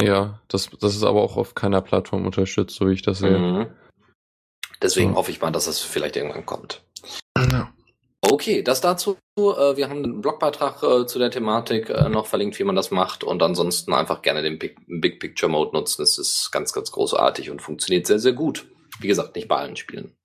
Ja, 0.01 0.41
das, 0.49 0.71
das 0.81 0.95
ist 0.97 1.05
aber 1.05 1.23
auch 1.23 1.37
auf 1.37 1.55
keiner 1.55 1.81
Plattform 1.81 2.27
unterstützt, 2.27 2.77
so 2.77 2.89
wie 2.89 2.95
ich 2.95 3.03
das 3.03 3.19
sehe. 3.19 3.39
Mhm. 3.39 3.67
Deswegen 4.83 5.11
Ja. 5.11 5.17
hoffe 5.17 5.31
ich 5.31 5.41
mal, 5.41 5.51
dass 5.51 5.67
es 5.67 5.81
vielleicht 5.81 6.17
irgendwann 6.17 6.47
kommt. 6.47 6.83
Ja. 7.39 7.73
Okay, 8.21 8.63
das 8.63 8.81
dazu. 8.81 9.17
Äh, 9.39 9.77
wir 9.77 9.89
haben 9.89 10.03
einen 10.03 10.21
Blogbeitrag 10.21 10.83
äh, 10.83 11.07
zu 11.07 11.19
der 11.19 11.31
Thematik 11.31 11.91
äh, 11.91 12.09
noch 12.09 12.27
verlinkt, 12.27 12.59
wie 12.59 12.65
man 12.65 12.75
das 12.75 12.91
macht. 12.91 13.23
Und 13.23 13.43
ansonsten 13.43 13.93
einfach 13.93 14.23
gerne 14.23 14.43
den 14.43 14.59
Big, 14.59 14.77
Big 14.87 15.21
Picture 15.21 15.51
Mode 15.51 15.73
nutzen. 15.77 16.03
Es 16.03 16.19
ist 16.19 16.51
ganz, 16.51 16.73
ganz 16.73 16.91
großartig 16.91 17.51
und 17.51 17.63
funktioniert 17.63 18.07
sehr, 18.07 18.19
sehr 18.19 18.33
gut. 18.33 18.67
Wie 18.99 19.09
gesagt, 19.09 19.37
nicht 19.37 19.49
bei 19.49 19.57
allen 19.57 19.77
Spielen. 19.77 20.17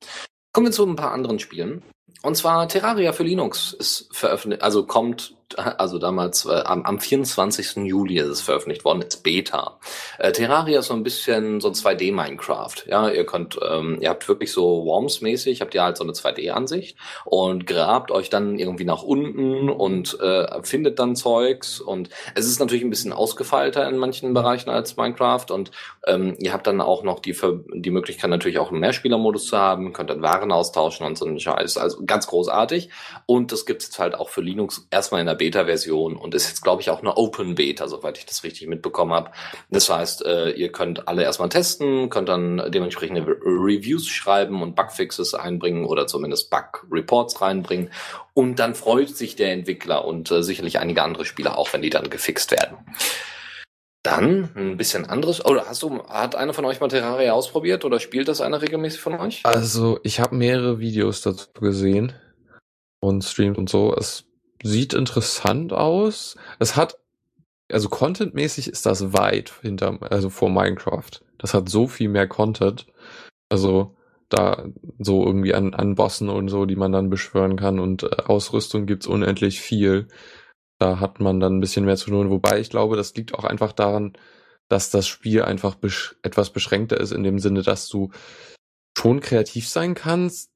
Kommen 0.53 0.67
wir 0.67 0.71
zu 0.71 0.86
ein 0.86 0.95
paar 0.95 1.12
anderen 1.12 1.39
Spielen. 1.39 1.84
Und 2.21 2.36
zwar 2.36 2.67
Terraria 2.67 3.12
für 3.13 3.23
Linux 3.23 3.73
ist 3.73 4.10
veröffentlicht, 4.12 4.63
also 4.63 4.86
kommt, 4.86 5.36
also 5.58 5.98
damals 5.98 6.46
äh, 6.46 6.62
am, 6.66 6.84
am 6.84 7.00
24. 7.00 7.78
Juli 7.78 8.18
ist 8.18 8.28
es 8.28 8.42
veröffentlicht 8.42 8.86
worden, 8.86 9.04
als 9.04 9.18
Beta. 9.18 9.80
Äh, 10.18 10.32
Terraria 10.32 10.80
ist 10.80 10.88
so 10.88 10.94
ein 10.94 11.04
bisschen 11.04 11.60
so 11.60 11.70
ein 11.70 11.74
2D-Minecraft. 11.74 12.88
Ja, 12.88 13.10
ihr 13.10 13.26
könnt, 13.26 13.60
ähm, 13.68 13.98
ihr 14.00 14.10
habt 14.10 14.28
wirklich 14.28 14.52
so 14.52 14.86
Worms-mäßig, 14.86 15.62
habt 15.62 15.74
ihr 15.74 15.84
halt 15.84 15.98
so 15.98 16.04
eine 16.04 16.14
2D-Ansicht 16.14 16.98
und 17.26 17.66
grabt 17.66 18.12
euch 18.12 18.30
dann 18.30 18.60
irgendwie 18.60 18.86
nach 18.86 19.04
unten 19.04 19.70
und 19.70 20.20
äh, 20.20 20.62
findet 20.64 21.00
dann 21.00 21.16
Zeugs 21.16 21.80
und 21.80 22.10
es 22.36 22.46
ist 22.46 22.60
natürlich 22.60 22.84
ein 22.84 22.90
bisschen 22.90 23.14
ausgefeilter 23.14 23.88
in 23.90 23.98
manchen 23.98 24.34
Bereichen 24.34 24.70
als 24.70 24.98
Minecraft 24.98 25.46
und 25.50 25.72
ähm, 26.06 26.36
ihr 26.40 26.54
habt 26.54 26.68
dann 26.68 26.82
auch 26.82 27.04
noch 27.04 27.20
die, 27.20 27.34
Ver 27.34 27.60
die 27.74 27.92
Möglichkeit 27.92 28.30
natürlich 28.30 28.60
auch 28.60 28.72
einen 28.72 28.82
Mehrspielermodus 28.82 29.48
zu 29.48 29.58
haben, 29.58 29.94
könnt 29.94 30.10
dann 30.10 30.22
Waren 30.22 30.52
austauschen 30.52 31.06
und 31.06 31.18
so 31.18 31.26
ein 31.26 31.40
Scheiß, 31.40 31.78
also 31.78 32.06
ganz 32.06 32.28
großartig 32.28 32.90
und 33.26 33.52
das 33.52 33.66
gibt's 33.66 33.86
jetzt 33.86 34.00
halt 34.00 34.16
auch 34.16 34.30
für 34.30 34.42
Linux 34.42 34.88
erstmal 34.92 35.22
in 35.22 35.28
der 35.28 35.38
Beta-Version 35.39 36.15
und 36.15 36.36
ist 36.36 36.47
jetzt 36.47 36.62
glaube 36.62 36.84
ich 36.84 36.91
auch 36.91 36.99
eine 36.99 37.17
Open 37.17 37.56
Beta, 37.56 37.88
soweit 37.88 38.19
ich 38.19 38.28
das 38.28 38.43
richtig 38.43 38.67
mitbekommen 38.67 39.13
habe. 39.13 39.32
Das 39.71 39.89
heißt, 39.89 40.23
äh, 40.25 40.52
ihr 40.52 40.71
könnt 40.71 41.08
alle 41.08 41.23
erstmal 41.23 41.49
testen, 41.49 42.12
könnt 42.12 42.30
dann 42.30 42.62
dementsprechende 42.71 43.25
Re 43.25 43.38
Reviews 43.43 44.08
schreiben 44.08 44.62
und 44.62 44.75
Bugfixes 44.75 45.34
einbringen 45.34 45.86
oder 45.86 46.06
zumindest 46.06 46.52
Bug-Reports 46.52 47.41
reinbringen 47.41 47.89
und 48.39 48.60
dann 48.60 48.75
freut 48.75 49.10
sich 49.10 49.36
der 49.36 49.52
Entwickler 49.52 50.06
und 50.06 50.30
äh, 50.32 50.43
sicherlich 50.43 50.80
einige 50.80 51.04
andere 51.04 51.25
Spieler 51.25 51.58
auch, 51.58 51.73
wenn 51.73 51.82
die 51.82 51.89
dann 51.89 52.10
gefixt 52.10 52.52
werden. 52.52 52.78
Dann 54.04 54.49
ein 54.56 54.78
bisschen 54.78 55.06
anderes. 55.06 55.43
Oder 55.43 55.67
hast 55.67 55.84
du, 55.84 56.02
hat 56.06 56.36
einer 56.36 56.54
von 56.54 56.63
euch 56.63 56.80
mal 56.80 56.88
Terraria 56.88 57.34
ausprobiert 57.34 57.84
oder 57.84 57.99
spielt 57.99 58.30
das 58.30 58.39
einer 58.39 58.62
regelmäßig 58.62 59.02
von 59.02 59.19
euch? 59.19 59.41
Also, 59.43 59.99
ich 60.04 60.21
habe 60.21 60.36
mehrere 60.36 60.80
Videos 60.80 61.21
dazu 61.21 61.49
gesehen 61.60 62.13
und 63.02 63.25
Streams 63.25 63.58
und 63.58 63.69
so. 63.69 63.93
Es 63.93 64.23
sieht 64.63 64.93
interessant 64.93 65.74
aus. 65.74 66.36
Es 66.60 66.76
hat, 66.76 66.98
also 67.72 67.89
contentmäßig 67.89 68.67
ist 68.67 68.86
das 68.86 69.13
weit 69.13 69.54
hinter, 69.62 70.00
also 70.12 70.30
vor 70.30 70.50
Minecraft. 70.50 71.12
Das 71.38 71.54
hat 71.54 71.69
so 71.69 71.88
viel 71.88 72.10
mehr 72.10 72.28
Content. 72.28 72.88
Also, 73.50 73.95
da 74.30 74.65
so 75.00 75.26
irgendwie 75.26 75.56
an, 75.56 75.74
an 75.74 75.95
Bossen 75.95 76.30
und 76.30 76.50
so, 76.50 76.65
die 76.65 76.76
man 76.76 76.91
dann 76.91 77.10
beschwören 77.10 77.56
kann 77.56 77.80
und 77.80 78.04
äh, 78.04 78.24
Ausrüstung 78.26 78.86
gibt's 78.86 79.08
unendlich 79.08 79.60
viel. 79.60 80.08
Da 80.78 81.00
hat 81.00 81.19
man 81.19 81.39
dann 81.39 81.58
ein 81.58 81.60
bisschen 81.62 81.86
mehr 81.86 81.98
zu 81.98 82.12
tun. 82.12 82.30
Wobei 82.30 82.60
ich 82.60 82.69
glaube, 82.69 82.95
das 82.95 83.13
liegt 83.15 83.34
auch 83.34 83.43
einfach 83.43 83.74
daran, 83.74 84.13
dass 84.69 84.91
das 84.91 85.08
Spiel 85.08 85.41
einfach 85.41 85.76
besch 85.76 86.15
etwas 86.22 86.52
beschränkter 86.52 87.00
ist 87.00 87.12
in 87.12 87.24
dem 87.24 87.39
Sinne, 87.39 87.63
dass 87.63 87.89
du 87.89 88.12
schon 88.98 89.19
kreativ 89.19 89.67
sein 89.67 89.95
kannst, 89.95 90.52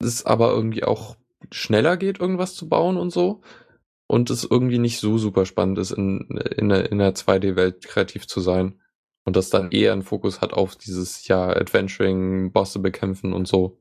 es 0.00 0.26
aber 0.26 0.50
irgendwie 0.50 0.84
auch 0.84 1.16
schneller 1.50 1.96
geht, 1.96 2.20
irgendwas 2.20 2.54
zu 2.54 2.68
bauen 2.68 2.96
und 2.96 3.10
so. 3.10 3.42
Und 4.06 4.30
es 4.30 4.44
irgendwie 4.44 4.78
nicht 4.78 4.98
so 5.00 5.16
super 5.18 5.46
spannend 5.46 5.78
ist, 5.78 5.90
in, 5.92 6.28
in, 6.56 6.68
der- 6.68 6.90
in 6.92 6.98
der 6.98 7.14
2D-Welt 7.14 7.84
kreativ 7.86 8.26
zu 8.26 8.40
sein. 8.40 8.80
Und 9.24 9.36
das 9.36 9.50
dann 9.50 9.70
eher 9.70 9.92
einen 9.92 10.02
Fokus 10.02 10.40
hat 10.40 10.52
auf 10.52 10.76
dieses, 10.76 11.26
ja, 11.28 11.48
Adventuring, 11.48 12.52
Bosse 12.52 12.78
bekämpfen 12.80 13.32
und 13.32 13.46
so. 13.48 13.80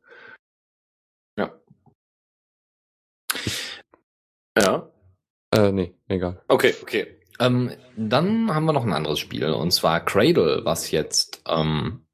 Ja. 4.58 4.92
Äh, 5.54 5.72
nee, 5.72 5.96
egal. 6.08 6.42
Okay, 6.48 6.74
okay. 6.82 7.18
Ähm, 7.40 7.72
dann 7.98 8.54
haben 8.54 8.66
wir 8.66 8.74
noch 8.74 8.86
ein 8.86 8.94
anderes 8.94 9.20
Spiel 9.20 9.50
und 9.50 9.72
zwar 9.72 10.04
Cradle, 10.04 10.62
was 10.64 10.92
jetzt 10.92 11.42
ähm, 11.48 12.06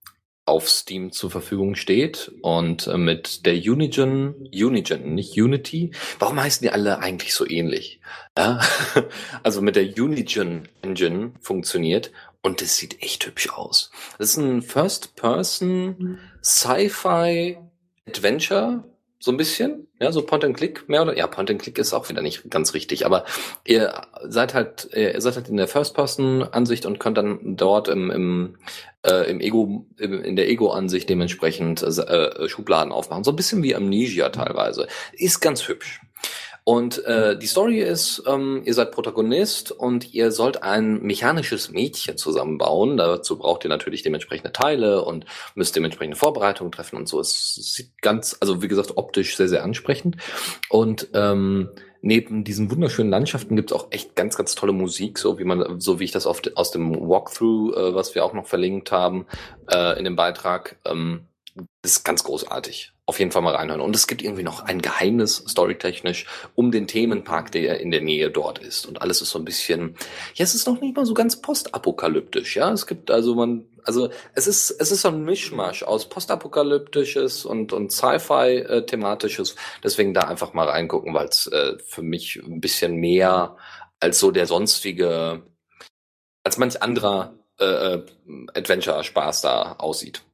auf 0.47 0.69
Steam 0.69 1.11
zur 1.11 1.29
Verfügung 1.29 1.75
steht 1.75 2.31
und 2.41 2.87
äh, 2.87 2.97
mit 2.97 3.45
der 3.45 3.55
Unigen, 3.55 4.47
Unigen, 4.53 5.13
nicht 5.13 5.39
Unity. 5.39 5.91
Warum 6.19 6.39
heißen 6.39 6.63
die 6.63 6.71
alle 6.71 6.99
eigentlich 6.99 7.33
so 7.33 7.47
ähnlich? 7.47 7.99
Ja? 8.37 8.59
Also 9.43 9.61
mit 9.61 9.75
der 9.75 9.85
Unigen 9.97 10.67
Engine 10.81 11.33
funktioniert 11.41 12.11
und 12.41 12.61
es 12.61 12.77
sieht 12.77 13.01
echt 13.01 13.25
hübsch 13.25 13.49
aus. 13.49 13.91
Das 14.17 14.29
ist 14.31 14.37
ein 14.37 14.61
First-Person 14.61 16.19
Sci-Fi 16.43 17.57
Adventure, 18.07 18.83
so 19.19 19.31
ein 19.31 19.37
bisschen, 19.37 19.87
ja, 19.99 20.11
so 20.11 20.21
Point 20.21 20.43
and 20.43 20.55
Click 20.55 20.87
mehr 20.87 21.01
oder 21.01 21.17
ja, 21.17 21.25
Point 21.27 21.49
and 21.49 21.61
Click 21.61 21.77
ist 21.79 21.93
auch 21.93 22.07
wieder 22.09 22.21
nicht 22.21 22.49
ganz 22.51 22.73
richtig, 22.73 23.05
aber 23.05 23.25
ihr 23.65 24.01
seid 24.23 24.53
halt 24.53 24.89
ihr 24.93 25.19
seid 25.21 25.35
halt 25.35 25.49
in 25.49 25.57
der 25.57 25.67
First-Person-Ansicht 25.67 26.85
und 26.85 26.99
könnt 26.99 27.17
dann 27.17 27.39
dort 27.57 27.87
im 27.87 28.11
im, 28.11 28.57
äh, 29.03 29.29
im 29.29 29.41
Ego 29.41 29.87
im, 29.97 30.23
in 30.23 30.35
der 30.35 30.49
Ego-Ansicht 30.49 31.09
dementsprechend 31.09 31.81
äh, 31.81 31.87
äh, 31.87 32.47
Schubladen 32.47 32.91
aufmachen, 32.91 33.23
so 33.23 33.31
ein 33.31 33.35
bisschen 33.35 33.63
wie 33.63 33.75
Amnesia 33.75 34.29
teilweise. 34.29 34.87
Ist 35.13 35.39
ganz 35.39 35.67
hübsch. 35.67 36.01
Und 36.67 37.05
äh, 37.05 37.39
die 37.39 37.47
Story 37.47 37.79
ist, 37.79 38.23
ähm, 38.27 38.61
ihr 38.65 38.73
seid 38.73 38.91
Protagonist 38.91 39.71
und 39.71 40.13
ihr 40.13 40.33
sollt 40.33 40.63
ein 40.63 41.01
mechanisches 41.01 41.71
Mädchen 41.71 42.17
zusammenbauen. 42.17 42.97
Dazu 42.97 43.39
braucht 43.39 43.63
ihr 43.63 43.69
natürlich 43.69 44.01
dementsprechende 44.01 44.51
Teile 44.51 45.05
und 45.05 45.23
müsst 45.55 45.77
dementsprechende 45.77 46.17
Vorbereitungen 46.17 46.73
treffen 46.73 46.97
und 46.97 47.07
so. 47.07 47.21
Es 47.21 47.55
sieht 47.55 48.01
ganz, 48.01 48.35
also 48.41 48.61
wie 48.61 48.67
gesagt, 48.67 48.97
optisch 48.97 49.37
sehr, 49.37 49.47
sehr 49.47 49.63
ansprechend. 49.63 50.17
Und 50.67 51.07
ähm, 51.13 51.69
neben 52.01 52.43
diesen 52.43 52.69
wunderschönen 52.69 53.11
Landschaften 53.11 53.55
gibt 53.55 53.71
es 53.71 53.77
auch 53.77 53.87
echt 53.91 54.17
ganz, 54.17 54.35
ganz 54.35 54.53
tolle 54.53 54.73
Musik, 54.73 55.19
so 55.19 55.39
wie 55.39 55.45
man, 55.45 55.79
so 55.79 56.01
wie 56.01 56.03
ich 56.03 56.11
das 56.11 56.25
oft 56.25 56.57
aus 56.57 56.71
dem 56.71 56.93
Walkthrough, 56.93 57.77
äh, 57.77 57.95
was 57.95 58.13
wir 58.13 58.25
auch 58.25 58.33
noch 58.33 58.45
verlinkt 58.45 58.91
haben, 58.91 59.25
äh, 59.71 59.97
in 59.97 60.03
dem 60.03 60.17
Beitrag. 60.17 60.75
Ähm, 60.83 61.27
ist 61.81 62.03
ganz 62.03 62.25
großartig. 62.25 62.91
Auf 63.07 63.19
jeden 63.19 63.31
Fall 63.31 63.41
mal 63.41 63.55
reinhören. 63.55 63.79
Und 63.79 63.95
es 63.95 64.05
gibt 64.05 64.21
irgendwie 64.21 64.43
noch 64.43 64.65
ein 64.65 64.81
Geheimnis, 64.81 65.37
storytechnisch, 65.47 66.25
um 66.55 66.71
den 66.71 66.87
Themenpark, 66.87 67.53
der 67.53 67.79
in 67.79 67.89
der 67.89 68.01
Nähe 68.01 68.29
dort 68.29 68.59
ist. 68.59 68.85
Und 68.85 69.01
alles 69.01 69.21
ist 69.21 69.29
so 69.29 69.39
ein 69.39 69.45
bisschen, 69.45 69.95
ja, 70.35 70.43
es 70.43 70.53
ist 70.53 70.67
noch 70.67 70.81
nicht 70.81 70.97
mal 70.97 71.05
so 71.05 71.13
ganz 71.13 71.41
postapokalyptisch, 71.41 72.57
ja. 72.57 72.69
Es 72.69 72.85
gibt 72.85 73.09
also 73.09 73.33
man, 73.33 73.65
also 73.85 74.09
es 74.33 74.45
ist, 74.45 74.71
es 74.71 74.91
ist 74.91 75.03
so 75.03 75.07
ein 75.07 75.23
Mischmasch 75.23 75.83
aus 75.83 76.09
postapokalyptisches 76.09 77.45
und, 77.45 77.71
und 77.71 77.93
Sci-Fi-thematisches. 77.93 79.55
Deswegen 79.81 80.13
da 80.13 80.23
einfach 80.23 80.53
mal 80.53 80.67
reingucken, 80.67 81.13
weil 81.13 81.27
es 81.27 81.47
äh, 81.47 81.77
für 81.85 82.01
mich 82.01 82.41
ein 82.45 82.59
bisschen 82.59 82.97
mehr 82.97 83.55
als 84.01 84.19
so 84.19 84.31
der 84.31 84.47
sonstige, 84.47 85.43
als 86.43 86.57
manch 86.57 86.81
anderer 86.81 87.35
äh, 87.57 87.65
äh 87.65 88.03
Adventure-Spaß 88.53 89.41
da 89.41 89.75
aussieht. 89.77 90.26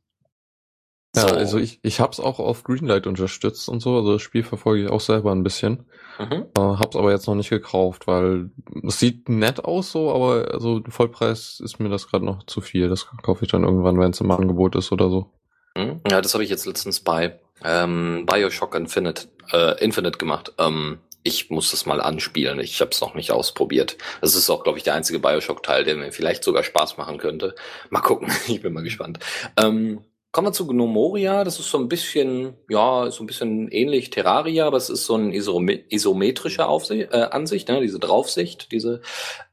Ja, 1.16 1.30
so. 1.30 1.36
also 1.36 1.58
ich, 1.60 1.80
ich 1.84 2.00
hab's 2.00 2.20
auch 2.20 2.40
auf 2.40 2.64
Greenlight 2.64 3.06
unterstützt 3.06 3.70
und 3.70 3.82
so, 3.82 3.96
also 3.98 4.14
das 4.14 4.22
Spiel 4.22 4.44
verfolge 4.44 4.86
ich 4.86 4.90
auch 4.90 5.00
selber 5.00 5.32
ein 5.32 5.44
bisschen. 5.44 5.86
Mhm. 6.20 6.46
Äh, 6.58 6.60
hab's 6.60 6.96
aber 6.96 7.12
jetzt 7.12 7.28
noch 7.28 7.36
nicht 7.36 7.50
gekauft, 7.50 8.08
weil 8.08 8.50
es 8.86 9.00
sieht 9.00 9.30
nett 9.30 9.64
aus 9.64 9.92
so, 9.92 10.14
aber 10.14 10.52
also 10.54 10.82
Vollpreis 10.90 11.60
ist 11.64 11.80
mir 11.80 11.90
das 11.90 12.08
gerade 12.08 12.26
noch 12.26 12.44
zu 12.46 12.62
viel. 12.62 12.90
Das 12.90 13.08
kaufe 13.22 13.46
ich 13.46 13.52
dann 13.52 13.64
irgendwann, 13.64 14.00
wenn 14.00 14.12
es 14.12 14.22
im 14.22 14.32
Angebot 14.32 14.76
ist 14.76 14.92
oder 14.92 15.10
so. 15.10 15.32
Mhm. 15.76 16.02
Ja, 16.10 16.22
das 16.22 16.34
habe 16.34 16.44
ich 16.44 16.50
jetzt 16.50 16.66
letztens 16.66 17.00
bei 17.00 17.40
ähm, 17.64 18.26
Bioshock 18.26 18.76
Infinite, 18.76 19.28
äh, 19.52 19.84
Infinite 19.84 20.18
gemacht. 20.18 20.54
Ähm, 20.58 21.00
ich 21.24 21.50
muss 21.50 21.72
das 21.72 21.86
mal 21.86 22.02
anspielen. 22.02 22.60
Ich 22.60 22.82
habe 22.82 22.92
es 22.92 23.02
noch 23.02 23.16
nicht 23.16 23.32
ausprobiert. 23.32 23.98
Das 24.22 24.36
ist 24.36 24.50
auch, 24.50 24.64
glaube 24.64 24.78
ich, 24.78 24.84
der 24.84 24.94
einzige 24.94 25.20
Bioshock-Teil, 25.20 25.86
der 25.86 25.96
mir 25.96 26.12
vielleicht 26.12 26.44
sogar 26.44 26.64
Spaß 26.64 26.98
machen 26.98 27.18
könnte. 27.18 27.56
Mal 27.90 28.02
gucken. 28.02 28.32
ich 28.48 28.62
bin 28.62 28.74
mal 28.74 28.84
gespannt. 28.84 29.20
Ähm, 29.58 30.04
Kommen 30.34 30.48
wir 30.48 30.52
zu 30.52 30.66
Gnomoria. 30.66 31.44
Das 31.44 31.60
ist 31.60 31.70
so 31.70 31.78
ein 31.78 31.88
bisschen, 31.88 32.56
ja, 32.68 33.12
so 33.12 33.24
ein 33.24 33.28
bisschen 33.28 33.70
ähnlich 33.72 34.10
Terraria, 34.10 34.66
aber 34.66 34.78
es 34.78 34.90
ist 34.90 35.06
so 35.06 35.14
eine 35.14 35.36
isometrische 35.36 36.68
Aufsicht, 36.68 37.14
äh, 37.14 37.28
Ansicht, 37.30 37.70
ne? 37.70 37.80
diese 37.82 38.00
Draufsicht, 38.00 38.72
diese 38.72 39.02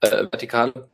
äh, 0.01 0.09
vertikale. 0.09 0.89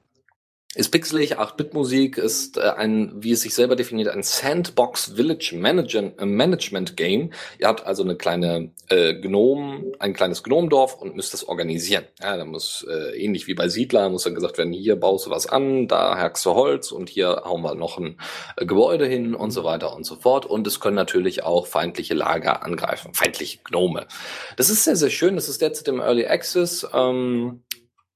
Ist 0.77 0.91
pixelig, 0.91 1.39
8-Bit-Musik, 1.39 2.18
ist 2.18 2.59
äh, 2.59 2.61
ein, 2.61 3.11
wie 3.16 3.33
es 3.33 3.41
sich 3.41 3.55
selber 3.55 3.77
definiert, 3.77 4.09
ein 4.09 4.22
Sandbox 4.22 5.14
Village 5.16 5.57
äh, 5.57 6.27
Management 6.27 6.99
Game. 6.99 7.33
Ihr 7.59 7.68
habt 7.68 7.87
also 7.87 8.03
eine 8.03 8.14
kleine 8.14 8.72
äh, 8.91 9.14
Gnome, 9.14 9.95
ein 9.99 10.12
kleines 10.12 10.43
Gnomendorf 10.43 10.95
und 10.95 11.16
müsst 11.16 11.33
das 11.33 11.49
organisieren. 11.49 12.05
Ja, 12.20 12.37
da 12.37 12.45
muss 12.45 12.87
äh, 12.91 13.16
ähnlich 13.18 13.47
wie 13.47 13.55
bei 13.55 13.68
Siedler 13.68 14.11
muss 14.11 14.24
dann 14.24 14.35
gesagt 14.35 14.59
werden, 14.59 14.74
hier 14.74 14.97
baust 14.97 15.24
du 15.24 15.31
was 15.31 15.47
an, 15.47 15.89
da 15.89 16.18
hackst 16.18 16.45
du 16.45 16.51
Holz 16.51 16.93
und 16.93 17.09
hier 17.09 17.43
hauen 17.47 17.62
wir 17.62 17.74
noch 17.74 17.97
ein 17.97 18.18
äh, 18.59 18.66
Gebäude 18.66 19.07
hin 19.07 19.35
und 19.35 19.53
so 19.53 19.64
weiter 19.64 19.97
und 19.97 20.05
so 20.05 20.16
fort. 20.16 20.45
Und 20.45 20.66
es 20.66 20.79
können 20.79 20.97
natürlich 20.97 21.43
auch 21.43 21.66
feindliche 21.66 22.12
Lager 22.12 22.62
angreifen, 22.62 23.14
feindliche 23.14 23.61
Gnome. 23.64 24.07
Das 24.57 24.68
ist 24.68 24.85
sehr, 24.85 24.97
sehr 24.97 25.11
schön. 25.11 25.37
Das 25.37 25.49
ist 25.49 25.62
derzeit 25.62 25.89
im 25.89 26.01
Early 26.01 26.27
Access. 26.27 26.87
Ähm, 26.93 27.62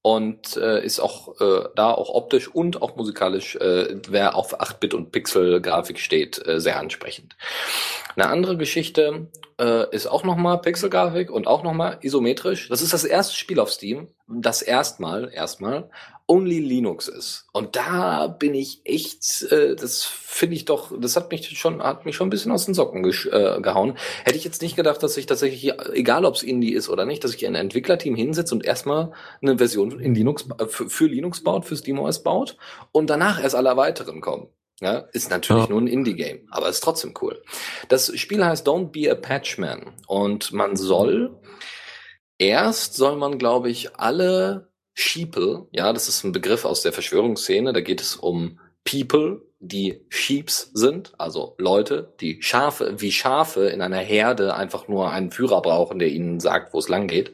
und 0.01 0.57
äh, 0.57 0.83
ist 0.83 0.99
auch 0.99 1.39
äh, 1.39 1.69
da 1.75 1.91
auch 1.91 2.09
optisch 2.09 2.47
und 2.47 2.81
auch 2.81 2.95
musikalisch, 2.95 3.55
äh, 3.57 3.95
wer 4.07 4.35
auf 4.35 4.59
8-Bit 4.59 4.93
und 4.93 5.11
Pixel-Grafik 5.11 5.99
steht, 5.99 6.45
äh, 6.47 6.59
sehr 6.59 6.79
ansprechend. 6.79 7.35
Eine 8.15 8.27
andere 8.29 8.57
Geschichte 8.57 9.27
äh, 9.59 9.95
ist 9.95 10.07
auch 10.07 10.23
nochmal 10.23 10.59
Pixel-Grafik 10.59 11.29
und 11.29 11.47
auch 11.47 11.63
nochmal 11.63 11.99
isometrisch. 12.01 12.67
Das 12.69 12.81
ist 12.81 12.93
das 12.93 13.03
erste 13.03 13.35
Spiel 13.35 13.59
auf 13.59 13.71
Steam, 13.71 14.07
das 14.27 14.61
erstmal, 14.61 15.31
erstmal 15.31 15.89
only 16.31 16.59
Linux 16.59 17.09
ist. 17.09 17.45
Und 17.51 17.75
da 17.75 18.27
bin 18.27 18.55
ich 18.55 18.79
echt, 18.85 19.51
äh, 19.51 19.75
das 19.75 20.05
finde 20.05 20.55
ich 20.55 20.63
doch, 20.63 20.97
das 20.97 21.17
hat 21.17 21.29
mich 21.29 21.57
schon, 21.59 21.83
hat 21.83 22.05
mich 22.05 22.15
schon 22.15 22.27
ein 22.27 22.29
bisschen 22.29 22.53
aus 22.53 22.63
den 22.63 22.73
Socken 22.73 23.03
äh, 23.03 23.59
gehauen. 23.59 23.97
Hätte 24.23 24.37
ich 24.37 24.45
jetzt 24.45 24.61
nicht 24.61 24.77
gedacht, 24.77 25.03
dass 25.03 25.17
ich 25.17 25.25
tatsächlich, 25.25 25.73
egal 25.91 26.23
ob 26.23 26.35
es 26.35 26.43
Indie 26.43 26.73
ist 26.73 26.87
oder 26.87 27.05
nicht, 27.05 27.25
dass 27.25 27.35
ich 27.35 27.45
ein 27.45 27.55
Entwicklerteam 27.55 28.15
hinsetze 28.15 28.55
und 28.55 28.63
erstmal 28.63 29.11
eine 29.41 29.57
Version 29.57 29.99
in 29.99 30.15
Linux, 30.15 30.47
äh, 30.57 30.67
für, 30.67 30.89
für 30.89 31.07
Linux 31.07 31.43
baut, 31.43 31.65
für 31.65 31.75
SteamOS 31.75 32.23
baut 32.23 32.55
und 32.93 33.09
danach 33.09 33.43
erst 33.43 33.55
alle 33.55 33.75
weiteren 33.75 34.21
kommen. 34.21 34.47
Ja, 34.79 34.99
ist 35.11 35.29
natürlich 35.29 35.65
ja. 35.65 35.69
nur 35.69 35.81
ein 35.81 35.87
Indie-Game, 35.87 36.47
aber 36.49 36.69
ist 36.69 36.79
trotzdem 36.79 37.13
cool. 37.21 37.43
Das 37.89 38.17
Spiel 38.17 38.43
heißt 38.43 38.65
Don't 38.65 38.91
Be 38.91 39.11
a 39.11 39.15
Patchman 39.15 39.93
und 40.07 40.53
man 40.53 40.77
soll 40.77 41.37
erst 42.39 42.95
soll 42.95 43.17
man, 43.17 43.37
glaube 43.37 43.69
ich, 43.69 43.95
alle 43.97 44.70
Sheeple, 44.93 45.67
ja, 45.71 45.93
das 45.93 46.07
ist 46.07 46.23
ein 46.23 46.31
Begriff 46.31 46.65
aus 46.65 46.81
der 46.81 46.93
Verschwörungsszene, 46.93 47.73
da 47.73 47.81
geht 47.81 48.01
es 48.01 48.15
um 48.15 48.59
People, 48.83 49.41
die 49.59 50.03
Sheeps 50.09 50.71
sind, 50.73 51.13
also 51.19 51.53
Leute, 51.59 52.13
die 52.19 52.41
Schafe, 52.41 52.99
wie 52.99 53.11
Schafe 53.11 53.67
in 53.67 53.81
einer 53.81 53.99
Herde 53.99 54.55
einfach 54.55 54.87
nur 54.87 55.11
einen 55.11 55.31
Führer 55.31 55.61
brauchen, 55.61 55.99
der 55.99 56.09
ihnen 56.09 56.39
sagt, 56.39 56.73
wo 56.73 56.79
es 56.79 56.89
lang 56.89 57.07
geht. 57.07 57.31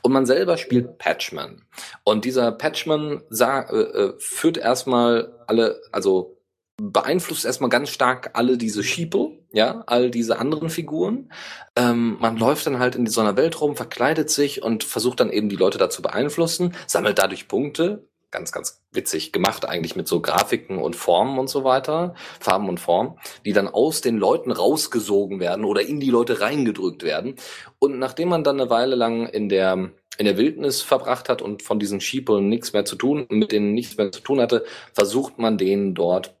Und 0.00 0.12
man 0.12 0.24
selber 0.24 0.56
spielt 0.56 0.98
Patchman. 0.98 1.62
Und 2.04 2.24
dieser 2.24 2.52
Patchman 2.52 3.22
sah, 3.28 3.62
äh, 3.62 3.76
äh 3.76 4.14
führt 4.18 4.56
erstmal 4.56 5.34
alle, 5.48 5.82
also 5.90 6.38
beeinflusst 6.76 7.44
erstmal 7.44 7.70
ganz 7.70 7.90
stark 7.90 8.30
alle 8.34 8.56
diese 8.56 8.84
Sheeple, 8.84 9.32
ja, 9.54 9.84
all 9.86 10.10
diese 10.10 10.38
anderen 10.38 10.68
Figuren. 10.68 11.32
Ähm, 11.76 12.16
man 12.20 12.36
läuft 12.36 12.66
dann 12.66 12.80
halt 12.80 12.96
in 12.96 13.06
so 13.06 13.20
einer 13.20 13.36
Welt 13.36 13.60
rum, 13.60 13.76
verkleidet 13.76 14.28
sich 14.28 14.62
und 14.62 14.82
versucht 14.82 15.20
dann 15.20 15.30
eben 15.30 15.48
die 15.48 15.56
Leute 15.56 15.78
dazu 15.78 16.02
beeinflussen, 16.02 16.74
sammelt 16.86 17.18
dadurch 17.18 17.48
Punkte. 17.48 18.08
Ganz, 18.32 18.50
ganz 18.50 18.82
witzig 18.90 19.30
gemacht 19.30 19.64
eigentlich 19.64 19.94
mit 19.94 20.08
so 20.08 20.20
Grafiken 20.20 20.78
und 20.78 20.96
Formen 20.96 21.38
und 21.38 21.48
so 21.48 21.62
weiter, 21.62 22.14
Farben 22.40 22.68
und 22.68 22.80
Formen, 22.80 23.16
die 23.44 23.52
dann 23.52 23.68
aus 23.68 24.00
den 24.00 24.18
Leuten 24.18 24.50
rausgesogen 24.50 25.38
werden 25.38 25.64
oder 25.64 25.82
in 25.82 26.00
die 26.00 26.10
Leute 26.10 26.40
reingedrückt 26.40 27.04
werden. 27.04 27.36
Und 27.78 28.00
nachdem 28.00 28.30
man 28.30 28.42
dann 28.42 28.60
eine 28.60 28.70
Weile 28.70 28.96
lang 28.96 29.28
in 29.28 29.48
der 29.48 29.90
in 30.16 30.26
der 30.26 30.36
Wildnis 30.36 30.80
verbracht 30.80 31.28
hat 31.28 31.42
und 31.42 31.62
von 31.62 31.80
diesen 31.80 32.00
Sheeple 32.00 32.40
nichts 32.40 32.72
mehr 32.72 32.84
zu 32.84 32.94
tun, 32.94 33.26
mit 33.30 33.50
denen 33.50 33.72
nichts 33.72 33.96
mehr 33.96 34.12
zu 34.12 34.20
tun 34.20 34.40
hatte, 34.40 34.64
versucht 34.92 35.38
man 35.38 35.58
denen 35.58 35.94
dort 35.94 36.36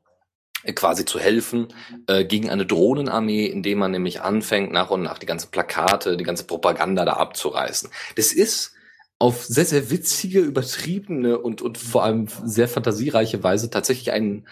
quasi 0.72 1.04
zu 1.04 1.18
helfen 1.18 1.68
äh, 2.06 2.24
gegen 2.24 2.50
eine 2.50 2.66
Drohnenarmee, 2.66 3.46
indem 3.46 3.78
man 3.78 3.90
nämlich 3.90 4.22
anfängt, 4.22 4.72
nach 4.72 4.90
und 4.90 5.02
nach 5.02 5.18
die 5.18 5.26
ganze 5.26 5.48
Plakate, 5.48 6.16
die 6.16 6.24
ganze 6.24 6.44
Propaganda 6.44 7.04
da 7.04 7.14
abzureißen. 7.14 7.90
Das 8.16 8.32
ist 8.32 8.72
auf 9.18 9.44
sehr, 9.44 9.64
sehr 9.64 9.90
witzige, 9.90 10.40
übertriebene 10.40 11.38
und, 11.38 11.62
und 11.62 11.78
vor 11.78 12.04
allem 12.04 12.26
sehr 12.44 12.68
fantasiereiche 12.68 13.42
Weise 13.42 13.70
tatsächlich 13.70 14.12
ein 14.12 14.46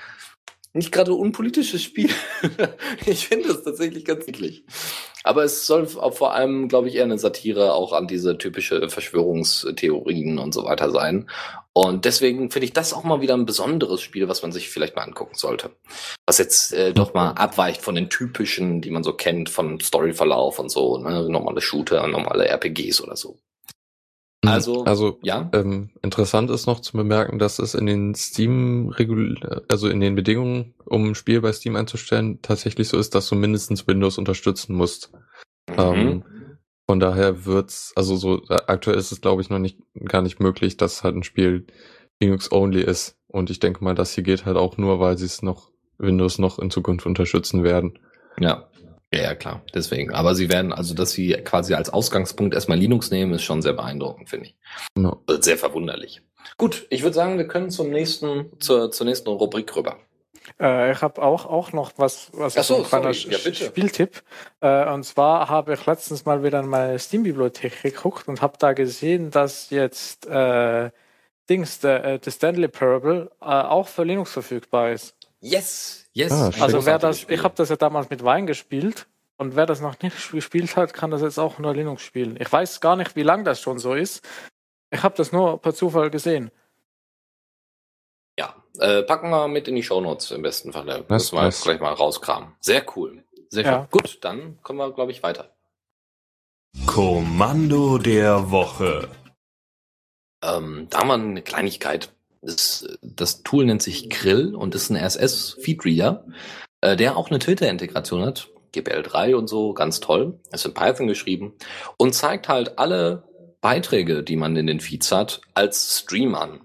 nicht 0.74 0.92
gerade 0.92 1.12
unpolitisches 1.12 1.82
Spiel. 1.82 2.10
ich 3.06 3.28
finde 3.28 3.50
es 3.50 3.62
tatsächlich 3.62 4.04
ganz 4.04 4.26
niedlich. 4.26 4.64
Aber 5.22 5.44
es 5.44 5.66
soll 5.66 5.86
vor 5.86 6.34
allem, 6.34 6.68
glaube 6.68 6.88
ich, 6.88 6.94
eher 6.94 7.04
eine 7.04 7.18
Satire 7.18 7.74
auch 7.74 7.92
an 7.92 8.06
diese 8.06 8.38
typische 8.38 8.88
Verschwörungstheorien 8.88 10.38
und 10.38 10.54
so 10.54 10.64
weiter 10.64 10.90
sein. 10.90 11.28
Und 11.74 12.04
deswegen 12.04 12.50
finde 12.50 12.66
ich 12.66 12.74
das 12.74 12.92
auch 12.92 13.04
mal 13.04 13.22
wieder 13.22 13.34
ein 13.34 13.46
besonderes 13.46 14.02
Spiel, 14.02 14.28
was 14.28 14.42
man 14.42 14.52
sich 14.52 14.68
vielleicht 14.68 14.94
mal 14.94 15.02
angucken 15.02 15.36
sollte. 15.36 15.70
Was 16.26 16.36
jetzt 16.36 16.74
äh, 16.74 16.92
doch 16.92 17.14
mal 17.14 17.30
abweicht 17.30 17.80
von 17.80 17.94
den 17.94 18.10
typischen, 18.10 18.82
die 18.82 18.90
man 18.90 19.02
so 19.02 19.14
kennt, 19.14 19.48
von 19.48 19.80
Storyverlauf 19.80 20.58
und 20.58 20.70
so, 20.70 20.98
ne? 20.98 21.28
normale 21.30 21.62
Shooter, 21.62 22.06
normale 22.06 22.46
RPGs 22.46 23.00
oder 23.00 23.16
so. 23.16 23.38
Mhm. 24.44 24.50
Also, 24.50 24.84
also 24.84 25.18
ja. 25.22 25.48
Ähm, 25.54 25.90
interessant 26.02 26.50
ist 26.50 26.66
noch 26.66 26.80
zu 26.80 26.96
bemerken, 26.96 27.38
dass 27.38 27.58
es 27.58 27.74
in 27.74 27.86
den 27.86 28.14
Steam 28.14 28.88
Regul 28.90 29.64
also 29.68 29.88
in 29.88 30.00
den 30.00 30.14
Bedingungen, 30.14 30.74
um 30.84 31.06
ein 31.06 31.14
Spiel 31.14 31.40
bei 31.40 31.52
Steam 31.52 31.76
einzustellen, 31.76 32.40
tatsächlich 32.42 32.88
so 32.88 32.98
ist, 32.98 33.14
dass 33.14 33.28
du 33.28 33.34
mindestens 33.34 33.86
Windows 33.86 34.18
unterstützen 34.18 34.74
musst. 34.74 35.10
Mhm. 35.70 35.76
Ähm, 35.78 36.24
von 36.86 37.00
daher 37.00 37.44
wird's, 37.44 37.92
also 37.96 38.16
so 38.16 38.42
äh, 38.48 38.58
aktuell 38.66 38.96
ist 38.98 39.12
es 39.12 39.20
glaube 39.20 39.42
ich 39.42 39.50
noch 39.50 39.58
nicht 39.58 39.78
gar 40.04 40.22
nicht 40.22 40.40
möglich, 40.40 40.76
dass 40.76 41.04
halt 41.04 41.16
ein 41.16 41.22
Spiel 41.22 41.66
Linux 42.20 42.52
only 42.52 42.82
ist. 42.82 43.18
Und 43.26 43.50
ich 43.50 43.60
denke 43.60 43.82
mal, 43.82 43.94
das 43.94 44.12
hier 44.12 44.24
geht 44.24 44.44
halt 44.44 44.56
auch 44.56 44.76
nur, 44.76 45.00
weil 45.00 45.18
sie 45.18 45.26
es 45.26 45.42
noch 45.42 45.70
Windows 45.98 46.38
noch 46.38 46.58
in 46.58 46.70
Zukunft 46.70 47.06
unterstützen 47.06 47.64
werden. 47.64 47.98
Ja. 48.38 48.68
Ja, 49.14 49.34
klar, 49.34 49.62
deswegen. 49.74 50.10
Aber 50.14 50.34
sie 50.34 50.48
werden, 50.48 50.72
also 50.72 50.94
dass 50.94 51.12
sie 51.12 51.32
quasi 51.44 51.74
als 51.74 51.90
Ausgangspunkt 51.90 52.54
erstmal 52.54 52.78
Linux 52.78 53.10
nehmen, 53.10 53.34
ist 53.34 53.42
schon 53.42 53.60
sehr 53.60 53.74
beeindruckend, 53.74 54.30
finde 54.30 54.46
ich. 54.46 54.56
No. 54.94 55.22
Sehr 55.40 55.58
verwunderlich. 55.58 56.22
Gut, 56.56 56.86
ich 56.88 57.02
würde 57.02 57.14
sagen, 57.14 57.36
wir 57.36 57.46
können 57.46 57.70
zum 57.70 57.90
nächsten, 57.90 58.46
zur, 58.58 58.90
zur 58.90 59.06
nächsten 59.06 59.28
Rubrik 59.28 59.76
rüber. 59.76 59.98
Äh, 60.62 60.92
ich 60.92 61.02
habe 61.02 61.20
auch, 61.20 61.44
auch 61.44 61.72
noch 61.72 61.92
was, 61.96 62.30
was 62.32 62.56
Ach 62.56 62.62
so, 62.62 62.76
ein 62.76 62.84
kleiner 62.84 63.10
ja, 63.10 63.38
Spieltipp. 63.38 64.22
Äh, 64.60 64.88
und 64.92 65.02
zwar 65.02 65.48
habe 65.48 65.74
ich 65.74 65.84
letztens 65.84 66.24
mal 66.24 66.44
wieder 66.44 66.60
in 66.60 66.68
meine 66.68 66.98
Steam-Bibliothek 66.98 67.82
geguckt 67.82 68.28
und 68.28 68.40
habe 68.40 68.56
da 68.58 68.72
gesehen, 68.72 69.32
dass 69.32 69.70
jetzt 69.70 70.26
äh, 70.26 70.90
Dings, 71.50 71.80
der, 71.80 72.04
äh, 72.04 72.20
The 72.22 72.30
Stanley 72.30 72.68
Parable, 72.68 73.30
äh, 73.40 73.44
auch 73.44 73.88
für 73.88 74.04
Linux 74.04 74.32
verfügbar 74.32 74.92
ist. 74.92 75.16
Yes! 75.40 76.06
Yes. 76.12 76.30
Ah, 76.30 76.50
also 76.60 76.86
wer 76.86 76.98
das, 76.98 77.26
ich 77.28 77.42
habe 77.42 77.54
das 77.56 77.70
ja 77.70 77.76
damals 77.76 78.10
mit 78.10 78.22
Wein 78.22 78.46
gespielt 78.46 79.08
und 79.38 79.56
wer 79.56 79.66
das 79.66 79.80
noch 79.80 80.00
nicht 80.00 80.30
gespielt 80.30 80.76
hat, 80.76 80.94
kann 80.94 81.10
das 81.10 81.22
jetzt 81.22 81.38
auch 81.38 81.58
unter 81.58 81.74
Linux 81.74 82.02
spielen. 82.02 82.36
Ich 82.38 82.52
weiß 82.52 82.80
gar 82.80 82.94
nicht, 82.94 83.16
wie 83.16 83.22
lang 83.22 83.44
das 83.44 83.60
schon 83.60 83.78
so 83.78 83.94
ist. 83.94 84.22
Ich 84.90 85.02
habe 85.02 85.16
das 85.16 85.32
nur 85.32 85.60
per 85.60 85.74
Zufall 85.74 86.10
gesehen. 86.10 86.52
Äh, 88.78 89.02
packen 89.02 89.30
wir 89.30 89.48
mit 89.48 89.68
in 89.68 89.76
die 89.76 89.82
Shownotes 89.82 90.30
im 90.30 90.42
besten 90.42 90.72
Fall. 90.72 91.04
Das 91.08 91.32
müssen 91.32 91.36
wir 91.36 91.50
gleich 91.50 91.80
mal 91.80 91.92
rauskramen. 91.92 92.54
Sehr 92.60 92.84
cool. 92.96 93.22
Sehr 93.50 93.64
Ja. 93.64 93.72
schön. 93.80 93.88
Gut, 93.90 94.18
dann 94.22 94.58
kommen 94.62 94.78
wir, 94.78 94.90
glaube 94.92 95.12
ich, 95.12 95.22
weiter. 95.22 95.50
Kommando 96.86 97.98
der 97.98 98.50
Woche. 98.50 99.08
Ähm, 100.42 100.86
da 100.90 100.98
haben 101.00 101.08
wir 101.08 101.14
eine 101.14 101.42
Kleinigkeit. 101.42 102.12
Das, 102.40 102.86
das 103.02 103.42
Tool 103.42 103.66
nennt 103.66 103.82
sich 103.82 104.10
Krill 104.10 104.54
und 104.54 104.74
ist 104.74 104.90
ein 104.90 104.96
RSS-Feedreader, 104.96 106.26
äh, 106.80 106.96
der 106.96 107.16
auch 107.16 107.30
eine 107.30 107.38
Twitter-Integration 107.38 108.24
hat. 108.24 108.48
GPL3 108.74 109.34
und 109.34 109.48
so, 109.48 109.74
ganz 109.74 110.00
toll. 110.00 110.40
Ist 110.50 110.64
in 110.64 110.72
Python 110.74 111.06
geschrieben 111.06 111.52
und 111.98 112.14
zeigt 112.14 112.48
halt 112.48 112.78
alle 112.78 113.28
Beiträge, 113.60 114.22
die 114.24 114.36
man 114.36 114.56
in 114.56 114.66
den 114.66 114.80
Feeds 114.80 115.12
hat, 115.12 115.42
als 115.54 116.00
Stream 116.00 116.34
an. 116.34 116.60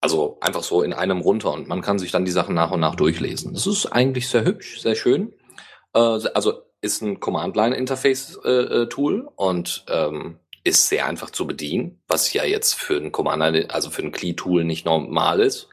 Also 0.00 0.38
einfach 0.40 0.62
so 0.62 0.82
in 0.82 0.92
einem 0.92 1.20
runter 1.20 1.52
und 1.52 1.66
man 1.66 1.82
kann 1.82 1.98
sich 1.98 2.12
dann 2.12 2.24
die 2.24 2.30
Sachen 2.30 2.54
nach 2.54 2.70
und 2.70 2.80
nach 2.80 2.94
durchlesen. 2.94 3.54
Das 3.54 3.66
ist 3.66 3.86
eigentlich 3.86 4.28
sehr 4.28 4.44
hübsch, 4.44 4.80
sehr 4.80 4.94
schön. 4.94 5.32
Äh, 5.92 5.98
also 5.98 6.62
ist 6.80 7.02
ein 7.02 7.18
Command-Line-Interface-Tool 7.18 9.28
und 9.34 9.84
ähm, 9.88 10.38
ist 10.64 10.88
sehr 10.88 11.06
einfach 11.06 11.30
zu 11.30 11.46
bedienen, 11.46 12.00
was 12.06 12.32
ja 12.32 12.44
jetzt 12.44 12.74
für 12.74 12.96
ein 12.96 13.10
Command, 13.10 13.72
also 13.72 13.90
für 13.90 14.02
ein 14.02 14.12
CLI-Tool 14.12 14.64
nicht 14.64 14.84
normal 14.84 15.40
ist. 15.40 15.68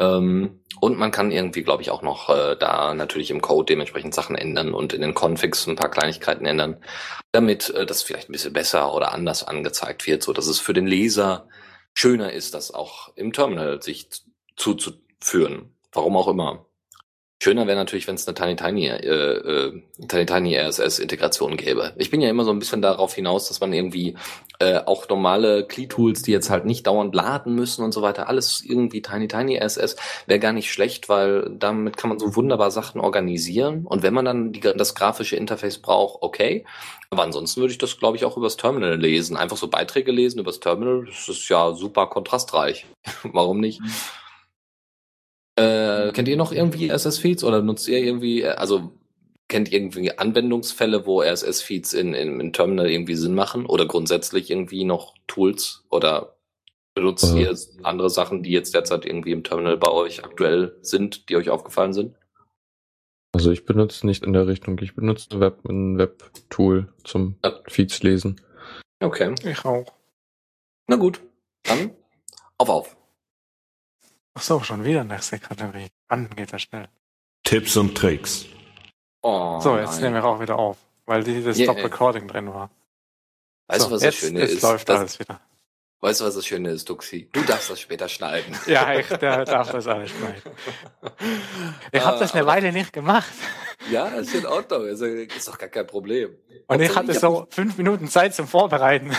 Ähm, 0.00 0.60
und 0.80 0.98
man 0.98 1.10
kann 1.10 1.30
irgendwie, 1.30 1.62
glaube 1.62 1.82
ich, 1.82 1.90
auch 1.90 2.02
noch 2.02 2.30
äh, 2.30 2.56
da 2.58 2.94
natürlich 2.94 3.30
im 3.30 3.42
Code 3.42 3.66
dementsprechend 3.66 4.14
Sachen 4.14 4.34
ändern 4.34 4.72
und 4.72 4.94
in 4.94 5.02
den 5.02 5.14
Configs 5.14 5.66
ein 5.66 5.76
paar 5.76 5.90
Kleinigkeiten 5.90 6.46
ändern, 6.46 6.78
damit 7.32 7.68
äh, 7.70 7.84
das 7.84 8.02
vielleicht 8.02 8.30
ein 8.30 8.32
bisschen 8.32 8.54
besser 8.54 8.94
oder 8.94 9.12
anders 9.12 9.46
angezeigt 9.46 10.06
wird, 10.06 10.22
so 10.22 10.32
dass 10.32 10.46
es 10.46 10.58
für 10.58 10.72
den 10.72 10.86
Leser 10.86 11.48
schöner 11.94 12.32
ist, 12.32 12.54
das 12.54 12.72
auch 12.72 13.14
im 13.16 13.32
Terminal 13.32 13.82
sich 13.82 14.08
zuzuführen. 14.56 15.74
Warum 15.92 16.16
auch 16.16 16.28
immer. 16.28 16.66
Schöner 17.42 17.66
wäre 17.66 17.78
natürlich, 17.78 18.06
wenn 18.06 18.16
es 18.16 18.28
eine 18.28 18.34
Tiny 18.34 18.54
Tiny, 18.54 18.86
äh, 18.88 18.98
äh, 18.98 19.82
Tiny 20.06 20.26
Tiny 20.26 20.58
RSS-Integration 20.58 21.56
gäbe. 21.56 21.94
Ich 21.96 22.10
bin 22.10 22.20
ja 22.20 22.28
immer 22.28 22.44
so 22.44 22.50
ein 22.50 22.58
bisschen 22.58 22.82
darauf 22.82 23.14
hinaus, 23.14 23.48
dass 23.48 23.60
man 23.60 23.72
irgendwie 23.72 24.14
äh, 24.58 24.80
auch 24.84 25.08
normale 25.08 25.66
CLI-Tools, 25.66 26.20
die 26.20 26.32
jetzt 26.32 26.50
halt 26.50 26.66
nicht 26.66 26.86
dauernd 26.86 27.14
laden 27.14 27.54
müssen 27.54 27.82
und 27.82 27.92
so 27.92 28.02
weiter, 28.02 28.28
alles 28.28 28.62
irgendwie 28.62 29.00
Tiny 29.00 29.26
Tiny 29.26 29.56
RSS, 29.56 29.96
wäre 30.26 30.38
gar 30.38 30.52
nicht 30.52 30.70
schlecht, 30.70 31.08
weil 31.08 31.48
damit 31.58 31.96
kann 31.96 32.10
man 32.10 32.18
so 32.18 32.36
wunderbar 32.36 32.70
Sachen 32.70 33.00
organisieren. 33.00 33.86
Und 33.86 34.02
wenn 34.02 34.12
man 34.12 34.26
dann 34.26 34.52
die, 34.52 34.60
das 34.60 34.94
grafische 34.94 35.36
Interface 35.36 35.78
braucht, 35.78 36.18
okay. 36.20 36.66
Aber 37.08 37.22
ansonsten 37.22 37.62
würde 37.62 37.72
ich 37.72 37.78
das, 37.78 37.96
glaube 37.96 38.18
ich, 38.18 38.26
auch 38.26 38.36
übers 38.36 38.58
Terminal 38.58 39.00
lesen. 39.00 39.38
Einfach 39.38 39.56
so 39.56 39.68
Beiträge 39.68 40.12
lesen 40.12 40.40
übers 40.40 40.60
Terminal, 40.60 41.06
das 41.06 41.26
ist 41.30 41.48
ja 41.48 41.72
super 41.72 42.06
kontrastreich. 42.06 42.84
Warum 43.22 43.60
nicht? 43.60 43.80
Äh, 45.56 46.12
kennt 46.12 46.28
ihr 46.28 46.36
noch 46.36 46.52
irgendwie 46.52 46.90
RSS-Feeds 46.90 47.44
oder 47.44 47.60
nutzt 47.62 47.88
ihr 47.88 47.98
irgendwie, 47.98 48.42
äh, 48.42 48.50
also 48.50 48.92
kennt 49.48 49.70
ihr 49.70 49.78
irgendwie 49.80 50.16
Anwendungsfälle, 50.16 51.06
wo 51.06 51.22
RSS-Feeds 51.22 51.92
in, 51.94 52.14
in, 52.14 52.40
in 52.40 52.52
Terminal 52.52 52.88
irgendwie 52.88 53.16
Sinn 53.16 53.34
machen 53.34 53.66
oder 53.66 53.86
grundsätzlich 53.86 54.50
irgendwie 54.50 54.84
noch 54.84 55.14
Tools 55.26 55.84
oder 55.90 56.36
benutzt 56.94 57.34
Äh. 57.34 57.42
ihr 57.42 57.58
andere 57.82 58.10
Sachen, 58.10 58.42
die 58.42 58.50
jetzt 58.50 58.74
derzeit 58.74 59.04
irgendwie 59.04 59.32
im 59.32 59.42
Terminal 59.44 59.76
bei 59.76 59.90
euch 59.90 60.24
aktuell 60.24 60.76
sind, 60.82 61.28
die 61.28 61.36
euch 61.36 61.50
aufgefallen 61.50 61.92
sind? 61.92 62.14
Also 63.32 63.50
ich 63.52 63.64
benutze 63.64 64.06
nicht 64.06 64.24
in 64.24 64.32
der 64.32 64.46
Richtung. 64.48 64.78
Ich 64.82 64.94
benutze 64.96 65.38
Web, 65.38 65.64
ein 65.68 65.98
Web-Tool 65.98 66.92
zum 67.04 67.36
Ja. 67.44 67.60
Feeds 67.68 68.02
lesen. 68.02 68.40
Okay, 69.00 69.34
Ich 69.44 69.64
auch. 69.64 69.86
na 70.88 70.96
gut, 70.96 71.20
dann 71.62 71.92
auf 72.58 72.68
auf. 72.68 72.96
Ach 74.34 74.42
so, 74.42 74.60
schon 74.62 74.84
wieder 74.84 75.04
nächste 75.04 75.38
Kategorie. 75.38 75.88
Wann 76.08 76.30
geht 76.30 76.52
das 76.52 76.62
schnell? 76.62 76.88
Tipps 77.44 77.76
und 77.76 77.94
Tricks. 77.96 78.46
Oh, 79.22 79.60
So, 79.60 79.76
jetzt 79.76 79.94
nein. 79.94 80.12
nehmen 80.12 80.14
wir 80.16 80.24
auch 80.24 80.40
wieder 80.40 80.58
auf, 80.58 80.78
weil 81.06 81.22
dieses 81.24 81.58
Yeah. 81.58 81.72
Stop-Recording 81.72 82.28
drin 82.28 82.48
war. 82.52 82.70
Weißt 83.66 83.82
so, 83.82 83.88
du, 83.88 83.94
was 83.96 84.02
jetzt, 84.02 84.14
das 84.22 84.28
Schöne 84.28 84.40
jetzt 84.40 84.54
ist? 84.54 84.62
läuft 84.62 84.88
Das, 84.88 84.98
alles 84.98 85.18
wieder. 85.18 85.40
weißt 86.00 86.20
du, 86.20 86.24
was 86.24 86.34
das 86.34 86.46
Schöne 86.46 86.70
ist, 86.70 86.88
Duxi? 86.88 87.28
Du 87.32 87.42
darfst 87.42 87.70
das 87.70 87.80
später 87.80 88.08
schneiden. 88.08 88.56
Ja, 88.66 88.94
ich 88.94 89.06
der 89.08 89.44
darf 89.44 89.70
das 89.70 89.86
alles 89.86 90.10
schneiden. 90.10 90.42
Ich 91.92 92.04
habe 92.04 92.18
das 92.18 92.30
Ah, 92.30 92.34
eine 92.34 92.42
aber- 92.42 92.52
Weile 92.52 92.72
nicht 92.72 92.92
gemacht. 92.92 93.30
Ja, 93.90 94.08
ist 94.08 94.34
in 94.34 94.44
Ordnung. 94.46 94.82
Also, 94.84 95.06
ist 95.06 95.48
doch 95.48 95.56
gar 95.56 95.70
kein 95.70 95.86
Problem. 95.86 96.36
Und 96.66 96.80
ich 96.82 96.94
hatte 96.94 97.18
so 97.18 97.46
fünf 97.50 97.78
Minuten 97.78 98.08
Zeit 98.08 98.34
zum 98.34 98.46
Vorbereiten. 98.46 99.10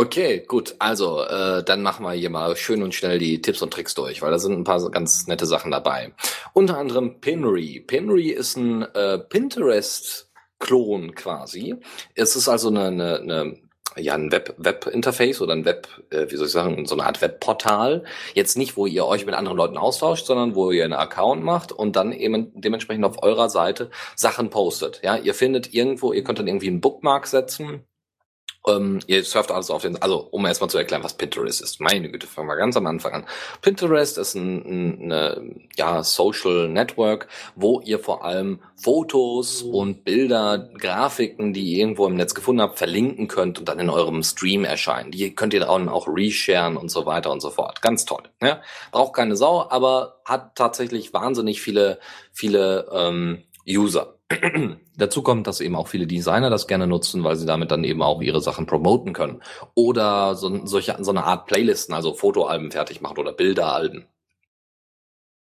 Okay, 0.00 0.44
gut. 0.46 0.76
Also, 0.78 1.24
äh, 1.24 1.64
dann 1.64 1.82
machen 1.82 2.04
wir 2.04 2.12
hier 2.12 2.30
mal 2.30 2.54
schön 2.54 2.84
und 2.84 2.94
schnell 2.94 3.18
die 3.18 3.42
Tipps 3.42 3.62
und 3.62 3.72
Tricks 3.72 3.96
durch, 3.96 4.22
weil 4.22 4.30
da 4.30 4.38
sind 4.38 4.52
ein 4.52 4.62
paar 4.62 4.78
ganz 4.92 5.26
nette 5.26 5.44
Sachen 5.44 5.72
dabei. 5.72 6.12
Unter 6.52 6.78
anderem 6.78 7.20
Pinry. 7.20 7.80
Pinry 7.84 8.28
ist 8.28 8.56
ein 8.56 8.82
äh, 8.94 9.18
Pinterest-Klon 9.18 11.16
quasi. 11.16 11.74
Es 12.14 12.36
ist 12.36 12.48
also 12.48 12.68
eine, 12.68 12.86
eine, 12.86 13.18
eine 13.18 13.58
ja, 13.96 14.14
ein 14.14 14.30
Web- 14.30 14.54
Web-Interface 14.58 15.40
oder 15.40 15.54
ein 15.54 15.64
Web, 15.64 15.88
äh, 16.10 16.30
wie 16.30 16.36
soll 16.36 16.46
ich 16.46 16.52
sagen, 16.52 16.86
so 16.86 16.94
eine 16.94 17.04
Art 17.04 17.20
Webportal. 17.20 18.04
Jetzt 18.34 18.56
nicht, 18.56 18.76
wo 18.76 18.86
ihr 18.86 19.04
euch 19.04 19.26
mit 19.26 19.34
anderen 19.34 19.58
Leuten 19.58 19.78
austauscht, 19.78 20.26
sondern 20.26 20.54
wo 20.54 20.70
ihr 20.70 20.84
einen 20.84 20.92
Account 20.92 21.42
macht 21.42 21.72
und 21.72 21.96
dann 21.96 22.12
eben 22.12 22.52
dementsprechend 22.54 23.04
auf 23.04 23.20
eurer 23.24 23.50
Seite 23.50 23.90
Sachen 24.14 24.50
postet. 24.50 25.00
Ja, 25.02 25.16
ihr 25.16 25.34
findet 25.34 25.74
irgendwo, 25.74 26.12
ihr 26.12 26.22
könnt 26.22 26.38
dann 26.38 26.46
irgendwie 26.46 26.68
einen 26.68 26.80
Bookmark 26.80 27.26
setzen 27.26 27.82
ähm, 28.68 29.00
ihr 29.06 29.24
surft 29.24 29.50
alles 29.50 29.70
auf 29.70 29.82
den, 29.82 30.00
also 30.00 30.28
um 30.30 30.46
erstmal 30.46 30.70
zu 30.70 30.78
erklären, 30.78 31.02
was 31.02 31.14
Pinterest 31.14 31.60
ist. 31.60 31.80
Meine 31.80 32.10
Güte, 32.10 32.26
fangen 32.26 32.48
wir 32.48 32.56
ganz 32.56 32.76
am 32.76 32.86
Anfang 32.86 33.12
an. 33.12 33.26
Pinterest 33.62 34.18
ist 34.18 34.34
ein, 34.34 34.64
ein 34.64 35.02
eine, 35.02 35.54
ja, 35.76 36.02
Social 36.02 36.68
Network, 36.68 37.28
wo 37.56 37.80
ihr 37.80 37.98
vor 37.98 38.24
allem 38.24 38.60
Fotos 38.76 39.62
und 39.62 40.04
Bilder, 40.04 40.68
Grafiken, 40.78 41.52
die 41.52 41.72
ihr 41.72 41.78
irgendwo 41.78 42.06
im 42.06 42.16
Netz 42.16 42.34
gefunden 42.34 42.62
habt, 42.62 42.78
verlinken 42.78 43.28
könnt 43.28 43.58
und 43.58 43.68
dann 43.68 43.80
in 43.80 43.90
eurem 43.90 44.22
Stream 44.22 44.64
erscheinen. 44.64 45.10
Die 45.10 45.34
könnt 45.34 45.54
ihr 45.54 45.60
dann 45.60 45.88
auch 45.88 46.06
resharen 46.08 46.76
und 46.76 46.90
so 46.90 47.06
weiter 47.06 47.30
und 47.30 47.40
so 47.40 47.50
fort. 47.50 47.82
Ganz 47.82 48.04
toll. 48.04 48.22
Ja? 48.42 48.60
Braucht 48.92 49.14
keine 49.14 49.36
Sau, 49.36 49.68
aber 49.68 50.20
hat 50.24 50.54
tatsächlich 50.54 51.12
wahnsinnig 51.12 51.60
viele, 51.60 51.98
viele 52.32 52.88
ähm, 52.92 53.44
User. 53.66 54.17
Dazu 54.96 55.22
kommt, 55.22 55.46
dass 55.46 55.60
eben 55.60 55.74
auch 55.74 55.88
viele 55.88 56.06
Designer 56.06 56.50
das 56.50 56.66
gerne 56.66 56.86
nutzen, 56.86 57.24
weil 57.24 57.36
sie 57.36 57.46
damit 57.46 57.70
dann 57.70 57.84
eben 57.84 58.02
auch 58.02 58.20
ihre 58.20 58.40
Sachen 58.42 58.66
promoten 58.66 59.12
können. 59.14 59.42
Oder 59.74 60.34
so, 60.34 60.66
solche, 60.66 60.96
so 61.00 61.10
eine 61.10 61.24
Art 61.24 61.46
Playlisten, 61.46 61.94
also 61.94 62.14
Fotoalben 62.14 62.70
fertig 62.70 63.00
machen 63.00 63.18
oder 63.18 63.32
Bilderalben. 63.32 64.06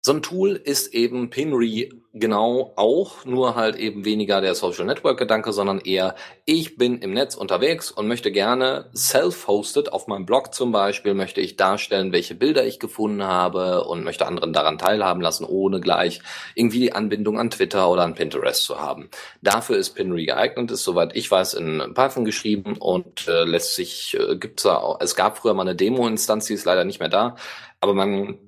So 0.03 0.13
ein 0.13 0.23
Tool 0.23 0.53
ist 0.53 0.95
eben 0.95 1.31
Pinry 1.31 2.00
genau 2.13 2.73
auch, 2.75 3.25
nur 3.25 3.55
halt 3.55 3.77
eben 3.77 4.05
weniger 4.05 4.41
der 4.41 4.55
Social 4.55 4.85
Network 4.85 5.19
Gedanke, 5.19 5.53
sondern 5.53 5.79
eher, 5.81 6.17
ich 6.45 6.77
bin 6.77 6.99
im 6.99 7.13
Netz 7.13 7.37
unterwegs 7.37 7.91
und 7.91 8.09
möchte 8.09 8.33
gerne 8.33 8.91
self-hosted 8.95 9.93
auf 9.93 10.09
meinem 10.09 10.27
Blog 10.27 10.53
zum 10.53 10.73
Beispiel, 10.73 11.15
möchte 11.15 11.41
ich 11.41 11.57
darstellen, 11.57 12.13
welche 12.13 12.35
Bilder 12.35 12.67
ich 12.67 12.81
gefunden 12.81 13.23
habe 13.23 13.85
und 13.85 14.03
möchte 14.03 14.27
anderen 14.27 14.53
daran 14.53 14.79
teilhaben 14.79 15.21
lassen, 15.23 15.45
ohne 15.45 15.81
gleich 15.81 16.21
irgendwie 16.55 16.81
die 16.81 16.93
Anbindung 16.93 17.39
an 17.39 17.51
Twitter 17.51 17.89
oder 17.89 18.03
an 18.03 18.15
Pinterest 18.15 18.65
zu 18.65 18.81
haben. 18.81 19.09
Dafür 19.41 19.77
ist 19.77 19.91
Pinry 19.91 20.27
geeignet, 20.27 20.73
ist 20.73 20.83
soweit 20.83 21.15
ich 21.15 21.31
weiß 21.31 21.55
in 21.55 21.95
Python 21.95 22.25
geschrieben 22.25 22.77
und 22.77 23.29
äh, 23.29 23.45
lässt 23.45 23.77
sich, 23.77 24.17
äh, 24.19 24.37
gibt's 24.37 24.65
da 24.65 24.79
auch, 24.79 24.99
es 25.01 25.15
gab 25.15 25.39
früher 25.39 25.55
mal 25.55 25.63
eine 25.63 25.77
Demo-Instanz, 25.77 26.47
die 26.47 26.55
ist 26.55 26.65
leider 26.65 26.85
nicht 26.85 26.99
mehr 26.99 27.09
da, 27.09 27.37
aber 27.81 27.95
man 27.95 28.39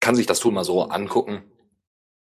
kann 0.00 0.16
sich 0.16 0.26
das 0.26 0.40
Tool 0.40 0.52
mal 0.52 0.64
so 0.64 0.82
angucken. 0.82 1.44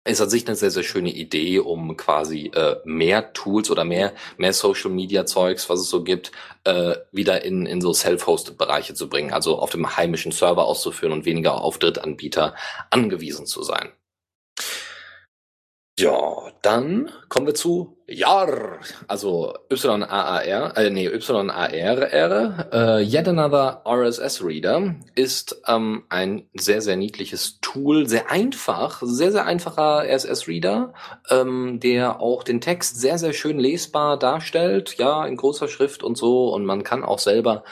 Ist 0.07 0.21
an 0.21 0.29
sich 0.29 0.47
eine 0.47 0.55
sehr, 0.55 0.71
sehr 0.71 0.83
schöne 0.83 1.11
Idee, 1.11 1.61
um 1.61 1.97
quasi 1.97 2.51
äh, 2.55 2.77
mehr 2.85 3.33
Tools 3.33 3.71
oder 3.71 3.85
mehr, 3.85 4.13
mehr 4.37 4.53
Social 4.53 4.91
Media 4.91 5.25
Zeugs, 5.25 5.71
was 5.71 5.81
es 5.81 5.89
so 5.89 6.05
gibt, 6.05 6.31
äh, 6.65 6.97
wieder 7.11 7.43
in, 7.43 7.65
in 7.65 7.81
so 7.81 7.95
self-hosted 7.95 8.59
Bereiche 8.59 8.93
zu 8.93 9.09
bringen, 9.09 9.33
also 9.33 9.59
auf 9.59 9.71
dem 9.71 9.97
heimischen 9.97 10.31
Server 10.31 10.67
auszuführen 10.67 11.13
und 11.13 11.25
weniger 11.25 11.63
auf 11.63 11.79
Drittanbieter 11.79 12.55
angewiesen 12.91 13.47
zu 13.47 13.63
sein. 13.63 13.93
Ja, 15.97 16.51
dann 16.63 17.09
kommen 17.29 17.47
wir 17.47 17.55
zu 17.55 17.99
YAR, 18.09 18.81
also 19.07 19.55
Y-A-A-R, 19.71 20.77
äh, 20.77 20.91
nee, 20.91 21.07
Y-A-R-R, 21.07 22.69
äh, 22.73 23.03
Yet 23.05 23.29
Another 23.29 23.81
RSS 23.87 24.45
Reader 24.45 24.97
ist 25.15 25.63
ähm, 25.69 26.03
ein 26.09 26.49
sehr, 26.53 26.83
sehr 26.83 26.97
niedliches 26.97 27.61
Tool, 27.61 28.09
sehr 28.09 28.29
einfach, 28.29 29.03
sehr, 29.05 29.31
sehr 29.31 29.47
einfacher 29.47 30.03
RSS 30.05 30.49
Reader, 30.49 30.95
ähm, 31.31 31.79
der 31.79 32.21
auch 32.21 32.43
den 32.43 32.61
Text 32.61 33.01
sehr, 33.01 33.17
sehr 33.17 33.33
schön 33.33 33.61
lesbar 33.61 34.19
darstellt, 34.19 34.97
ja, 34.99 35.25
in 35.25 35.37
großer 35.37 35.69
Schrift 35.69 36.03
und 36.03 36.19
so, 36.19 36.53
und 36.53 36.65
man 36.67 36.83
kann 36.83 37.05
auch 37.05 37.21
selber 37.21 37.63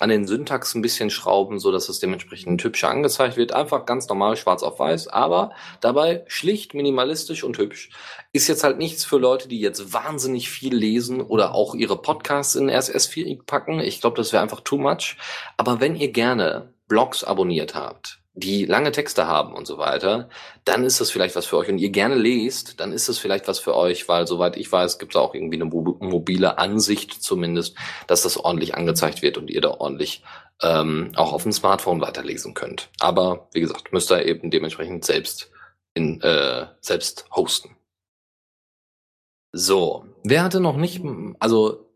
an 0.00 0.10
den 0.10 0.26
Syntax 0.26 0.74
ein 0.74 0.82
bisschen 0.82 1.10
schrauben, 1.10 1.58
so 1.58 1.72
dass 1.72 1.88
es 1.88 1.98
dementsprechend 1.98 2.62
hübscher 2.62 2.88
angezeigt 2.88 3.36
wird. 3.36 3.52
Einfach 3.52 3.86
ganz 3.86 4.08
normal 4.08 4.36
schwarz 4.36 4.62
auf 4.62 4.78
weiß, 4.78 5.08
aber 5.08 5.50
dabei 5.80 6.24
schlicht, 6.28 6.74
minimalistisch 6.74 7.44
und 7.44 7.58
hübsch. 7.58 7.90
Ist 8.32 8.48
jetzt 8.48 8.64
halt 8.64 8.78
nichts 8.78 9.04
für 9.04 9.18
Leute, 9.18 9.48
die 9.48 9.60
jetzt 9.60 9.92
wahnsinnig 9.92 10.50
viel 10.50 10.74
lesen 10.74 11.20
oder 11.20 11.54
auch 11.54 11.74
ihre 11.74 12.00
Podcasts 12.00 12.54
in 12.54 12.70
RSS-Feed 12.70 13.46
packen. 13.46 13.80
Ich 13.80 14.00
glaube, 14.00 14.16
das 14.16 14.32
wäre 14.32 14.42
einfach 14.42 14.60
too 14.60 14.78
much. 14.78 15.16
Aber 15.56 15.80
wenn 15.80 15.96
ihr 15.96 16.12
gerne 16.12 16.72
Blogs 16.86 17.24
abonniert 17.24 17.74
habt, 17.74 18.17
die 18.38 18.64
lange 18.64 18.92
Texte 18.92 19.26
haben 19.26 19.52
und 19.52 19.66
so 19.66 19.78
weiter, 19.78 20.28
dann 20.64 20.84
ist 20.84 21.00
das 21.00 21.10
vielleicht 21.10 21.34
was 21.36 21.46
für 21.46 21.56
euch. 21.56 21.68
Und 21.68 21.78
ihr 21.78 21.90
gerne 21.90 22.14
lest, 22.14 22.80
dann 22.80 22.92
ist 22.92 23.08
das 23.08 23.18
vielleicht 23.18 23.48
was 23.48 23.58
für 23.58 23.74
euch, 23.74 24.08
weil 24.08 24.26
soweit 24.26 24.56
ich 24.56 24.70
weiß, 24.70 24.98
gibt 24.98 25.14
es 25.14 25.20
auch 25.20 25.34
irgendwie 25.34 25.60
eine 25.60 25.64
mobile 25.64 26.58
Ansicht 26.58 27.22
zumindest, 27.22 27.76
dass 28.06 28.22
das 28.22 28.36
ordentlich 28.36 28.74
angezeigt 28.74 29.22
wird 29.22 29.38
und 29.38 29.50
ihr 29.50 29.60
da 29.60 29.70
ordentlich 29.70 30.22
ähm, 30.62 31.12
auch 31.16 31.32
auf 31.32 31.42
dem 31.42 31.52
Smartphone 31.52 32.00
weiterlesen 32.00 32.54
könnt. 32.54 32.90
Aber 33.00 33.48
wie 33.52 33.60
gesagt, 33.60 33.92
müsst 33.92 34.10
ihr 34.12 34.24
eben 34.24 34.50
dementsprechend 34.50 35.04
selbst 35.04 35.50
in 35.94 36.20
äh, 36.20 36.66
selbst 36.80 37.26
hosten. 37.34 37.76
So, 39.52 40.04
wer 40.22 40.44
hatte 40.44 40.60
noch 40.60 40.76
nicht, 40.76 41.02
also 41.40 41.87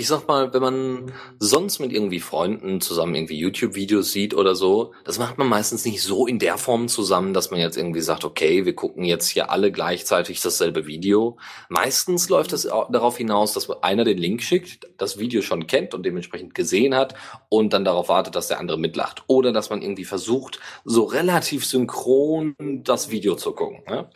ich 0.00 0.08
sag 0.08 0.26
mal, 0.26 0.52
wenn 0.54 0.62
man 0.62 1.12
sonst 1.38 1.78
mit 1.78 1.92
irgendwie 1.92 2.20
Freunden 2.20 2.80
zusammen 2.80 3.14
irgendwie 3.14 3.38
YouTube-Videos 3.38 4.10
sieht 4.10 4.32
oder 4.34 4.54
so, 4.54 4.94
das 5.04 5.18
macht 5.18 5.36
man 5.36 5.46
meistens 5.46 5.84
nicht 5.84 6.02
so 6.02 6.26
in 6.26 6.38
der 6.38 6.56
Form 6.56 6.88
zusammen, 6.88 7.34
dass 7.34 7.50
man 7.50 7.60
jetzt 7.60 7.76
irgendwie 7.76 8.00
sagt, 8.00 8.24
okay, 8.24 8.64
wir 8.64 8.74
gucken 8.74 9.04
jetzt 9.04 9.28
hier 9.28 9.50
alle 9.50 9.70
gleichzeitig 9.70 10.40
dasselbe 10.40 10.86
Video. 10.86 11.38
Meistens 11.68 12.30
läuft 12.30 12.54
es 12.54 12.62
darauf 12.62 13.18
hinaus, 13.18 13.52
dass 13.52 13.68
einer 13.82 14.04
den 14.04 14.16
Link 14.16 14.42
schickt, 14.42 14.88
das 14.96 15.18
Video 15.18 15.42
schon 15.42 15.66
kennt 15.66 15.92
und 15.92 16.04
dementsprechend 16.04 16.54
gesehen 16.54 16.94
hat 16.94 17.14
und 17.50 17.74
dann 17.74 17.84
darauf 17.84 18.08
wartet, 18.08 18.34
dass 18.34 18.48
der 18.48 18.58
andere 18.58 18.78
mitlacht. 18.78 19.24
Oder 19.26 19.52
dass 19.52 19.68
man 19.68 19.82
irgendwie 19.82 20.06
versucht, 20.06 20.60
so 20.84 21.04
relativ 21.04 21.66
synchron 21.66 22.54
das 22.58 23.10
Video 23.10 23.36
zu 23.36 23.52
gucken. 23.52 23.82
Ja? 23.86 24.08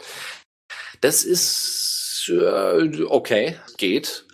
Das 1.03 1.25
ist 1.25 2.33
äh, 2.33 3.05
okay, 3.05 3.57
geht 3.77 4.25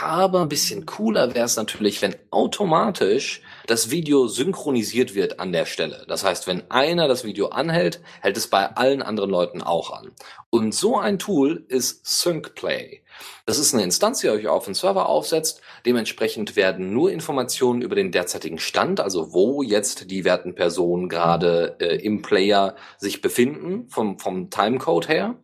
aber 0.00 0.42
ein 0.42 0.48
bisschen 0.48 0.86
cooler 0.86 1.34
wäre 1.34 1.44
es 1.44 1.56
natürlich, 1.56 2.00
wenn 2.02 2.14
automatisch 2.30 3.42
das 3.66 3.90
Video 3.90 4.26
synchronisiert 4.26 5.14
wird 5.14 5.38
an 5.40 5.52
der 5.52 5.66
Stelle. 5.66 6.04
Das 6.08 6.24
heißt, 6.24 6.46
wenn 6.46 6.70
einer 6.70 7.08
das 7.08 7.24
Video 7.24 7.48
anhält, 7.48 8.00
hält 8.20 8.36
es 8.36 8.48
bei 8.48 8.74
allen 8.76 9.02
anderen 9.02 9.30
Leuten 9.30 9.60
auch 9.62 9.90
an. 9.92 10.12
Und 10.50 10.74
so 10.74 10.98
ein 10.98 11.18
Tool 11.18 11.64
ist 11.68 12.06
SyncPlay. 12.06 13.02
Das 13.44 13.58
ist 13.58 13.74
eine 13.74 13.82
Instanz, 13.82 14.20
die 14.20 14.30
euch 14.30 14.46
auf 14.48 14.64
den 14.64 14.74
Server 14.74 15.08
aufsetzt. 15.08 15.60
Dementsprechend 15.84 16.56
werden 16.56 16.92
nur 16.92 17.10
Informationen 17.10 17.82
über 17.82 17.94
den 17.94 18.12
derzeitigen 18.12 18.58
Stand, 18.58 19.00
also 19.00 19.32
wo 19.32 19.62
jetzt 19.62 20.10
die 20.10 20.24
werten 20.24 20.54
Personen 20.54 21.08
gerade 21.08 21.76
äh, 21.80 21.96
im 21.96 22.22
Player 22.22 22.76
sich 22.98 23.20
befinden, 23.20 23.88
vom, 23.88 24.18
vom 24.18 24.50
Timecode 24.50 25.08
her, 25.08 25.34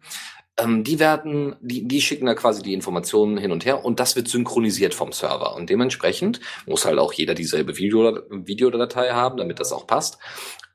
ähm, 0.58 0.84
die 0.84 0.98
werden, 0.98 1.56
die, 1.60 1.86
die 1.86 2.00
schicken 2.00 2.26
da 2.26 2.34
quasi 2.34 2.62
die 2.62 2.74
Informationen 2.74 3.38
hin 3.38 3.52
und 3.52 3.64
her 3.64 3.84
und 3.84 4.00
das 4.00 4.16
wird 4.16 4.28
synchronisiert 4.28 4.92
vom 4.92 5.12
Server. 5.12 5.54
Und 5.54 5.70
dementsprechend 5.70 6.40
muss 6.66 6.84
halt 6.84 6.98
auch 6.98 7.12
jeder 7.12 7.34
dieselbe 7.34 7.78
Video, 7.78 8.18
Videodatei 8.30 9.10
haben, 9.10 9.36
damit 9.36 9.60
das 9.60 9.72
auch 9.72 9.86
passt. 9.86 10.18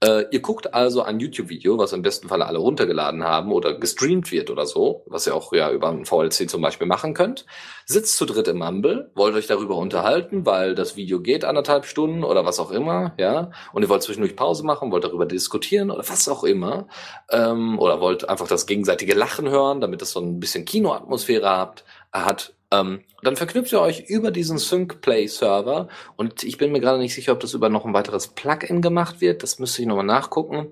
Äh, 0.04 0.26
ihr 0.32 0.41
guckt 0.41 0.74
also 0.74 1.01
ein 1.01 1.22
YouTube-Video, 1.22 1.78
was 1.78 1.93
im 1.93 2.01
besten 2.01 2.28
Falle 2.28 2.45
alle 2.45 2.58
runtergeladen 2.58 3.24
haben 3.24 3.54
oder 3.54 3.74
gestreamt 3.74 4.34
wird 4.34 4.49
oder 4.49 4.66
so, 4.66 5.06
was 5.06 5.28
ihr 5.28 5.34
auch 5.34 5.54
ja 5.54 5.72
über 5.72 5.88
ein 5.88 6.06
VLC 6.06 6.49
zum 6.49 6.62
Beispiel 6.62 6.88
machen 6.88 7.14
könnt. 7.14 7.45
Sitzt 7.86 8.18
zu 8.18 8.26
dritt 8.26 8.49
im 8.49 8.58
Mumble, 8.58 9.12
wollt 9.16 9.34
euch 9.34 9.47
darüber 9.47 9.78
unterhalten, 9.78 10.45
weil 10.45 10.76
das 10.76 10.97
Video 10.97 11.22
geht 11.22 11.45
anderthalb 11.45 11.86
Stunden 11.86 12.26
oder 12.26 12.45
was 12.45 12.60
auch 12.60 12.72
immer, 12.72 13.14
ja, 13.18 13.51
und 13.72 13.84
ihr 13.84 13.88
wollt 13.88 14.04
zwischendurch 14.04 14.36
Pause 14.36 14.66
machen, 14.66 14.91
wollt 14.91 15.06
darüber 15.06 15.26
diskutieren 15.26 15.89
oder 15.89 16.04
was 16.10 16.28
auch 16.28 16.43
immer, 16.43 16.88
ähm, 17.32 17.80
oder 17.80 18.01
wollt 18.01 18.28
einfach 18.28 18.47
das 18.47 18.66
gegenseitige 18.66 19.14
Lachen 19.14 19.49
hören, 19.49 19.80
damit 19.80 20.01
es 20.01 20.12
so 20.12 20.20
ein 20.20 20.41
bisschen 20.41 20.66
Kinoatmosphäre 20.66 21.49
habt, 21.49 21.86
hat 22.12 22.54
ähm, 22.74 23.01
dann 23.21 23.36
verknüpft 23.36 23.71
ihr 23.71 23.82
euch 23.82 24.09
über 24.09 24.32
diesen 24.32 24.57
SyncPlay-Server 24.57 25.88
und 26.17 26.43
ich 26.43 26.57
bin 26.57 26.71
mir 26.71 26.80
gerade 26.80 26.99
nicht 26.99 27.13
sicher, 27.13 27.34
ob 27.34 27.39
das 27.39 27.53
über 27.53 27.69
noch 27.69 27.86
ein 27.86 27.93
weiteres 27.93 28.28
Plugin 28.28 28.82
gemacht 28.82 29.21
wird. 29.21 29.43
Das 29.43 29.59
müsste 29.59 29.82
ich 29.82 29.88
nochmal 29.88 30.05
nachgucken. 30.05 30.69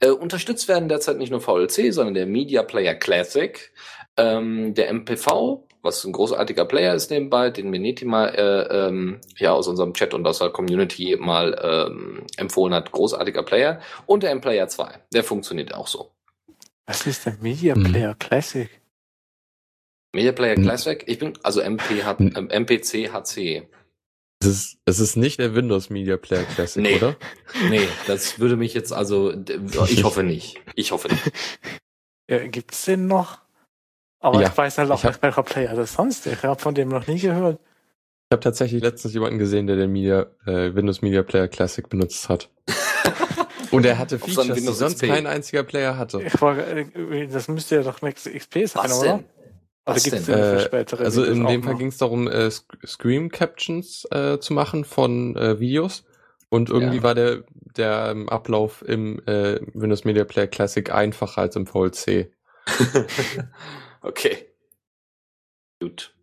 Äh, 0.00 0.10
unterstützt 0.10 0.68
werden 0.68 0.88
derzeit 0.88 1.18
nicht 1.18 1.30
nur 1.30 1.40
VLC, 1.40 1.92
sondern 1.92 2.14
der 2.14 2.26
Media 2.26 2.62
Player 2.62 2.94
Classic, 2.94 3.72
ähm, 4.16 4.74
der 4.74 4.92
MPV, 4.92 5.66
was 5.82 6.04
ein 6.04 6.12
großartiger 6.12 6.64
Player 6.64 6.94
ist 6.94 7.10
nebenbei, 7.10 7.50
den 7.50 7.70
Meneti 7.70 8.04
mal 8.04 8.28
äh, 8.28 8.88
ähm, 8.88 9.20
ja 9.36 9.52
aus 9.52 9.68
unserem 9.68 9.92
Chat 9.94 10.14
und 10.14 10.26
aus 10.26 10.38
der 10.38 10.50
Community 10.50 11.16
mal 11.20 11.58
ähm, 11.62 12.26
empfohlen 12.36 12.74
hat. 12.74 12.90
Großartiger 12.90 13.42
Player 13.42 13.80
und 14.06 14.22
der 14.22 14.30
M-Player 14.30 14.68
2. 14.68 15.00
Der 15.12 15.24
funktioniert 15.24 15.74
auch 15.74 15.86
so. 15.86 16.10
Was 16.86 17.06
ist 17.06 17.26
der 17.26 17.36
Media 17.40 17.74
Player 17.74 18.10
hm. 18.10 18.18
Classic? 18.18 18.68
Media 20.14 20.32
Player 20.32 20.54
Classic? 20.54 21.02
Ich 21.06 21.18
bin, 21.18 21.34
also 21.42 21.60
MP, 21.60 22.00
ähm, 22.00 22.48
MPC 22.50 23.12
HC. 23.12 23.68
Es 24.40 24.46
ist, 24.46 24.78
es 24.84 25.00
ist 25.00 25.16
nicht 25.16 25.38
der 25.38 25.54
Windows 25.54 25.90
Media 25.90 26.16
Player 26.16 26.44
Classic, 26.44 26.82
nee. 26.82 26.96
oder? 26.96 27.16
Nee, 27.70 27.88
das 28.06 28.38
würde 28.38 28.56
mich 28.56 28.74
jetzt 28.74 28.92
also, 28.92 29.32
ich 29.88 30.04
hoffe 30.04 30.22
nicht. 30.22 30.60
Ich 30.74 30.92
hoffe 30.92 31.08
nicht. 31.08 31.32
Ja, 32.26 32.38
gibt's 32.46 32.86
den 32.86 33.06
noch? 33.06 33.42
Aber 34.18 34.40
ja, 34.40 34.48
ich 34.48 34.56
weiß 34.56 34.78
halt 34.78 34.90
auch 34.90 35.04
nicht, 35.04 35.22
welcher 35.22 35.42
Player 35.42 35.74
das 35.74 35.92
sonst 35.92 36.26
ist. 36.26 36.38
Ich 36.38 36.42
habe 36.42 36.58
von 36.58 36.74
dem 36.74 36.88
noch 36.88 37.06
nie 37.06 37.18
gehört. 37.18 37.60
Ich 37.60 38.32
habe 38.32 38.40
tatsächlich 38.40 38.82
letztens 38.82 39.12
jemanden 39.12 39.38
gesehen, 39.38 39.66
der 39.66 39.76
den 39.76 39.92
Media, 39.92 40.26
äh, 40.46 40.74
Windows 40.74 41.02
Media 41.02 41.22
Player 41.22 41.48
Classic 41.48 41.86
benutzt 41.86 42.30
hat. 42.30 42.48
Und 43.70 43.84
er 43.84 43.98
hatte 43.98 44.18
Features, 44.18 44.54
die 44.54 44.60
sonst 44.60 45.02
kein 45.02 45.26
einziger 45.26 45.64
Player 45.64 45.98
hatte. 45.98 46.22
Ich 46.22 46.40
war, 46.40 46.56
äh, 46.56 47.26
das 47.26 47.48
müsste 47.48 47.76
ja 47.76 47.82
doch 47.82 48.00
Max 48.00 48.24
XP 48.24 48.66
sein, 48.66 48.84
Was 48.84 49.00
oder? 49.00 49.16
Denn? 49.18 49.24
Was 49.84 50.02
denn? 50.04 50.26
Äh, 50.28 50.84
also 50.98 51.24
in 51.24 51.46
dem 51.46 51.62
Fall 51.62 51.76
ging 51.76 51.88
es 51.88 51.98
darum, 51.98 52.26
äh, 52.26 52.50
Screen 52.50 53.30
Captions 53.30 54.06
äh, 54.10 54.38
zu 54.38 54.54
machen 54.54 54.84
von 54.84 55.36
äh, 55.36 55.60
Videos. 55.60 56.04
Und 56.48 56.70
irgendwie 56.70 56.98
ja. 56.98 57.02
war 57.02 57.14
der, 57.14 57.42
der 57.76 58.08
ähm, 58.10 58.28
Ablauf 58.28 58.82
im 58.86 59.18
äh, 59.26 59.60
Windows 59.74 60.04
Media 60.04 60.24
Player 60.24 60.46
Classic 60.46 60.88
einfacher 60.90 61.42
als 61.42 61.56
im 61.56 61.66
VLC. 61.66 62.30
okay. 64.02 64.46
Gut. 65.80 66.13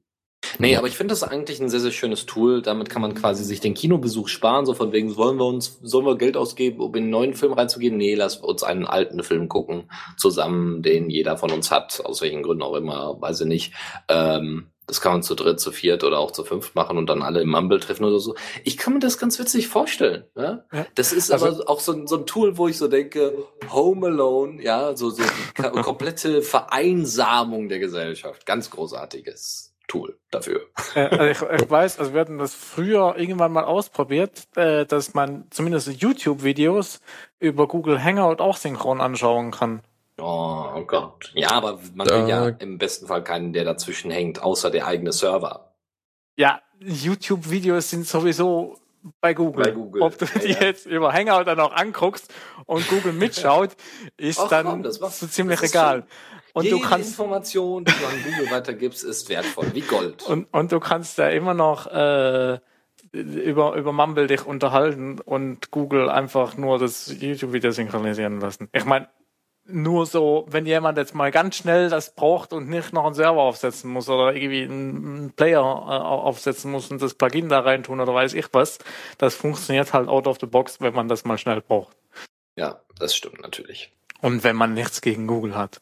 Nee, 0.60 0.76
aber 0.76 0.88
ich 0.88 0.98
finde 0.98 1.12
das 1.14 1.24
eigentlich 1.24 1.60
ein 1.60 1.70
sehr, 1.70 1.80
sehr 1.80 1.92
schönes 1.92 2.26
Tool. 2.26 2.62
Damit 2.62 2.90
kann 2.90 3.02
man 3.02 3.14
quasi 3.14 3.44
sich 3.44 3.60
den 3.60 3.74
Kinobesuch 3.74 4.28
sparen, 4.28 4.66
so 4.66 4.74
von 4.74 4.92
wegen, 4.92 5.16
wollen 5.16 5.38
wir 5.38 5.46
uns, 5.46 5.80
sollen 5.82 6.06
wir 6.06 6.18
Geld 6.18 6.38
ausgeben, 6.38 6.82
um 6.82 6.94
in 6.96 7.04
einen 7.04 7.12
neuen 7.12 7.34
Film 7.34 7.54
reinzugehen? 7.54 7.98
Nee, 7.98 8.16
lass 8.16 8.38
uns 8.38 8.64
einen 8.64 8.86
alten 8.86 9.24
Film 9.24 9.50
gucken, 9.50 9.90
zusammen, 10.18 10.82
den 10.82 11.10
jeder 11.10 11.38
von 11.38 11.52
uns 11.52 11.72
hat, 11.72 12.02
aus 12.06 12.22
welchen 12.22 12.44
Gründen 12.44 12.64
auch 12.64 12.76
immer, 12.76 13.22
weiß 13.22 13.42
ich 13.42 13.48
nicht. 13.48 13.74
Ähm, 14.08 14.68
das 14.92 15.00
kann 15.00 15.14
man 15.14 15.24
zu 15.24 15.36
dritt, 15.36 15.58
zu 15.60 15.72
viert 15.72 16.04
oder 16.04 16.20
auch 16.20 16.32
zu 16.32 16.44
fünft 16.44 16.76
machen 16.76 16.98
und 16.98 17.08
dann 17.08 17.22
alle 17.22 17.42
im 17.42 17.50
Mumble 17.50 17.80
treffen 17.80 18.04
oder 18.04 18.20
so. 18.20 18.36
Ich 18.66 18.78
kann 18.78 18.92
mir 18.92 19.00
das 19.00 19.18
ganz 19.18 19.40
witzig 19.40 19.70
vorstellen. 19.70 20.26
Ja? 20.36 20.66
ja. 20.74 20.86
Das 20.96 21.14
ist 21.14 21.32
also, 21.32 21.46
aber 21.46 21.70
auch 21.70 21.80
so, 21.80 22.06
so, 22.08 22.18
ein 22.18 22.26
Tool, 22.26 22.58
wo 22.58 22.68
ich 22.68 22.78
so 22.78 22.90
denke, 22.90 23.34
Home 23.72 24.08
Alone, 24.08 24.62
ja, 24.62 24.98
so, 24.98 25.10
so 25.10 25.24
die 25.24 25.62
komplette 25.82 26.42
Vereinsamung 26.42 27.70
der 27.70 27.80
Gesellschaft. 27.80 28.46
Ganz 28.46 28.70
großartiges. 28.70 29.71
Tool 29.92 30.18
dafür. 30.32 30.62
Äh, 30.96 31.02
also 31.02 31.26
ich, 31.26 31.62
ich, 31.62 31.70
weiß, 31.70 32.00
also 32.00 32.14
wir 32.14 32.22
hatten 32.22 32.38
das 32.38 32.56
früher 32.56 33.16
irgendwann 33.18 33.52
mal 33.52 33.66
ausprobiert, 33.66 34.48
äh, 34.56 34.86
dass 34.86 35.14
man 35.14 35.48
zumindest 35.50 36.02
YouTube-Videos 36.02 37.02
über 37.40 37.68
Google 37.68 38.02
Hangout 38.02 38.42
auch 38.42 38.56
synchron 38.56 39.02
anschauen 39.02 39.52
kann. 39.52 39.82
Oh, 40.18 40.64
oh 40.76 40.86
Gott. 40.86 41.34
Ja, 41.36 41.52
aber 41.52 41.80
man 41.94 42.10
will 42.10 42.30
ja 42.30 42.48
im 42.48 42.78
besten 42.78 43.08
Fall 43.08 43.22
keinen, 43.22 43.52
der 43.52 43.66
dazwischen 43.66 44.12
hängt, 44.12 44.42
außer 44.42 44.72
der 44.72 44.88
eigene 44.88 45.12
Server. 45.12 45.74
Ja, 46.38 46.62
YouTube-Videos 46.80 47.90
sind 47.90 48.08
sowieso 48.08 48.78
bei 49.20 49.34
Google. 49.34 49.66
Bei 49.66 49.72
Google. 49.72 50.04
Ob 50.04 50.18
du 50.18 50.26
die 50.26 50.52
ja. 50.52 50.62
jetzt 50.62 50.86
über 50.86 51.12
Hangout 51.12 51.44
dann 51.44 51.60
auch 51.60 51.74
anguckst 51.74 52.34
und 52.66 52.88
Google 52.88 53.12
mitschaut, 53.26 53.72
ist 54.16 54.40
Ach, 54.40 54.48
dann 54.48 54.84
komm, 54.84 54.92
so 54.92 55.28
ziemlich 55.28 55.62
egal. 55.64 56.06
Und 56.54 56.66
Jede 56.66 56.78
du 56.78 56.82
kannst 56.82 57.12
Information, 57.12 57.86
die 57.86 57.92
du 57.92 58.06
an 58.06 58.24
Google 58.24 58.52
weitergibst, 58.52 59.04
ist 59.04 59.30
wertvoll, 59.30 59.68
wie 59.74 59.82
Gold. 59.82 60.24
Und, 60.28 60.48
und 60.52 60.72
du 60.72 60.80
kannst 60.80 61.18
da 61.18 61.30
immer 61.30 61.54
noch 61.54 61.88
äh, 61.88 62.60
über, 63.12 63.76
über 63.76 63.92
Mumble 63.92 64.28
dich 64.28 64.46
unterhalten 64.46 65.20
und 65.20 65.72
Google 65.72 66.10
einfach 66.10 66.56
nur 66.56 66.80
das 66.80 67.14
YouTube-Video 67.20 67.72
synchronisieren 67.72 68.40
lassen. 68.40 68.70
Ich 68.72 68.86
meine, 68.86 69.10
nur 69.66 70.06
so, 70.06 70.46
wenn 70.50 70.66
jemand 70.66 70.98
jetzt 70.98 71.14
mal 71.14 71.32
ganz 71.32 71.56
schnell 71.56 71.90
das 71.90 72.16
braucht 72.16 72.54
und 72.54 72.70
nicht 72.70 72.94
noch 72.94 73.06
einen 73.06 73.14
Server 73.14 73.42
aufsetzen 73.42 73.92
muss 73.92 74.10
oder 74.10 74.34
irgendwie 74.34 74.64
einen 74.64 75.32
Player 75.36 75.62
äh, 75.62 75.64
aufsetzen 75.64 76.72
muss 76.72 76.90
und 76.92 77.02
das 77.02 77.14
Plugin 77.14 77.50
da 77.50 77.60
reintun 77.60 78.00
oder 78.00 78.14
weiß 78.14 78.34
ich 78.34 78.48
was, 78.54 78.80
das 79.18 79.36
funktioniert 79.36 79.94
halt 79.94 80.08
out 80.08 80.28
of 80.28 80.38
the 80.40 80.48
box, 80.48 80.82
wenn 80.82 80.94
man 80.94 81.08
das 81.08 81.26
mal 81.26 81.38
schnell 81.38 81.62
braucht. 81.62 81.96
Ja, 82.56 82.82
das 82.98 83.16
stimmt 83.16 83.42
natürlich. 83.42 83.92
Und 84.22 84.44
wenn 84.44 84.56
man 84.56 84.74
nichts 84.74 85.02
gegen 85.02 85.28
Google 85.28 85.56
hat. 85.56 85.82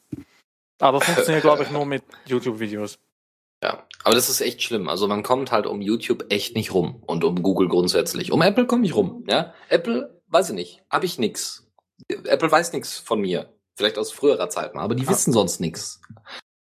Aber 0.79 1.01
funktioniert, 1.01 1.43
glaube 1.43 1.63
ich, 1.63 1.71
nur 1.71 1.85
mit 1.85 2.03
YouTube-Videos. 2.25 2.99
Ja, 3.61 3.83
aber 4.03 4.15
das 4.15 4.29
ist 4.29 4.39
echt 4.41 4.63
schlimm. 4.63 4.87
Also 4.87 5.07
man 5.07 5.23
kommt 5.23 5.51
halt 5.51 5.65
um 5.65 5.81
YouTube 5.81 6.31
echt 6.31 6.55
nicht 6.55 6.73
rum 6.73 7.03
und 7.05 7.23
um 7.25 7.43
Google 7.43 7.67
grundsätzlich. 7.67 8.31
Um 8.31 8.41
Apple 8.41 8.65
komme 8.65 8.85
ich 8.85 8.95
rum. 8.95 9.25
Ja, 9.27 9.53
Apple 9.67 10.21
weiß 10.27 10.49
ich 10.49 10.55
nicht, 10.55 10.81
habe 10.89 11.05
ich 11.05 11.19
nix. 11.19 11.67
Apple 12.07 12.49
weiß 12.49 12.71
nix 12.71 12.97
von 12.97 13.19
mir, 13.19 13.49
vielleicht 13.75 13.97
aus 13.97 14.11
früherer 14.13 14.49
Zeit 14.49 14.75
mal, 14.75 14.83
aber 14.83 14.95
die 14.95 15.03
ja. 15.03 15.09
wissen 15.09 15.33
sonst 15.33 15.59
nix. 15.59 15.99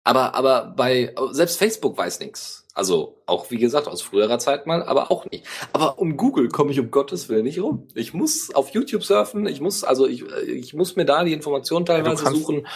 Aber 0.05 0.35
aber 0.35 0.73
bei 0.77 1.13
selbst 1.31 1.57
Facebook 1.57 1.97
weiß 1.97 2.19
nix. 2.19 2.65
Also 2.73 3.21
auch 3.25 3.51
wie 3.51 3.57
gesagt 3.57 3.87
aus 3.87 4.01
früherer 4.01 4.39
Zeit 4.39 4.65
mal, 4.65 4.83
aber 4.83 5.11
auch 5.11 5.25
nicht. 5.31 5.45
Aber 5.73 5.97
um 5.99 6.15
Google 6.15 6.49
komme 6.49 6.71
ich 6.71 6.79
um 6.79 6.91
Gottes 6.91 7.27
Willen 7.27 7.43
nicht 7.43 7.59
rum. 7.59 7.87
Ich 7.95 8.13
muss 8.13 8.53
auf 8.53 8.69
YouTube 8.69 9.03
surfen, 9.03 9.47
ich 9.47 9.59
muss 9.59 9.83
also 9.83 10.07
ich, 10.07 10.23
ich 10.47 10.73
muss 10.73 10.95
mir 10.95 11.05
da 11.05 11.25
die 11.25 11.33
Informationen 11.33 11.85
teilweise 11.85 12.23
kannst- 12.23 12.39
suchen. 12.39 12.67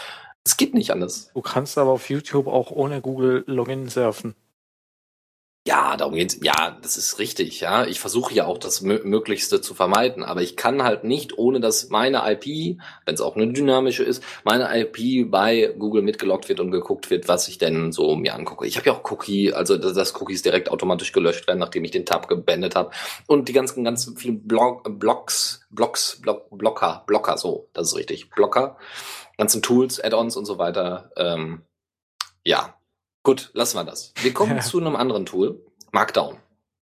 Es 0.49 0.57
geht 0.57 0.73
nicht 0.73 0.89
anders. 0.89 1.29
Du 1.35 1.41
kannst 1.41 1.77
aber 1.77 1.91
auf 1.91 2.09
YouTube 2.09 2.47
auch 2.47 2.71
ohne 2.71 3.01
Google 3.01 3.43
Login 3.45 3.87
surfen. 3.87 4.33
Ja, 5.67 5.95
darum 5.95 6.15
geht's. 6.15 6.39
Ja, 6.41 6.75
das 6.81 6.97
ist 6.97 7.19
richtig. 7.19 7.59
Ja, 7.59 7.85
ich 7.85 7.99
versuche 7.99 8.33
ja 8.33 8.47
auch 8.47 8.57
das 8.57 8.81
Mö 8.81 8.99
Möglichste 9.03 9.61
zu 9.61 9.75
vermeiden, 9.75 10.23
aber 10.23 10.41
ich 10.41 10.55
kann 10.55 10.81
halt 10.81 11.03
nicht, 11.03 11.37
ohne 11.37 11.59
dass 11.59 11.89
meine 11.89 12.23
IP, 12.31 12.79
wenn 13.05 13.13
es 13.13 13.21
auch 13.21 13.35
eine 13.35 13.53
dynamische 13.53 14.03
ist, 14.03 14.23
meine 14.43 14.75
IP 14.75 15.29
bei 15.29 15.71
Google 15.77 16.01
mitgeloggt 16.01 16.49
wird 16.49 16.61
und 16.61 16.71
geguckt 16.71 17.11
wird, 17.11 17.27
was 17.27 17.47
ich 17.47 17.59
denn 17.59 17.91
so 17.91 18.15
mir 18.15 18.33
angucke. 18.33 18.65
Ich 18.65 18.75
habe 18.75 18.87
ja 18.87 18.93
auch 18.93 19.11
Cookie, 19.11 19.53
also 19.53 19.77
dass 19.77 19.93
dass 19.93 20.19
Cookies 20.19 20.41
direkt 20.41 20.71
automatisch 20.71 21.11
gelöscht 21.11 21.45
werden, 21.45 21.59
nachdem 21.59 21.83
ich 21.83 21.91
den 21.91 22.07
Tab 22.07 22.27
gebändet 22.27 22.75
habe 22.75 22.89
und 23.27 23.49
die 23.49 23.53
ganzen 23.53 23.83
ganzen 23.83 24.17
vielen 24.17 24.47
Blog 24.47 24.81
Blocks, 24.97 25.67
Blocks, 25.69 26.19
Block, 26.19 26.49
Blocker, 26.49 27.03
Blocker, 27.05 27.37
so, 27.37 27.69
das 27.73 27.89
ist 27.89 27.95
richtig, 27.95 28.31
Blocker, 28.31 28.77
ganzen 29.39 29.63
Tools, 29.63 29.99
Add-ons 29.99 30.37
und 30.37 30.45
so 30.45 30.59
weiter. 30.59 31.11
Ähm, 31.17 31.63
ja, 32.43 32.75
Gut, 33.21 33.51
lassen 33.53 33.77
wir 33.77 33.83
das. 33.83 34.13
Wir 34.21 34.33
kommen 34.33 34.55
Ja. 34.55 34.61
zu 34.61 34.79
einem 34.79 34.95
anderen 34.95 35.25
Tool, 35.25 35.61
Markdown. 35.91 36.37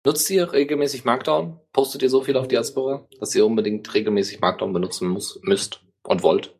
Nutzt 0.06 0.30
ihr 0.30 0.52
regelmäßig 0.52 1.04
Markdown? 1.04 1.58
Postet 1.72 2.02
ihr 2.02 2.08
so 2.08 2.22
viel 2.22 2.36
auf 2.36 2.46
Diaspora, 2.46 3.04
dass 3.18 3.34
ihr 3.34 3.44
unbedingt 3.44 3.92
regelmäßig 3.92 4.40
Markdown 4.40 4.72
benutzen 4.72 5.08
muss, 5.08 5.40
müsst 5.42 5.82
und 6.04 6.22
wollt? 6.22 6.56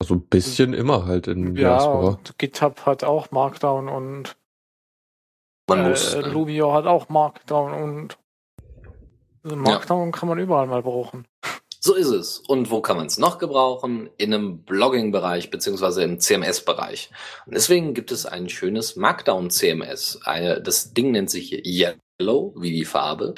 Also 0.00 0.14
ein 0.14 0.26
bisschen 0.26 0.72
immer 0.72 1.04
halt 1.04 1.26
in 1.28 1.54
Ja, 1.56 1.76
Diaspora. 1.76 2.06
und 2.08 2.38
GitHub 2.38 2.86
hat 2.86 3.04
auch 3.04 3.30
Markdown 3.30 3.88
und 3.88 4.34
Man 5.68 5.84
äh, 5.84 5.88
muss. 5.90 6.14
ne? 6.16 6.22
Lumio 6.22 6.72
hat 6.72 6.86
auch 6.86 7.08
Markdown 7.10 7.72
und 7.74 8.18
also 9.44 9.56
Markdown 9.56 10.10
kann 10.10 10.28
man 10.30 10.38
überall 10.38 10.66
mal 10.66 10.82
brauchen. 10.82 11.28
So 11.86 11.92
ist 11.92 12.06
es. 12.08 12.38
Und 12.38 12.70
wo 12.70 12.80
kann 12.80 12.96
man 12.96 13.08
es 13.08 13.18
noch 13.18 13.36
gebrauchen? 13.36 14.08
In 14.16 14.32
einem 14.32 14.62
Blogging-Bereich 14.64 15.50
beziehungsweise 15.50 16.02
im 16.02 16.18
CMS-Bereich. 16.18 17.10
Und 17.44 17.54
deswegen 17.54 17.92
gibt 17.92 18.10
es 18.10 18.24
ein 18.24 18.48
schönes 18.48 18.96
Markdown-CMS. 18.96 20.20
Eine- 20.24 20.62
Das 20.62 20.94
Ding 20.94 21.10
nennt 21.10 21.28
sich 21.28 21.52
Yellow, 21.66 22.54
wie 22.56 22.72
die 22.72 22.86
Farbe. 22.86 23.34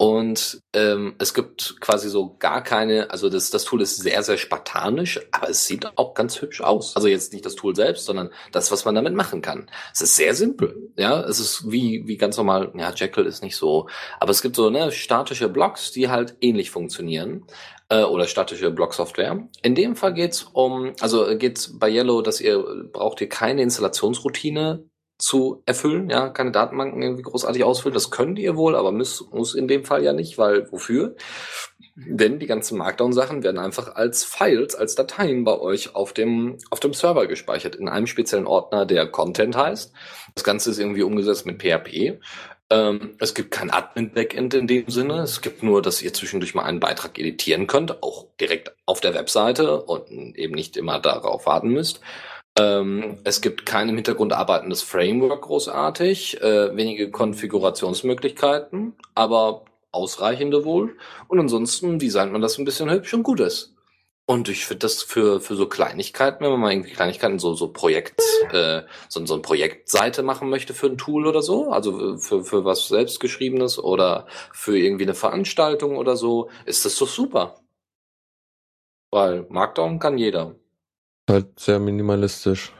Und 0.00 0.62
ähm, 0.72 1.14
es 1.18 1.34
gibt 1.34 1.78
quasi 1.78 2.08
so 2.08 2.34
gar 2.38 2.62
keine, 2.62 3.10
also 3.10 3.28
das, 3.28 3.50
das 3.50 3.64
Tool 3.64 3.82
ist 3.82 3.98
sehr, 3.98 4.22
sehr 4.22 4.38
spartanisch, 4.38 5.20
aber 5.30 5.50
es 5.50 5.66
sieht 5.66 5.86
auch 5.98 6.14
ganz 6.14 6.40
hübsch 6.40 6.62
aus. 6.62 6.96
Also 6.96 7.06
jetzt 7.06 7.34
nicht 7.34 7.44
das 7.44 7.54
Tool 7.54 7.76
selbst, 7.76 8.06
sondern 8.06 8.30
das, 8.50 8.72
was 8.72 8.86
man 8.86 8.94
damit 8.94 9.12
machen 9.12 9.42
kann. 9.42 9.70
Es 9.92 10.00
ist 10.00 10.16
sehr 10.16 10.34
simpel. 10.34 10.90
Ja, 10.96 11.20
es 11.20 11.38
ist 11.38 11.70
wie, 11.70 12.04
wie 12.06 12.16
ganz 12.16 12.38
normal, 12.38 12.72
ja, 12.78 12.94
Jekyll 12.94 13.26
ist 13.26 13.42
nicht 13.42 13.56
so, 13.56 13.90
aber 14.20 14.30
es 14.30 14.40
gibt 14.40 14.56
so 14.56 14.70
ne, 14.70 14.90
statische 14.90 15.50
Blocks, 15.50 15.92
die 15.92 16.08
halt 16.08 16.34
ähnlich 16.40 16.70
funktionieren 16.70 17.44
äh, 17.90 18.02
oder 18.02 18.26
statische 18.26 18.70
Blocksoftware. 18.70 19.48
In 19.62 19.74
dem 19.74 19.96
Fall 19.96 20.14
geht's 20.14 20.44
um, 20.44 20.94
also 21.00 21.26
äh, 21.26 21.36
geht's 21.36 21.78
bei 21.78 21.90
Yellow, 21.90 22.22
dass 22.22 22.40
ihr 22.40 22.64
braucht 22.90 23.20
ihr 23.20 23.28
keine 23.28 23.60
Installationsroutine 23.60 24.82
zu 25.20 25.62
erfüllen, 25.66 26.10
ja, 26.10 26.28
keine 26.28 26.50
Datenbanken 26.50 27.02
irgendwie 27.02 27.22
großartig 27.22 27.62
ausfüllen. 27.62 27.94
Das 27.94 28.10
könnt 28.10 28.38
ihr 28.38 28.56
wohl, 28.56 28.74
aber 28.74 28.90
muss, 28.90 29.28
muss 29.30 29.54
in 29.54 29.68
dem 29.68 29.84
Fall 29.84 30.02
ja 30.02 30.12
nicht, 30.12 30.38
weil 30.38 30.70
wofür? 30.72 31.14
Denn 31.94 32.38
die 32.38 32.46
ganzen 32.46 32.78
Markdown-Sachen 32.78 33.42
werden 33.42 33.58
einfach 33.58 33.94
als 33.94 34.24
Files, 34.24 34.74
als 34.74 34.94
Dateien 34.94 35.44
bei 35.44 35.58
euch 35.58 35.94
auf 35.94 36.12
dem, 36.12 36.56
auf 36.70 36.80
dem 36.80 36.94
Server 36.94 37.26
gespeichert, 37.26 37.74
in 37.74 37.88
einem 37.88 38.06
speziellen 38.06 38.46
Ordner, 38.46 38.86
der 38.86 39.06
Content 39.06 39.56
heißt. 39.56 39.92
Das 40.34 40.44
Ganze 40.44 40.70
ist 40.70 40.78
irgendwie 40.78 41.02
umgesetzt 41.02 41.44
mit 41.44 41.60
PHP. 41.62 42.20
Ähm, 42.70 43.16
es 43.18 43.34
gibt 43.34 43.50
kein 43.50 43.70
Admin-Backend 43.70 44.54
in 44.54 44.66
dem 44.66 44.88
Sinne. 44.88 45.20
Es 45.20 45.40
gibt 45.42 45.62
nur, 45.62 45.82
dass 45.82 46.00
ihr 46.00 46.14
zwischendurch 46.14 46.54
mal 46.54 46.62
einen 46.62 46.80
Beitrag 46.80 47.18
editieren 47.18 47.66
könnt, 47.66 48.02
auch 48.02 48.28
direkt 48.40 48.72
auf 48.86 49.00
der 49.00 49.14
Webseite 49.14 49.82
und 49.82 50.10
eben 50.38 50.54
nicht 50.54 50.76
immer 50.76 51.00
darauf 51.00 51.46
warten 51.46 51.68
müsst. 51.68 52.00
Ähm, 52.58 53.18
es 53.24 53.40
gibt 53.40 53.64
kein 53.64 53.88
im 53.88 53.96
Hintergrund 53.96 54.32
arbeitendes 54.32 54.82
Framework 54.82 55.42
großartig, 55.42 56.40
äh, 56.42 56.76
wenige 56.76 57.10
Konfigurationsmöglichkeiten, 57.10 58.94
aber 59.14 59.64
ausreichende 59.92 60.64
wohl. 60.64 60.96
Und 61.28 61.38
ansonsten 61.40 61.98
designt 61.98 62.32
man 62.32 62.42
das 62.42 62.58
ein 62.58 62.64
bisschen 62.64 62.90
hübsch 62.90 63.14
und 63.14 63.22
gut 63.22 63.40
ist. 63.40 63.74
Und 64.26 64.48
ich 64.48 64.64
finde 64.64 64.86
das 64.86 65.02
für, 65.02 65.40
für 65.40 65.56
so 65.56 65.66
Kleinigkeiten, 65.66 66.44
wenn 66.44 66.52
man 66.52 66.60
mal 66.60 66.70
irgendwie 66.72 66.92
Kleinigkeiten, 66.92 67.40
so, 67.40 67.54
so 67.54 67.72
Projekt, 67.72 68.22
äh, 68.52 68.82
so, 69.08 69.26
so 69.26 69.34
eine 69.34 69.42
Projektseite 69.42 70.22
machen 70.22 70.48
möchte 70.48 70.72
für 70.72 70.86
ein 70.86 70.98
Tool 70.98 71.26
oder 71.26 71.42
so, 71.42 71.72
also 71.72 72.16
für, 72.16 72.44
für 72.44 72.64
was 72.64 72.86
selbstgeschriebenes 72.86 73.80
oder 73.80 74.26
für 74.52 74.78
irgendwie 74.78 75.02
eine 75.02 75.14
Veranstaltung 75.14 75.96
oder 75.96 76.16
so, 76.16 76.48
ist 76.64 76.84
das 76.84 76.94
doch 76.96 77.08
super. 77.08 77.56
Weil 79.10 79.46
Markdown 79.48 79.98
kann 79.98 80.16
jeder. 80.16 80.54
Halt 81.30 81.60
sehr 81.60 81.78
minimalistisch. 81.78 82.72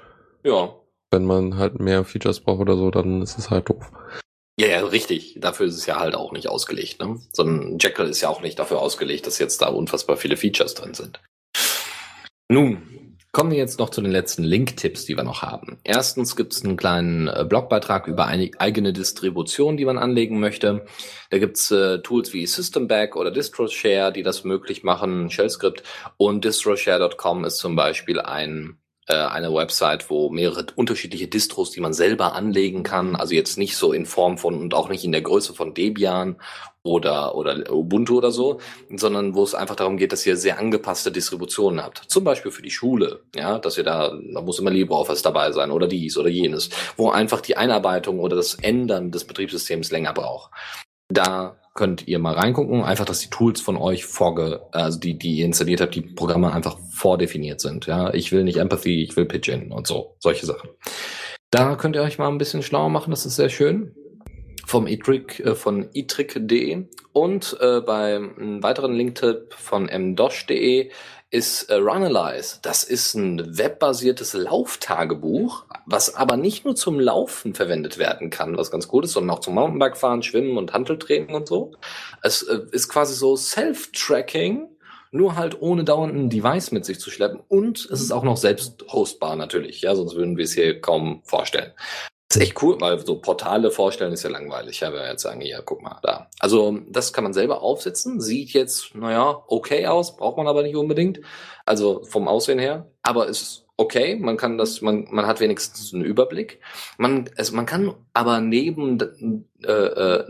Ja. 0.43 0.75
Wenn 1.13 1.25
man 1.25 1.57
halt 1.57 1.79
mehr 1.79 2.05
Features 2.05 2.41
braucht 2.41 2.61
oder 2.61 2.77
so, 2.77 2.91
dann 2.91 3.23
ist 3.23 3.39
es 3.39 3.49
halt 3.49 3.69
doof. 3.69 3.93
Ja, 4.59 4.67
ja, 4.67 4.85
richtig. 4.85 5.37
Dafür 5.39 5.67
ist 5.67 5.77
es 5.77 5.87
ja 5.87 6.01
halt 6.01 6.17
auch 6.17 6.33
nicht 6.33 6.49
ausgelegt, 6.49 6.99
ne? 6.99 7.21
Sondern 7.33 7.79
Jekyll 7.79 8.09
ist 8.09 8.23
ja 8.23 8.29
auch 8.29 8.43
nicht 8.43 8.59
dafür 8.59 8.81
ausgelegt, 8.81 9.29
dass 9.29 9.39
jetzt 9.39 9.63
da 9.63 9.69
unfassbar 9.69 10.17
viele 10.17 10.37
Features 10.37 10.75
drin 10.75 10.95
sind. 10.95 11.23
Nun, 12.49 13.17
kommen 13.33 13.53
wir 13.53 13.59
jetzt 13.59 13.79
noch 13.79 13.91
zu 13.91 14.03
den 14.03 14.11
letzten 14.11 14.43
Link-Tipps, 14.43 15.05
die 15.05 15.17
wir 15.17 15.23
noch 15.23 15.43
haben. 15.43 15.79
Erstens 15.85 16.35
gibt 16.35 16.53
es 16.53 16.65
einen 16.65 16.77
kleinen 16.77 17.29
äh, 17.29 17.45
Blogbeitrag 17.49 18.09
über 18.09 18.27
eine 18.27 18.51
eigene 18.59 18.93
Distribution, 18.93 19.77
die 19.77 19.85
man 19.85 19.99
anlegen 19.99 20.41
möchte. 20.41 20.85
Da 21.31 21.39
gibt's 21.39 21.71
äh, 21.71 22.01
Tools 22.01 22.33
wie 22.33 22.47
Systemback 22.47 23.15
oder 23.15 23.31
DistroShare, 23.31 24.13
die 24.13 24.23
das 24.23 24.45
möglich 24.45 24.83
machen, 24.83 25.31
Shell-Script. 25.31 25.85
Und 26.17 26.45
distroshare.com 26.45 27.45
ist 27.45 27.59
zum 27.59 27.77
Beispiel 27.77 28.21
ein 28.21 28.80
eine 29.11 29.53
Website, 29.55 30.11
wo 30.11 30.31
mehrere 30.31 30.67
unterschiedliche 30.75 31.29
Distros, 31.29 31.71
die 31.71 31.81
man 31.81 31.93
selber 31.93 32.35
anlegen 32.35 32.83
kann, 32.83 33.17
also 33.17 33.35
jetzt 33.35 33.59
nicht 33.59 33.77
so 33.77 33.93
in 33.93 34.07
Form 34.07 34.39
von 34.39 34.55
und 34.61 34.75
auch 34.75 34.89
nicht 34.89 35.05
in 35.05 35.13
der 35.13 35.23
Größe 35.23 35.55
von 35.55 35.75
Debian 35.75 36.37
oder 36.83 37.35
oder 37.35 37.71
Ubuntu 37.73 38.19
oder 38.19 38.31
so, 38.31 38.61
sondern 38.95 39.35
wo 39.35 39.43
es 39.43 39.55
einfach 39.55 39.77
darum 39.77 39.97
geht, 39.97 40.13
dass 40.13 40.27
ihr 40.27 40.37
sehr 40.37 40.59
angepasste 40.59 41.13
Distributionen 41.13 41.83
habt. 41.83 42.05
Zum 42.09 42.25
Beispiel 42.25 42.51
für 42.51 42.63
die 42.63 42.71
Schule, 42.71 43.23
ja, 43.35 43.59
dass 43.59 43.77
ihr 43.77 43.85
da, 43.85 44.13
da 44.33 44.41
muss 44.41 44.59
immer 44.59 44.71
LibreOffice 44.71 45.23
dabei 45.23 45.53
sein 45.53 45.71
oder 45.71 45.87
dies 45.87 46.17
oder 46.17 46.29
jenes, 46.29 46.71
wo 46.97 47.11
einfach 47.11 47.41
die 47.41 47.57
Einarbeitung 47.57 48.21
oder 48.21 48.37
das 48.37 48.55
Ändern 48.55 49.11
des 49.11 49.25
Betriebssystems 49.25 49.91
länger 49.91 50.15
braucht. 50.15 50.51
Da 51.09 51.57
könnt 51.81 52.07
ihr 52.07 52.19
mal 52.19 52.35
reingucken, 52.35 52.85
einfach, 52.85 53.07
dass 53.07 53.21
die 53.21 53.31
Tools 53.31 53.63
von 53.63 53.79
euch 53.79 54.05
vorge, 54.05 54.61
also 54.71 55.01
die, 55.01 55.19
die 55.19 55.37
ihr 55.37 55.47
installiert 55.47 55.81
habt, 55.81 55.95
die 55.95 56.03
Programme 56.03 56.53
einfach 56.53 56.77
vordefiniert 56.91 57.63
sind. 57.63 57.87
Ja, 57.87 58.13
ich 58.13 58.33
will 58.33 58.45
nicht 58.45 58.59
Empathy, 58.59 59.03
ich 59.03 59.17
will 59.17 59.25
Pidgin 59.25 59.73
und 59.73 59.87
so, 59.87 60.15
solche 60.19 60.45
Sachen. 60.45 60.69
Da 61.51 61.77
könnt 61.77 61.97
ihr 61.97 62.03
euch 62.03 62.19
mal 62.19 62.29
ein 62.29 62.37
bisschen 62.37 62.63
schlauer 62.63 62.91
machen, 62.91 63.13
das 63.13 63.25
ist 63.25 63.37
sehr 63.37 63.49
schön. 63.49 63.95
Vom 64.67 64.87
eTrick, 64.87 65.41
äh, 65.41 65.55
von 65.55 65.89
etrick.de 65.95 66.85
und 67.15 67.57
äh, 67.63 67.81
beim 67.81 68.63
weiteren 68.63 68.93
Linktipp 68.93 69.55
von 69.55 69.87
mdosh.de 69.87 70.91
ist 71.31 71.71
äh, 71.71 71.77
Runalyze. 71.77 72.59
Das 72.61 72.85
ist 72.85 73.15
ein 73.15 73.57
webbasiertes 73.57 74.35
Lauftagebuch, 74.35 75.65
was 75.91 76.15
aber 76.15 76.37
nicht 76.37 76.65
nur 76.65 76.77
zum 76.77 77.01
Laufen 77.01 77.55
verwendet 77.55 77.99
werden 77.99 78.31
kann, 78.31 78.57
was 78.57 78.71
ganz 78.71 78.87
gut 78.87 79.05
ist, 79.05 79.13
sondern 79.13 79.37
auch 79.37 79.41
zum 79.41 79.55
Mountainbikefahren, 79.55 80.23
Schwimmen 80.23 80.57
und 80.57 80.73
Handeltraining 80.73 81.35
und 81.35 81.49
so. 81.49 81.73
Es 82.23 82.43
äh, 82.43 82.61
ist 82.71 82.89
quasi 82.89 83.15
so 83.15 83.37
Self-Tracking, 83.37 84.69
nur 85.11 85.35
halt 85.35 85.61
ohne 85.61 85.83
dauernd 85.83 86.15
ein 86.15 86.31
Device 86.31 86.71
mit 86.71 86.85
sich 86.85 87.01
zu 87.01 87.11
schleppen. 87.11 87.41
Und 87.49 87.79
es 87.79 88.01
ist 88.01 88.13
auch 88.13 88.23
noch 88.23 88.37
selbst 88.37 88.85
hostbar 88.89 89.35
natürlich, 89.35 89.83
ja, 89.83 89.97
sonst 89.97 90.15
würden 90.15 90.37
wir 90.37 90.45
es 90.45 90.53
hier 90.53 90.81
kaum 90.81 91.23
vorstellen. 91.25 91.73
Das 92.29 92.37
ist 92.37 92.43
echt 92.45 92.63
cool, 92.63 92.81
weil 92.81 93.05
so 93.05 93.21
Portale 93.21 93.73
vorstellen 93.73 94.13
ist 94.13 94.23
ja 94.23 94.31
langweilig. 94.31 94.79
Ja, 94.79 94.93
wenn 94.93 95.01
wir 95.01 95.11
jetzt 95.11 95.23
sagen, 95.23 95.41
hier, 95.41 95.63
guck 95.65 95.83
mal, 95.83 95.99
da. 96.05 96.31
Also, 96.39 96.79
das 96.89 97.13
kann 97.13 97.25
man 97.25 97.33
selber 97.33 97.61
aufsetzen. 97.61 98.21
Sieht 98.21 98.51
jetzt, 98.51 98.95
naja, 98.95 99.43
okay 99.49 99.89
aus, 99.89 100.17
braucht 100.17 100.37
man 100.37 100.47
aber 100.47 100.63
nicht 100.63 100.77
unbedingt. 100.77 101.19
Also 101.67 102.05
vom 102.05 102.29
Aussehen 102.29 102.61
her. 102.61 102.89
Aber 103.03 103.29
es 103.29 103.67
okay. 103.81 104.17
Man 104.17 104.37
kann 104.37 104.59
das, 104.59 104.83
man, 104.83 105.07
man 105.11 105.27
hat 105.27 105.41
wenigstens 105.41 105.93
einen 105.95 106.05
Überblick. 106.05 106.61
Man, 106.99 107.31
also 107.37 107.57
man 107.57 107.67
kann 107.67 107.95
aber 108.13 108.41
neben, 108.41 109.47
äh, 109.65 109.73
äh, 109.73 110.25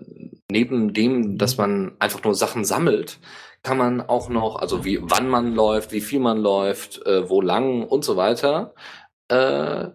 neben 0.51 0.93
dem, 0.93 1.37
dass 1.39 1.57
man 1.57 1.93
einfach 1.99 2.23
nur 2.25 2.35
Sachen 2.35 2.65
sammelt, 2.65 3.19
kann 3.63 3.77
man 3.77 4.01
auch 4.01 4.29
noch, 4.29 4.57
also 4.57 4.85
wie, 4.85 5.01
wann 5.03 5.29
man 5.29 5.55
läuft, 5.55 5.93
wie 5.93 6.01
viel 6.01 6.21
man 6.21 6.39
läuft, 6.39 7.05
äh, 7.07 7.29
wo 7.29 7.41
lang 7.43 7.85
und 7.85 8.05
so 8.05 8.17
weiter, 8.17 8.75
äh, 9.29 9.89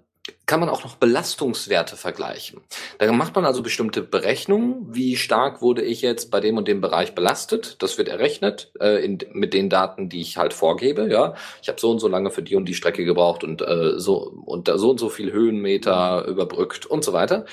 kann 0.45 0.59
man 0.59 0.69
auch 0.69 0.83
noch 0.83 0.95
Belastungswerte 0.95 1.97
vergleichen. 1.97 2.61
Da 2.99 3.11
macht 3.11 3.35
man 3.35 3.45
also 3.45 3.63
bestimmte 3.63 4.01
Berechnungen, 4.01 4.93
wie 4.93 5.15
stark 5.15 5.61
wurde 5.61 5.81
ich 5.81 6.01
jetzt 6.01 6.29
bei 6.29 6.39
dem 6.39 6.57
und 6.57 6.67
dem 6.67 6.81
Bereich 6.81 7.15
belastet. 7.15 7.81
Das 7.81 7.97
wird 7.97 8.09
errechnet 8.09 8.71
äh, 8.79 9.03
in, 9.03 9.17
mit 9.31 9.53
den 9.53 9.69
Daten, 9.69 10.09
die 10.09 10.21
ich 10.21 10.37
halt 10.37 10.53
vorgebe. 10.53 11.09
Ja, 11.09 11.35
ich 11.61 11.69
habe 11.69 11.79
so 11.79 11.91
und 11.91 11.99
so 11.99 12.07
lange 12.07 12.29
für 12.29 12.43
die 12.43 12.55
und 12.55 12.65
die 12.65 12.75
Strecke 12.75 13.05
gebraucht 13.05 13.43
und 13.43 13.61
äh, 13.61 13.99
so 13.99 14.17
und 14.45 14.67
so 14.67 14.89
und 14.91 14.99
so 14.99 15.09
viel 15.09 15.31
Höhenmeter 15.31 16.25
überbrückt 16.25 16.85
und 16.85 17.03
so 17.03 17.13
weiter. 17.13 17.45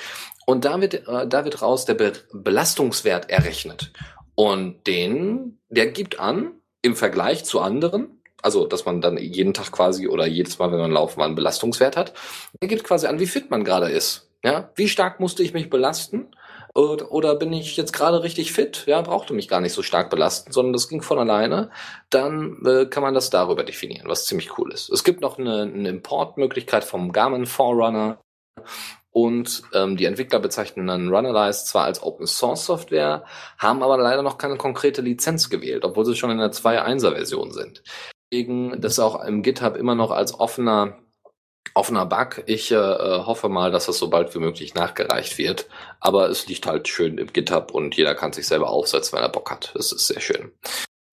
Und 0.44 0.64
da 0.64 0.80
wird, 0.80 0.94
äh, 1.08 1.26
da 1.26 1.44
wird 1.44 1.62
raus 1.62 1.86
der 1.86 1.94
Be 1.94 2.12
Belastungswert 2.32 3.30
errechnet. 3.30 3.92
Und 4.34 4.86
den, 4.86 5.58
der 5.68 5.86
gibt 5.86 6.18
an, 6.18 6.52
im 6.82 6.96
Vergleich 6.96 7.44
zu 7.44 7.60
anderen, 7.60 8.21
also 8.42 8.66
dass 8.66 8.84
man 8.84 9.00
dann 9.00 9.16
jeden 9.16 9.54
Tag 9.54 9.72
quasi 9.72 10.08
oder 10.08 10.26
jedes 10.26 10.58
Mal, 10.58 10.70
wenn 10.72 10.80
man 10.80 10.90
laufen 10.90 11.18
war, 11.18 11.26
einen 11.26 11.36
Belastungswert 11.36 11.96
hat, 11.96 12.12
der 12.60 12.68
gibt 12.68 12.84
quasi 12.84 13.06
an, 13.06 13.20
wie 13.20 13.26
fit 13.26 13.50
man 13.50 13.64
gerade 13.64 13.90
ist. 13.90 14.28
Ja, 14.44 14.70
wie 14.74 14.88
stark 14.88 15.20
musste 15.20 15.42
ich 15.42 15.54
mich 15.54 15.70
belasten? 15.70 16.26
Oder, 16.74 17.12
oder 17.12 17.34
bin 17.36 17.52
ich 17.52 17.76
jetzt 17.76 17.92
gerade 17.92 18.22
richtig 18.22 18.52
fit? 18.52 18.84
Ja, 18.86 19.00
brauchte 19.02 19.34
mich 19.34 19.46
gar 19.46 19.60
nicht 19.60 19.74
so 19.74 19.82
stark 19.82 20.08
belasten, 20.10 20.52
sondern 20.52 20.72
das 20.72 20.88
ging 20.88 21.02
von 21.02 21.18
alleine. 21.18 21.70
Dann 22.10 22.64
äh, 22.64 22.86
kann 22.86 23.02
man 23.02 23.14
das 23.14 23.30
darüber 23.30 23.62
definieren, 23.62 24.08
was 24.08 24.26
ziemlich 24.26 24.58
cool 24.58 24.72
ist. 24.72 24.90
Es 24.90 25.04
gibt 25.04 25.20
noch 25.20 25.38
eine, 25.38 25.62
eine 25.62 25.88
Importmöglichkeit 25.90 26.82
vom 26.82 27.12
Garmin 27.12 27.46
Forerunner. 27.46 28.18
Und 29.10 29.62
ähm, 29.74 29.98
die 29.98 30.06
Entwickler 30.06 30.40
bezeichnen 30.40 30.86
dann 30.86 31.14
Runalyze 31.14 31.66
zwar 31.66 31.84
als 31.84 32.02
Open 32.02 32.26
Source 32.26 32.64
Software, 32.64 33.24
haben 33.58 33.82
aber 33.82 33.98
leider 33.98 34.22
noch 34.22 34.38
keine 34.38 34.56
konkrete 34.56 35.02
Lizenz 35.02 35.50
gewählt, 35.50 35.84
obwohl 35.84 36.06
sie 36.06 36.16
schon 36.16 36.30
in 36.30 36.38
der 36.38 36.52
2.1er 36.52 37.12
Version 37.12 37.52
sind. 37.52 37.82
Deswegen, 38.32 38.80
das 38.80 38.98
auch 38.98 39.22
im 39.22 39.42
GitHub 39.42 39.76
immer 39.76 39.94
noch 39.94 40.10
als 40.10 40.40
offener 40.40 40.96
offener 41.74 42.06
Bug. 42.06 42.42
Ich 42.46 42.72
äh, 42.72 42.74
äh, 42.74 43.24
hoffe 43.24 43.48
mal, 43.48 43.70
dass 43.70 43.86
das 43.86 43.98
so 43.98 44.10
bald 44.10 44.34
wie 44.34 44.40
möglich 44.40 44.74
nachgereicht 44.74 45.38
wird. 45.38 45.68
Aber 46.00 46.28
es 46.28 46.46
liegt 46.46 46.66
halt 46.66 46.88
schön 46.88 47.18
im 47.18 47.32
GitHub 47.32 47.72
und 47.72 47.94
jeder 47.94 48.14
kann 48.14 48.32
sich 48.32 48.46
selber 48.46 48.70
aufsetzen, 48.70 49.16
wenn 49.16 49.24
er 49.24 49.28
Bock 49.28 49.50
hat. 49.50 49.72
Das 49.74 49.92
ist 49.92 50.06
sehr 50.06 50.20
schön. 50.20 50.52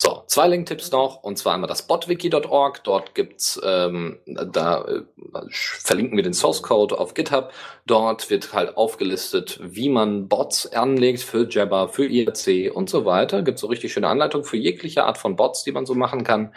So, 0.02 0.24
zwei 0.28 0.48
Link-Tipps 0.48 0.92
noch, 0.92 1.24
und 1.24 1.38
zwar 1.38 1.54
einmal 1.54 1.68
das 1.68 1.86
botwiki.org. 1.86 2.84
Dort 2.86 3.16
gibt's, 3.16 3.60
ähm, 3.66 4.20
da 4.26 4.86
äh, 4.86 5.02
verlinken 5.50 6.16
wir 6.16 6.24
den 6.24 6.34
Source 6.34 6.64
Code 6.64 6.98
auf 6.98 7.14
GitHub. 7.14 7.52
Dort 7.86 8.30
wird 8.30 8.54
halt 8.54 8.78
aufgelistet, 8.78 9.60
wie 9.62 9.90
man 9.90 10.30
Bots 10.30 10.72
anlegt 10.72 11.22
für 11.22 11.50
Jabber, 11.50 11.90
für 11.90 12.06
IRC 12.06 12.74
und 12.74 12.90
so 12.90 13.04
weiter. 13.04 13.42
Gibt 13.42 13.60
so 13.60 13.68
richtig 13.68 13.92
schöne 13.92 14.08
Anleitungen 14.08 14.46
für 14.46 14.56
jegliche 14.56 15.04
Art 15.04 15.18
von 15.18 15.36
Bots, 15.36 15.66
die 15.66 15.74
man 15.74 15.86
so 15.86 15.96
machen 15.96 16.24
kann. 16.24 16.54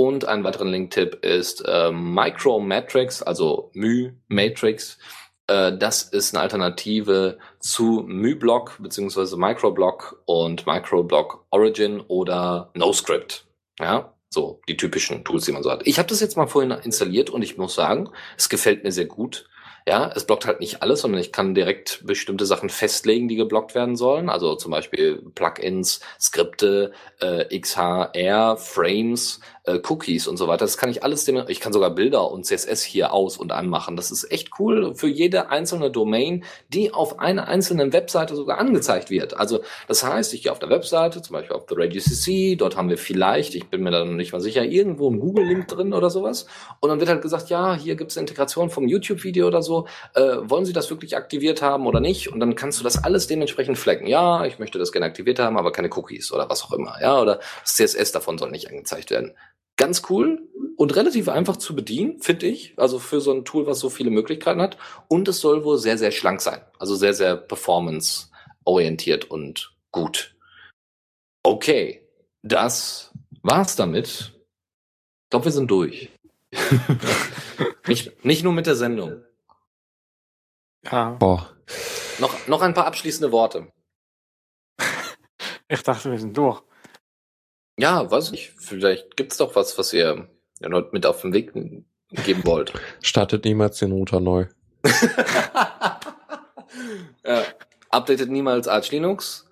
Und 0.00 0.24
ein 0.24 0.44
weiterer 0.44 0.64
Link-Tipp 0.64 1.22
ist 1.26 1.62
äh, 1.68 1.92
Micromatrix, 1.92 3.22
also 3.22 3.70
My-Matrix. 3.74 4.96
Äh, 5.46 5.76
das 5.76 6.04
ist 6.04 6.34
eine 6.34 6.40
Alternative 6.42 7.36
zu 7.58 8.02
MyBlock 8.06 8.78
bzw. 8.80 9.36
Microblock 9.36 10.22
und 10.24 10.66
Microblock 10.66 11.44
Origin 11.50 12.00
oder 12.00 12.70
NoScript. 12.72 13.44
Ja, 13.78 14.14
so 14.30 14.62
die 14.70 14.78
typischen 14.78 15.22
Tools, 15.22 15.44
die 15.44 15.52
man 15.52 15.62
so 15.62 15.70
hat. 15.70 15.86
Ich 15.86 15.98
habe 15.98 16.08
das 16.08 16.20
jetzt 16.20 16.38
mal 16.38 16.46
vorhin 16.46 16.70
installiert 16.70 17.28
und 17.28 17.42
ich 17.42 17.58
muss 17.58 17.74
sagen, 17.74 18.08
es 18.38 18.48
gefällt 18.48 18.84
mir 18.84 18.92
sehr 18.92 19.04
gut. 19.04 19.50
Ja, 19.88 20.12
es 20.14 20.24
blockt 20.24 20.46
halt 20.46 20.60
nicht 20.60 20.82
alles, 20.82 21.00
sondern 21.00 21.20
ich 21.20 21.32
kann 21.32 21.54
direkt 21.54 22.06
bestimmte 22.06 22.46
Sachen 22.46 22.68
festlegen, 22.68 23.28
die 23.28 23.36
geblockt 23.36 23.74
werden 23.74 23.96
sollen. 23.96 24.28
Also 24.28 24.54
zum 24.54 24.70
Beispiel 24.70 25.22
Plugins, 25.34 26.00
Skripte, 26.20 26.92
äh, 27.20 27.58
XHR, 27.58 28.56
Frames, 28.56 29.40
äh, 29.76 29.80
Cookies 29.88 30.26
und 30.26 30.36
so 30.36 30.48
weiter. 30.48 30.64
Das 30.64 30.76
kann 30.76 30.90
ich 30.90 31.02
alles 31.02 31.20
ich 31.48 31.60
kann 31.60 31.72
sogar 31.72 31.90
Bilder 31.90 32.30
und 32.30 32.44
CSS 32.44 32.82
hier 32.82 33.12
aus 33.12 33.36
und 33.36 33.52
anmachen. 33.52 33.96
Das 33.96 34.10
ist 34.10 34.30
echt 34.30 34.50
cool 34.58 34.94
für 34.94 35.08
jede 35.08 35.50
einzelne 35.50 35.90
Domain, 35.90 36.44
die 36.68 36.92
auf 36.92 37.18
einer 37.18 37.46
einzelnen 37.46 37.92
Webseite 37.92 38.34
sogar 38.34 38.58
angezeigt 38.58 39.10
wird. 39.10 39.36
Also 39.36 39.60
das 39.86 40.02
heißt, 40.04 40.34
ich 40.34 40.42
gehe 40.42 40.52
auf 40.52 40.58
der 40.58 40.70
Webseite, 40.70 41.22
zum 41.22 41.34
Beispiel 41.34 41.54
auf 41.54 41.66
The 41.68 41.74
Radio 41.76 42.00
CC, 42.00 42.56
dort 42.56 42.76
haben 42.76 42.88
wir 42.88 42.98
vielleicht, 42.98 43.54
ich 43.54 43.68
bin 43.68 43.82
mir 43.82 43.90
da 43.90 44.04
noch 44.04 44.14
nicht 44.14 44.32
mal 44.32 44.40
sicher, 44.40 44.64
irgendwo 44.64 45.10
ein 45.10 45.20
Google-Link 45.20 45.68
drin 45.68 45.92
oder 45.92 46.10
sowas. 46.10 46.46
Und 46.80 46.88
dann 46.88 47.00
wird 47.00 47.08
halt 47.08 47.22
gesagt, 47.22 47.50
ja, 47.50 47.74
hier 47.74 47.96
gibt 47.96 48.10
es 48.10 48.16
Integration 48.16 48.70
vom 48.70 48.88
YouTube-Video 48.88 49.46
oder 49.46 49.62
so. 49.62 49.86
Äh, 50.14 50.36
wollen 50.42 50.64
Sie 50.64 50.72
das 50.72 50.90
wirklich 50.90 51.16
aktiviert 51.16 51.62
haben 51.62 51.86
oder 51.86 52.00
nicht? 52.00 52.32
Und 52.32 52.40
dann 52.40 52.54
kannst 52.54 52.80
du 52.80 52.84
das 52.84 53.02
alles 53.02 53.26
dementsprechend 53.26 53.78
flecken. 53.78 54.06
Ja, 54.06 54.44
ich 54.44 54.58
möchte 54.58 54.78
das 54.78 54.92
gerne 54.92 55.06
aktiviert 55.06 55.38
haben, 55.38 55.56
aber 55.56 55.72
keine 55.72 55.90
Cookies 55.90 56.32
oder 56.32 56.48
was 56.48 56.64
auch 56.64 56.72
immer. 56.72 56.96
Ja, 57.00 57.20
oder 57.20 57.40
das 57.62 57.76
CSS 57.76 58.12
davon 58.12 58.38
soll 58.38 58.50
nicht 58.50 58.68
angezeigt 58.68 59.10
werden. 59.10 59.32
Ganz 59.80 60.02
cool 60.10 60.46
und 60.76 60.94
relativ 60.94 61.30
einfach 61.30 61.56
zu 61.56 61.74
bedienen, 61.74 62.20
finde 62.20 62.44
ich. 62.46 62.74
Also 62.76 62.98
für 62.98 63.22
so 63.22 63.32
ein 63.32 63.46
Tool, 63.46 63.66
was 63.66 63.78
so 63.78 63.88
viele 63.88 64.10
Möglichkeiten 64.10 64.60
hat. 64.60 64.76
Und 65.08 65.26
es 65.26 65.40
soll 65.40 65.64
wohl 65.64 65.78
sehr, 65.78 65.96
sehr 65.96 66.10
schlank 66.10 66.42
sein. 66.42 66.60
Also 66.78 66.96
sehr, 66.96 67.14
sehr 67.14 67.34
performance-orientiert 67.34 69.30
und 69.30 69.74
gut. 69.90 70.36
Okay, 71.42 72.06
das 72.42 73.10
war's 73.40 73.74
damit. 73.74 74.34
Ich 75.24 75.30
glaube, 75.30 75.46
wir 75.46 75.52
sind 75.52 75.70
durch. 75.70 76.10
nicht, 77.86 78.22
nicht 78.22 78.44
nur 78.44 78.52
mit 78.52 78.66
der 78.66 78.76
Sendung. 78.76 79.24
Ja. 80.84 81.12
Boah. 81.12 81.56
Noch, 82.18 82.46
noch 82.48 82.60
ein 82.60 82.74
paar 82.74 82.84
abschließende 82.86 83.32
Worte. 83.32 83.72
Ich 85.72 85.84
dachte, 85.84 86.10
wir 86.10 86.18
sind 86.18 86.36
durch. 86.36 86.64
Ja, 87.80 88.10
weiß 88.10 88.32
nicht. 88.32 88.52
Vielleicht 88.58 89.16
gibt's 89.16 89.38
doch 89.38 89.56
was, 89.56 89.78
was 89.78 89.92
ihr 89.92 90.28
ja, 90.60 90.84
mit 90.92 91.06
auf 91.06 91.22
den 91.22 91.32
Weg 91.32 91.52
geben 91.54 92.44
wollt. 92.44 92.72
Startet 93.02 93.44
niemals 93.44 93.78
den 93.78 93.92
Router 93.92 94.20
neu. 94.20 94.46
ja. 97.24 97.42
Updatet 97.88 98.30
niemals 98.30 98.68
Arch 98.68 98.90
Linux. 98.90 99.49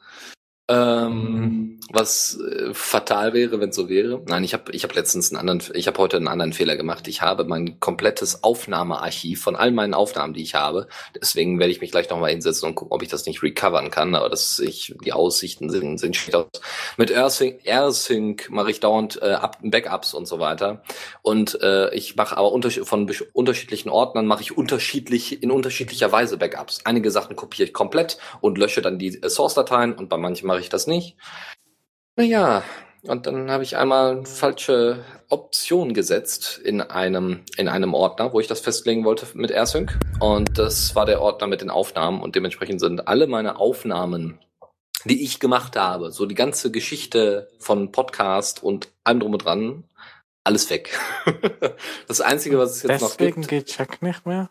Ähm, 0.69 1.79
was 1.91 2.39
äh, 2.41 2.75
fatal 2.75 3.33
wäre, 3.33 3.61
wenn 3.61 3.71
es 3.71 3.77
so 3.77 3.89
wäre. 3.89 4.23
Nein, 4.27 4.45
ich 4.45 4.53
habe 4.53 4.73
ich 4.73 4.85
hab 4.85 4.95
letztens 4.95 5.31
einen 5.31 5.41
anderen, 5.41 5.63
ich 5.75 5.87
habe 5.87 5.99
heute 5.99 6.19
einen 6.19 6.29
anderen 6.29 6.53
Fehler 6.53 6.77
gemacht. 6.77 7.09
Ich 7.09 7.23
habe 7.23 7.45
mein 7.45 7.81
komplettes 7.81 8.45
Aufnahmearchiv 8.45 9.43
von 9.43 9.57
all 9.57 9.73
meinen 9.73 9.95
Aufnahmen, 9.95 10.35
die 10.35 10.43
ich 10.43 10.55
habe. 10.55 10.89
Deswegen 11.19 11.59
werde 11.59 11.73
ich 11.73 11.81
mich 11.81 11.91
gleich 11.91 12.11
nochmal 12.11 12.31
hinsetzen 12.31 12.69
und 12.69 12.75
gucken, 12.75 12.93
ob 12.93 13.03
ich 13.03 13.09
das 13.09 13.27
nicht 13.27 13.43
recovern 13.43 13.91
kann. 13.91 14.15
Aber 14.15 14.29
das 14.29 14.59
ich, 14.59 14.95
die 15.05 15.13
Aussichten 15.13 15.71
sind, 15.71 15.99
sind 15.99 16.17
schlecht 16.17 16.37
aus. 16.37 16.47
Mit 16.99 17.11
AirSync, 17.11 17.61
AirSync 17.65 18.51
mache 18.51 18.71
ich 18.71 18.81
dauernd 18.81 19.21
äh, 19.23 19.33
Up 19.33 19.59
Backups 19.63 20.13
und 20.13 20.29
so 20.29 20.39
weiter. 20.39 20.83
Und 21.23 21.61
äh, 21.63 21.95
ich 21.95 22.17
mache 22.17 22.37
aber 22.37 22.53
unter, 22.53 22.71
von 22.71 23.11
unterschiedlichen 23.33 23.89
Ordnern 23.89 24.27
mache 24.27 24.43
ich 24.43 24.57
unterschiedlich 24.57 25.43
in 25.43 25.51
unterschiedlicher 25.51 26.13
Weise 26.13 26.37
Backups. 26.37 26.81
Einige 26.85 27.11
Sachen 27.11 27.35
kopiere 27.35 27.69
ich 27.69 27.73
komplett 27.73 28.19
und 28.41 28.59
lösche 28.59 28.83
dann 28.83 28.99
die 28.99 29.23
äh, 29.23 29.31
Source-Dateien 29.31 29.95
und 29.95 30.11
bei 30.11 30.19
manchen 30.19 30.47
mache 30.47 30.58
ich 30.61 30.69
das 30.69 30.87
nicht. 30.87 31.17
Naja, 32.17 32.63
und 33.03 33.27
dann 33.27 33.51
habe 33.51 33.63
ich 33.63 33.77
einmal 33.77 34.27
falsche 34.27 35.05
Option 35.29 35.95
gesetzt 35.95 36.59
in 36.63 36.81
einem, 36.81 37.45
in 37.57 37.69
einem 37.69 37.95
Ordner, 37.95 38.33
wo 38.33 38.41
ich 38.41 38.49
das 38.49 38.61
festlegen 38.61 39.05
wollte 39.05 39.27
mit 39.35 39.51
AirSync. 39.51 39.99
Und 40.21 40.59
das 40.59 40.95
war 40.95 41.07
der 41.07 41.21
Ordner 41.21 41.47
mit 41.47 41.61
den 41.61 41.71
Aufnahmen 41.71 42.21
und 42.21 42.35
dementsprechend 42.35 42.81
sind 42.81 43.07
alle 43.07 43.27
meine 43.27 43.57
Aufnahmen, 43.57 44.41
die 45.05 45.23
ich 45.23 45.39
gemacht 45.39 45.77
habe, 45.77 46.11
so 46.11 46.27
die 46.27 46.35
ganze 46.35 46.71
Geschichte 46.73 47.49
von 47.59 47.93
Podcast 47.93 48.63
und 48.63 48.89
allem 49.05 49.21
drum 49.21 49.33
und 49.33 49.45
dran, 49.45 49.85
alles 50.43 50.69
weg. 50.71 50.99
das 52.09 52.21
Einzige, 52.21 52.59
was 52.59 52.77
es 52.77 52.83
jetzt 52.83 53.03
Deswegen 53.03 53.05
noch 53.05 53.17
gibt. 53.17 53.53
Deswegen 53.53 53.65
geht 53.65 53.67
Check 53.67 54.03
nicht 54.03 54.27
mehr? 54.27 54.51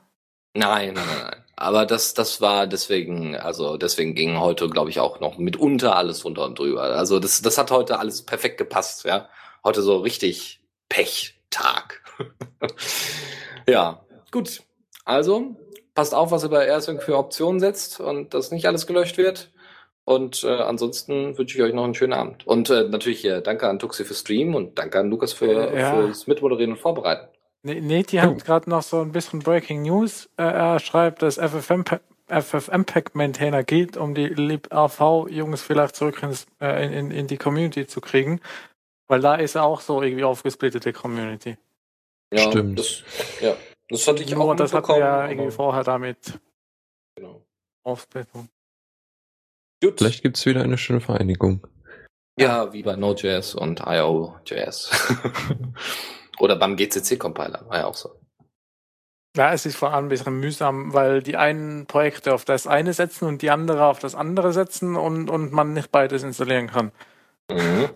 Nein, 0.54 0.94
nein, 0.94 1.06
nein, 1.06 1.32
nein. 1.32 1.47
Aber 1.60 1.88
das, 1.88 2.14
das 2.14 2.40
war 2.40 2.68
deswegen, 2.68 3.36
also 3.36 3.78
deswegen 3.78 4.14
ging 4.14 4.40
heute, 4.40 4.70
glaube 4.70 4.92
ich, 4.92 5.00
auch 5.00 5.20
noch 5.20 5.40
mitunter 5.40 5.96
alles 5.96 6.24
runter 6.24 6.46
und 6.46 6.60
drüber. 6.60 6.84
Also 6.84 7.20
das, 7.20 7.42
das 7.42 7.58
hat 7.58 7.72
heute 7.72 7.98
alles 8.00 8.22
perfekt 8.22 8.60
gepasst, 8.60 9.06
ja. 9.06 9.28
Heute 9.64 9.82
so 9.82 9.98
richtig 9.98 10.62
Pechtag. 10.88 12.04
ja, 13.68 14.06
gut. 14.32 14.62
Also, 15.04 15.56
passt 15.96 16.14
auf, 16.14 16.30
was 16.30 16.44
ihr 16.44 16.50
bei 16.50 16.66
AirSync 16.68 17.02
für 17.02 17.18
Optionen 17.18 17.60
setzt 17.60 18.00
und 18.00 18.36
dass 18.36 18.52
nicht 18.52 18.68
alles 18.68 18.86
gelöscht 18.86 19.18
wird. 19.18 19.52
Und 20.06 20.44
äh, 20.44 20.48
ansonsten 20.48 21.38
wünsche 21.38 21.58
ich 21.58 21.64
euch 21.64 21.74
noch 21.74 21.84
einen 21.84 21.96
schönen 21.96 22.14
Abend. 22.14 22.46
Und 22.46 22.70
äh, 22.70 22.84
natürlich 22.88 23.26
äh, 23.26 23.42
danke 23.42 23.68
an 23.68 23.80
Tuxi 23.80 24.06
für 24.06 24.14
Stream 24.14 24.54
und 24.54 24.78
danke 24.78 25.00
an 25.00 25.10
Lukas 25.10 25.34
für, 25.34 25.76
Ja. 25.76 25.96
fürs 25.96 26.28
Mitmoderieren 26.28 26.74
und 26.74 26.80
Vorbereiten. 26.80 27.28
Ne- 27.68 27.82
Neti 27.82 28.18
hat 28.18 28.46
gerade 28.46 28.70
noch 28.70 28.82
so 28.82 29.02
ein 29.02 29.12
bisschen 29.12 29.40
Breaking 29.40 29.82
News. 29.84 30.30
Äh, 30.38 30.44
er 30.44 30.80
schreibt, 30.80 31.22
dass 31.22 31.38
FFM 31.38 31.84
FFmpeg 32.30 33.16
Maintainer 33.16 33.64
geht, 33.64 33.96
um 33.96 34.14
die 34.14 34.28
LibAV-Jungs 34.28 35.62
vielleicht 35.62 35.96
zurück 35.96 36.22
ins, 36.24 36.46
äh, 36.60 36.86
in, 36.86 36.92
in, 36.92 37.12
in 37.12 37.28
die 37.28 37.38
Community 37.38 37.88
zu 37.88 38.02
kriegen. 38.02 38.42
Weil 39.08 39.22
da 39.22 39.36
ist 39.36 39.56
er 39.56 39.64
auch 39.64 39.80
so 39.80 40.02
irgendwie 40.02 40.26
aufgesplittete 40.26 40.92
Community. 40.92 41.58
Ja, 42.34 42.50
Stimmt. 42.52 42.80
Das, 42.80 43.04
ja, 43.40 43.56
das 43.88 44.06
hatte 44.08 44.24
ich 44.24 44.32
Nur 44.32 44.44
auch 44.44 44.56
das 44.56 44.74
hat 44.74 44.90
er 44.90 44.96
mitbekommen. 44.96 45.00
ja 45.00 45.30
irgendwie 45.30 45.52
vorher 45.52 45.84
damit 45.84 46.40
genau. 47.16 47.42
Aufsplittung. 47.84 48.50
Gut. 49.82 50.00
Vielleicht 50.00 50.24
gibt's 50.24 50.46
wieder 50.46 50.64
eine 50.64 50.78
schöne 50.78 51.00
Vereinigung. 51.00 51.66
Ja, 52.38 52.74
wie 52.74 52.84
bei 52.84 52.98
Node.js 52.98 53.56
und 53.56 53.82
IO.js. 53.86 54.90
Oder 56.40 56.56
beim 56.56 56.76
GCC-Compiler, 56.76 57.68
war 57.68 57.78
ja 57.78 57.86
auch 57.86 57.96
so. 57.96 58.20
Ja, 59.36 59.54
es 59.54 59.66
ist 59.66 59.76
vor 59.76 59.94
allem 59.94 60.06
ein 60.06 60.10
bisschen 60.10 60.40
mühsam, 60.40 60.94
weil 60.94 61.22
die 61.22 61.38
einen 61.38 61.86
Projekte 61.86 62.34
auf 62.34 62.44
das 62.44 62.66
eine 62.66 62.94
setzen 62.94 63.26
und 63.26 63.42
die 63.42 63.52
andere 63.52 63.86
auf 63.86 64.00
das 64.00 64.16
andere 64.16 64.52
setzen 64.52 64.96
und, 64.96 65.30
und 65.30 65.52
man 65.52 65.74
nicht 65.74 65.92
beides 65.92 66.24
installieren 66.24 66.68
kann. 66.68 66.92
Mhm. 67.52 67.90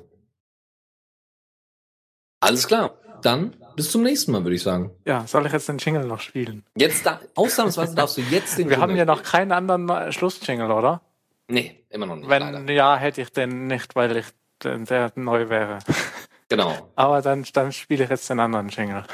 Alles 2.42 2.68
klar. 2.68 2.98
Dann 3.24 3.56
bis 3.76 3.92
zum 3.92 4.04
nächsten 4.04 4.32
Mal, 4.32 4.44
würde 4.44 4.56
ich 4.56 4.64
sagen. 4.64 4.92
Ja, 5.06 5.26
soll 5.26 5.46
ich 5.46 5.54
jetzt 5.54 5.70
den 5.70 5.78
Jingle 5.78 6.06
noch 6.06 6.20
spielen? 6.20 6.64
Jetzt 6.76 7.06
da, 7.06 7.20
ausnahmsweise 7.36 7.96
darfst 7.96 8.18
du 8.18 8.22
jetzt 8.22 8.58
den 8.58 8.70
Wir 8.70 8.78
Jingle 8.78 8.82
haben 8.82 8.96
ja 8.96 9.06
noch 9.06 9.24
keinen 9.24 9.52
anderen 9.52 10.12
Schlussjingle, 10.12 10.74
oder? 10.74 11.02
Nee, 11.48 11.86
immer 11.90 12.06
noch 12.06 12.16
nicht. 12.16 12.30
Wenn 12.30 12.42
leider. 12.42 12.72
ja, 12.72 12.96
hätte 12.98 13.22
ich 13.22 13.32
den 13.32 13.68
nicht, 13.68 13.96
weil 13.96 14.18
ich 14.18 14.26
der 14.64 15.12
neu 15.16 15.50
wäre. 15.50 15.80
Genau. 16.52 16.92
Aber 16.98 17.22
dann, 17.22 17.46
dann 17.54 17.72
spiele 17.72 18.04
ich 18.04 18.10
jetzt 18.10 18.30
den 18.30 18.42
anderen 18.42 18.70
Schengel. 18.70 19.06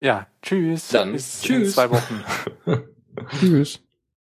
Ja, 0.00 0.26
tschüss. 0.40 0.88
Dann 0.88 1.12
Bis 1.12 1.42
tschüss. 1.42 1.68
In 1.68 1.74
zwei 1.74 1.90
Wochen. 1.90 2.24
tschüss. 3.38 3.82